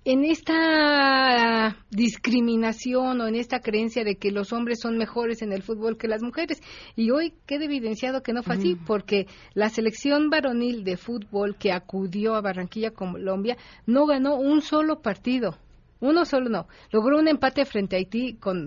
En 0.04 0.24
esta 0.24 1.76
discriminación 1.90 3.20
o 3.20 3.28
en 3.28 3.36
esta 3.36 3.60
creencia 3.60 4.04
de 4.04 4.16
que 4.16 4.32
los 4.32 4.52
hombres 4.52 4.80
son 4.80 4.98
mejores 4.98 5.42
en 5.42 5.52
el 5.52 5.62
fútbol 5.62 5.96
que 5.96 6.08
las 6.08 6.22
mujeres. 6.22 6.60
Y 6.96 7.10
hoy 7.10 7.34
queda 7.46 7.64
evidenciado 7.64 8.22
que 8.22 8.32
no 8.32 8.42
fue 8.42 8.56
así, 8.56 8.76
porque 8.86 9.26
la 9.54 9.68
selección 9.68 10.30
varonil 10.30 10.82
de 10.84 10.96
fútbol 10.96 11.56
que 11.56 11.72
acudió 11.72 12.34
a 12.34 12.40
Barranquilla, 12.40 12.90
Colombia, 12.90 13.56
no 13.86 14.06
ganó 14.06 14.36
un 14.36 14.60
solo 14.62 15.00
partido. 15.02 15.56
Uno 16.00 16.24
solo 16.24 16.48
no. 16.48 16.66
Logró 16.90 17.18
un 17.18 17.28
empate 17.28 17.64
frente 17.66 17.94
a 17.94 17.98
Haití 17.98 18.34
con 18.34 18.58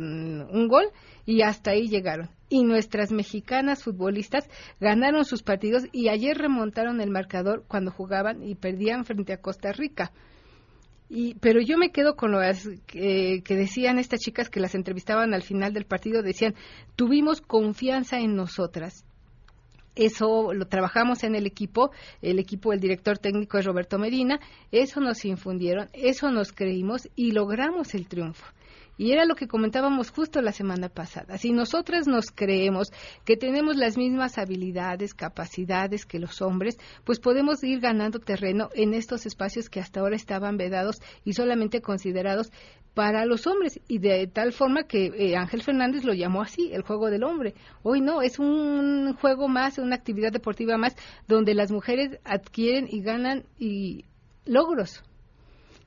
un 0.42 0.68
gol 0.68 0.86
y 1.26 1.42
hasta 1.42 1.72
ahí 1.72 1.88
llegaron. 1.88 2.30
Y 2.48 2.64
nuestras 2.64 3.12
mexicanas 3.12 3.84
futbolistas 3.84 4.48
ganaron 4.80 5.26
sus 5.26 5.42
partidos 5.42 5.86
y 5.92 6.10
ayer 6.10 6.38
remontaron 6.38 7.02
el 7.02 7.10
marcador 7.10 7.64
cuando 7.68 7.92
jugaban 7.92 8.44
y 8.44 8.54
perdían 8.54 9.04
frente 9.04 9.34
a 9.34 9.42
Costa 9.42 9.72
Rica. 9.72 10.12
Y, 11.16 11.36
pero 11.36 11.62
yo 11.62 11.78
me 11.78 11.92
quedo 11.92 12.16
con 12.16 12.32
lo 12.32 12.40
que, 12.88 13.44
que 13.46 13.56
decían 13.56 14.00
estas 14.00 14.20
chicas 14.20 14.50
que 14.50 14.60
las 14.60 14.74
entrevistaban 14.74 15.36
al 15.36 15.44
final 15.44 15.72
del 15.72 15.86
partido, 15.86 16.24
decían, 16.24 16.56
tuvimos 16.96 17.40
confianza 17.40 18.20
en 18.20 18.36
nosotras. 18.36 19.06
Eso 19.94 20.54
lo 20.54 20.66
trabajamos 20.66 21.24
en 21.24 21.36
el 21.36 21.46
equipo, 21.46 21.92
el 22.24 22.40
equipo, 22.40 22.74
el 22.74 22.80
director 22.80 23.20
técnico 23.20 23.60
es 23.60 23.66
Roberto 23.66 24.00
Medina, 24.00 24.40
eso 24.72 25.02
nos 25.02 25.24
infundieron, 25.24 25.88
eso 25.94 26.32
nos 26.32 26.52
creímos 26.52 27.08
y 27.16 27.32
logramos 27.32 27.94
el 27.94 28.08
triunfo. 28.08 28.48
Y 28.98 29.12
era 29.12 29.26
lo 29.26 29.36
que 29.36 29.48
comentábamos 29.48 30.12
justo 30.12 30.42
la 30.42 30.52
semana 30.52 30.90
pasada. 30.90 31.38
Si 31.38 31.52
nosotras 31.52 32.08
nos 32.08 32.32
creemos 32.32 32.92
que 33.26 33.38
tenemos 33.38 33.76
las 33.76 33.98
mismas 33.98 34.38
habilidades, 34.38 35.14
capacidades 35.14 36.06
que 36.06 36.20
los 36.20 36.42
hombres, 36.42 36.78
pues 37.04 37.20
podemos 37.20 37.64
ir 37.64 37.80
ganando 37.80 38.20
terreno 38.20 38.70
en 38.76 38.94
estos 38.94 39.26
espacios 39.26 39.70
que 39.70 39.80
hasta 39.80 40.00
ahora 40.00 40.16
estaban 40.16 40.58
vedados 40.58 40.98
y 41.24 41.34
solamente 41.34 41.82
considerados 41.82 42.52
para 42.94 43.26
los 43.26 43.48
hombres. 43.48 43.80
Y 43.88 44.00
de 44.00 44.28
tal 44.28 44.54
forma 44.54 44.84
que 44.84 45.08
eh, 45.08 45.36
Ángel 45.36 45.64
Fernández 45.64 46.04
lo 46.04 46.14
llamó 46.14 46.42
así, 46.42 46.72
el 46.72 46.84
juego 46.84 47.10
del 47.10 47.24
hombre. 47.24 47.56
Hoy 47.82 48.02
no, 48.02 48.22
es 48.22 48.40
un 48.40 49.16
juego 49.20 49.48
más, 49.48 49.80
una 49.80 49.96
actividad 49.96 50.32
deportiva 50.32 50.78
más, 50.78 50.96
donde 51.28 51.56
las 51.56 51.72
mujeres 51.72 52.20
adquieren 52.24 52.88
y 52.90 53.02
ganan 53.02 53.46
y 53.58 54.06
logros. 54.46 55.04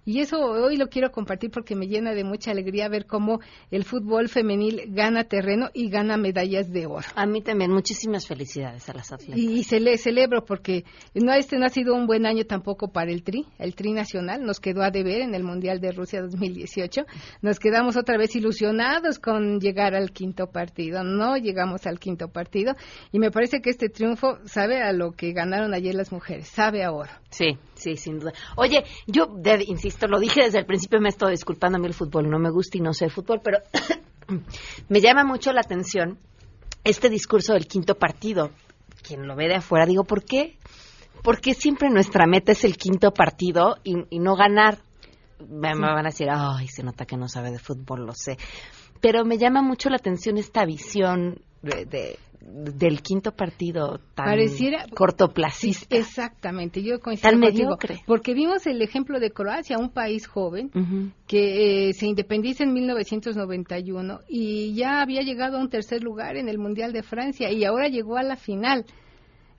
Y 0.07 0.21
eso 0.21 0.39
hoy 0.41 0.77
lo 0.77 0.87
quiero 0.89 1.11
compartir 1.11 1.51
porque 1.51 1.75
me 1.75 1.89
llena 1.89 2.13
de 2.15 2.23
mucha 2.25 2.53
alegría 2.53 2.89
ver 2.89 3.07
cómo 3.07 3.41
el 3.71 3.85
fútbol 3.85 4.29
femenil 4.29 4.85
gana 4.89 5.25
terreno 5.25 5.69
y 5.75 5.91
gana 5.91 6.17
medallas 6.17 6.73
de 6.73 6.87
oro. 6.87 7.07
A 7.17 7.27
mí 7.27 7.43
también, 7.43 7.73
muchísimas 7.73 8.27
felicidades 8.27 8.89
a 8.89 8.95
las 8.95 9.11
atletas. 9.13 9.37
Y, 9.37 9.59
y 9.59 9.65
se 9.65 9.81
le 9.81 9.99
celebro 9.99 10.45
porque 10.45 10.85
no 11.15 11.33
este 11.35 11.59
no 11.59 11.67
ha 11.67 11.71
sido 11.71 11.95
un 11.95 12.07
buen 12.07 12.25
año 12.25 12.45
tampoco 12.45 12.89
para 12.93 13.11
el 13.11 13.25
Tri, 13.25 13.47
el 13.59 13.75
Tri 13.75 13.93
nacional 13.93 14.45
nos 14.45 14.61
quedó 14.61 14.83
a 14.83 14.93
deber 14.93 15.23
en 15.23 15.35
el 15.35 15.43
Mundial 15.43 15.81
de 15.81 15.91
Rusia 15.91 16.23
2018. 16.23 17.03
Nos 17.43 17.59
quedamos 17.59 17.97
otra 17.97 18.17
vez 18.17 18.37
ilusionados 18.37 19.19
con 19.19 19.59
llegar 19.59 19.97
al 19.97 20.13
quinto 20.13 20.47
partido. 20.47 21.03
No 21.03 21.37
llegamos 21.37 21.85
al 21.87 21.99
quinto 21.99 22.29
partido 22.29 22.75
y 23.11 23.19
me 23.19 23.33
parece 23.33 23.61
que 23.61 23.71
este 23.71 23.89
triunfo 23.89 24.39
sabe 24.45 24.81
a 24.83 24.93
lo 24.93 25.11
que 25.11 25.33
ganaron 25.33 25.75
ayer 25.75 25.97
las 25.97 26.13
mujeres, 26.13 26.47
sabe 26.47 26.85
a 26.85 26.93
oro. 26.93 27.11
Sí, 27.31 27.59
sí, 27.75 27.97
sin 27.97 28.21
duda. 28.21 28.33
Oye, 28.57 28.85
yo 29.09 29.27
de- 29.27 29.65
insisto, 29.67 29.96
lo 30.09 30.19
dije 30.21 30.43
desde 30.43 30.59
el 30.59 30.67
principio, 30.67 31.01
me 31.01 31.09
estoy 31.09 31.33
disculpando 31.33 31.77
a 31.79 31.81
mí 31.81 31.87
el 31.87 31.95
fútbol, 31.95 32.29
no 32.31 32.39
me 32.39 32.51
gusta 32.51 32.79
y 32.79 32.81
no 32.81 32.93
sé 32.93 33.09
fútbol, 33.09 33.41
pero 33.43 33.59
me 34.89 35.01
llama 35.01 35.25
mucho 35.25 35.53
la 35.53 35.61
atención 35.61 36.19
este 36.85 37.09
discurso 37.09 37.53
del 37.55 37.67
quinto 37.67 37.97
partido. 37.97 38.51
Quien 39.03 39.27
lo 39.27 39.37
ve 39.37 39.49
de 39.49 39.57
afuera, 39.57 39.87
digo, 39.87 40.05
¿por 40.05 40.25
qué? 40.25 40.59
¿Por 41.23 41.41
qué 41.41 41.55
siempre 41.55 41.91
nuestra 41.91 42.27
meta 42.27 42.53
es 42.53 42.65
el 42.65 42.77
quinto 42.77 43.13
partido 43.13 43.77
y, 43.85 43.95
y 44.11 44.19
no 44.19 44.37
ganar? 44.37 44.79
Me, 45.49 45.75
me 45.75 45.87
van 45.93 46.07
a 46.07 46.11
decir, 46.11 46.29
ay, 46.31 46.67
se 46.69 46.83
nota 46.83 47.05
que 47.07 47.17
no 47.17 47.29
sabe 47.29 47.51
de 47.51 47.59
fútbol, 47.59 48.07
lo 48.07 48.13
sé. 48.15 48.37
Pero 49.01 49.25
me 49.25 49.39
llama 49.39 49.63
mucho 49.63 49.91
la 49.91 49.97
atención 49.97 50.39
esta 50.39 50.65
visión 50.65 51.41
de, 51.63 51.85
de- 51.85 52.19
del 52.41 53.03
quinto 53.03 53.33
partido 53.33 53.99
tan 54.15 54.27
Pareciera- 54.27 54.87
cortoplacista. 54.95 55.97
Exactamente, 55.97 56.83
yo 56.83 57.01
coincido 57.01 57.31
Tan 57.31 57.41
contigo, 57.41 57.65
mediocre. 57.71 58.03
porque 58.07 58.35
vimos 58.35 58.67
el 58.67 58.81
ejemplo 58.83 59.19
de 59.21 59.31
Croacia, 59.31 59.79
un 59.79 59.91
país 59.91 60.27
joven 60.27 60.71
que 61.27 61.89
eh, 61.89 61.93
se 61.95 62.07
independiza 62.07 62.65
en 62.65 62.73
1991 62.73 64.21
y 64.29 64.75
ya 64.75 65.01
había 65.03 65.23
llegado 65.23 65.59
a 65.59 65.61
un 65.61 65.69
tercer 65.69 66.03
lugar 66.03 66.37
en 66.37 66.49
el 66.49 66.59
Mundial 66.59 66.93
de 66.93 67.03
Francia 67.03 67.51
y 67.51 67.65
ahora 67.65 67.89
llegó 67.89 68.17
a 68.17 68.23
la 68.23 68.37
final. 68.37 68.85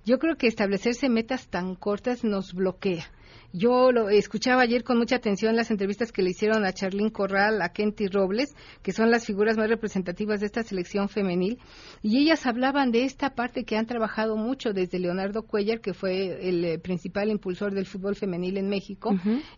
Yo 0.05 0.19
creo 0.19 0.36
que 0.38 0.47
establecerse 0.47 1.09
metas 1.09 1.47
tan 1.49 1.75
cortas 1.75 2.23
nos 2.23 2.53
bloquea. 2.53 3.05
Yo 3.53 3.91
lo 3.91 4.09
escuchaba 4.09 4.61
ayer 4.63 4.83
con 4.83 4.97
mucha 4.97 5.15
atención 5.15 5.55
las 5.55 5.71
entrevistas 5.71 6.11
que 6.11 6.21
le 6.21 6.31
hicieron 6.31 6.65
a 6.65 6.73
Charlín 6.73 7.09
Corral, 7.09 7.61
a 7.61 7.69
Kenty 7.69 8.07
Robles, 8.07 8.53
que 8.83 8.91
son 8.91 9.09
las 9.09 9.25
figuras 9.25 9.57
más 9.57 9.69
representativas 9.69 10.41
de 10.41 10.47
esta 10.47 10.63
selección 10.63 11.07
femenil, 11.07 11.57
y 12.03 12.21
ellas 12.21 12.45
hablaban 12.45 12.91
de 12.91 13.05
esta 13.05 13.35
parte 13.35 13.63
que 13.63 13.77
han 13.77 13.85
trabajado 13.85 14.35
mucho 14.35 14.73
desde 14.73 14.99
Leonardo 14.99 15.43
Cuellar, 15.43 15.79
que 15.79 15.93
fue 15.93 16.49
el 16.49 16.65
eh, 16.65 16.77
principal 16.77 17.29
impulsor 17.29 17.73
del 17.73 17.85
fútbol 17.85 18.15
femenil 18.15 18.57
en 18.57 18.67
México, 18.67 19.11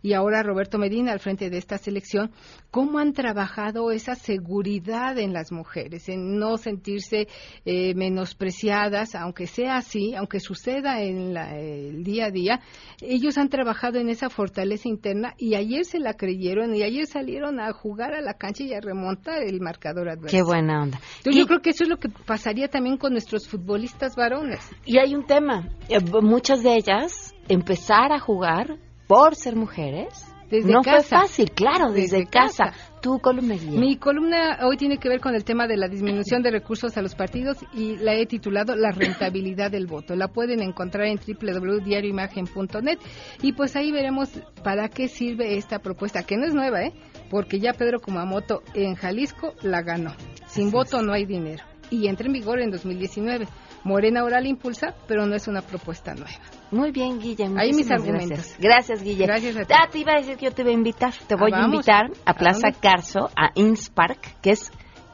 y 0.03 0.13
ahora 0.13 0.43
Roberto 0.43 0.77
Medina 0.77 1.11
al 1.11 1.19
frente 1.19 1.49
de 1.49 1.57
esta 1.57 1.77
selección, 1.79 2.31
cómo 2.69 2.99
han 2.99 3.13
trabajado 3.13 3.91
esa 3.91 4.13
seguridad 4.15 5.17
en 5.17 5.33
las 5.33 5.51
mujeres, 5.51 6.07
en 6.09 6.37
no 6.37 6.57
sentirse 6.57 7.27
eh, 7.65 7.95
menospreciadas, 7.95 9.15
aunque 9.15 9.47
sea 9.47 9.77
así, 9.77 10.13
aunque 10.15 10.39
suceda 10.39 11.01
en 11.01 11.33
la- 11.33 11.57
el 11.57 12.03
día 12.03 12.25
a 12.27 12.31
día, 12.31 12.59
ellos 13.01 13.37
han 13.39 13.49
trabajado 13.49 13.78
trabajado 13.79 13.99
en 13.99 14.09
esa 14.09 14.29
fortaleza 14.29 14.87
interna 14.89 15.33
y 15.37 15.55
ayer 15.55 15.85
se 15.85 15.99
la 15.99 16.13
creyeron 16.13 16.75
y 16.75 16.83
ayer 16.83 17.05
salieron 17.07 17.59
a 17.59 17.71
jugar 17.71 18.13
a 18.13 18.21
la 18.21 18.33
cancha 18.33 18.63
y 18.63 18.73
a 18.73 18.81
remontar 18.81 19.43
el 19.43 19.61
marcador 19.61 20.09
adverso. 20.09 20.35
Qué 20.35 20.43
buena 20.43 20.81
onda. 20.83 20.99
Entonces, 21.17 21.39
yo 21.41 21.47
creo 21.47 21.61
que 21.61 21.69
eso 21.71 21.83
es 21.83 21.89
lo 21.89 21.97
que 21.97 22.09
pasaría 22.09 22.67
también 22.67 22.97
con 22.97 23.13
nuestros 23.13 23.47
futbolistas 23.47 24.15
varones. 24.15 24.59
Y 24.85 24.97
hay 24.97 25.15
un 25.15 25.25
tema. 25.25 25.69
Eh, 25.87 25.99
Muchas 26.21 26.61
de 26.63 26.75
ellas 26.75 27.33
empezar 27.47 28.11
a 28.11 28.19
jugar 28.19 28.77
por 29.07 29.35
ser 29.35 29.55
mujeres. 29.55 30.25
Desde 30.49 30.71
no 30.71 30.83
fue 30.83 30.93
casa. 30.93 31.19
fácil, 31.21 31.51
claro, 31.51 31.91
desde, 31.91 32.17
Desde 32.17 32.29
casa. 32.29 32.65
casa. 32.65 32.88
Tu 33.01 33.19
columna. 33.19 33.55
Mi 33.55 33.95
columna 33.97 34.59
hoy 34.63 34.75
tiene 34.75 34.97
que 34.97 35.07
ver 35.07 35.21
con 35.21 35.33
el 35.33 35.45
tema 35.45 35.67
de 35.67 35.77
la 35.77 35.87
disminución 35.87 36.41
de 36.41 36.51
recursos 36.51 36.97
a 36.97 37.01
los 37.01 37.15
partidos 37.15 37.57
y 37.73 37.95
la 37.97 38.13
he 38.13 38.25
titulado 38.25 38.75
La 38.75 38.91
rentabilidad 38.91 39.71
del 39.71 39.87
voto. 39.87 40.15
La 40.15 40.27
pueden 40.27 40.61
encontrar 40.61 41.07
en 41.07 41.17
www.diarioimagen.net 41.17 42.99
y 43.41 43.53
pues 43.53 43.75
ahí 43.77 43.91
veremos 43.91 44.29
para 44.63 44.89
qué 44.89 45.07
sirve 45.07 45.57
esta 45.57 45.79
propuesta, 45.79 46.23
que 46.23 46.35
no 46.35 46.45
es 46.45 46.53
nueva, 46.53 46.83
¿eh? 46.83 46.93
Porque 47.29 47.59
ya 47.59 47.73
Pedro 47.73 48.01
Kumamoto 48.01 48.63
en 48.73 48.95
Jalisco 48.95 49.53
la 49.61 49.81
ganó. 49.81 50.13
Sin 50.47 50.69
voto 50.71 51.01
no 51.01 51.13
hay 51.13 51.25
dinero. 51.25 51.63
Y 51.89 52.07
entra 52.07 52.27
en 52.27 52.33
vigor 52.33 52.59
en 52.59 52.69
2019. 52.69 53.47
Morena 53.83 54.21
ahora 54.21 54.39
la 54.41 54.47
impulsa, 54.47 54.93
pero 55.07 55.25
no 55.25 55.35
es 55.35 55.47
una 55.47 55.61
propuesta 55.61 56.13
nueva. 56.13 56.29
Muy 56.71 56.91
bien, 56.91 57.19
Guille. 57.19 57.49
Ahí 57.57 57.73
mis 57.73 57.89
argumentos. 57.89 58.29
Gracias. 58.29 58.57
Gracias, 58.59 59.03
Guille. 59.03 59.25
Gracias 59.25 59.55
a 59.57 59.61
ti. 59.65 59.73
Ah, 59.75 59.87
te 59.89 59.99
iba 59.99 60.13
a 60.13 60.17
decir 60.17 60.37
que 60.37 60.45
yo 60.45 60.51
te 60.53 60.63
voy 60.63 60.71
a 60.73 60.75
invitar. 60.75 61.13
Te 61.27 61.35
voy 61.35 61.51
Ah, 61.53 61.57
a 61.57 61.61
vamos. 61.61 61.75
invitar 61.75 62.11
a 62.25 62.31
¿A 62.31 62.33
Plaza 62.35 62.67
dónde? 62.71 62.79
Carso, 62.79 63.29
a 63.35 63.49
Innspark, 63.55 64.39
que 64.41 64.51
es 64.51 64.71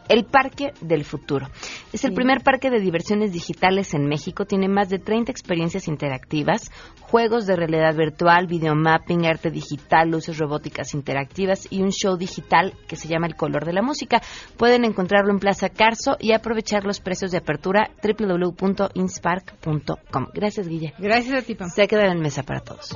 el 0.10 0.26
parque 0.26 0.74
del 0.82 1.04
futuro. 1.06 1.48
Es 1.94 2.04
el 2.04 2.12
Sí. 2.12 2.16
primer 2.16 2.42
parque 2.42 2.70
de 2.70 2.80
diversiones 2.80 3.32
digitales 3.34 3.94
en 3.94 4.08
México. 4.08 4.46
Tiene 4.46 4.68
más 4.68 4.90
de 4.90 5.00
30 5.00 5.32
experiencias 5.32 5.88
interactivas, 5.88 6.72
juegos 7.02 7.46
de 7.46 7.56
realidad 7.56 7.96
virtual, 7.96 8.48
videomapping, 8.48 9.26
arte 9.26 9.52
digital, 9.52 10.10
luces 10.10 10.38
robóticas 10.38 10.94
interactivas 10.94 11.68
y 11.72 11.82
un 11.82 11.92
show 11.92 12.18
digital 12.18 12.74
que 12.88 12.96
se 12.96 13.08
llama 13.08 13.28
El 13.28 13.36
Color 13.36 13.66
de 13.66 13.74
la 13.74 13.82
Música. 13.82 14.22
Pueden 14.58 14.86
encontrarlo 14.86 15.32
en 15.32 15.40
Plaza 15.40 15.70
Carso 15.70 16.18
y 16.20 16.34
aprovechar 16.34 16.84
los 16.86 17.00
precios 17.00 17.32
de 17.32 17.38
apertura 17.38 17.90
www.inspark.com. 18.04 20.28
Gracias, 20.34 20.68
Guille. 20.68 20.94
Gracias 20.98 21.44
a 21.44 21.46
ti, 21.46 21.56
Pam. 21.56 21.70
Se 21.70 21.88
queda 21.88 22.12
en 22.12 22.20
mesa 22.20 22.44
para 22.44 22.60
todos. 22.62 22.96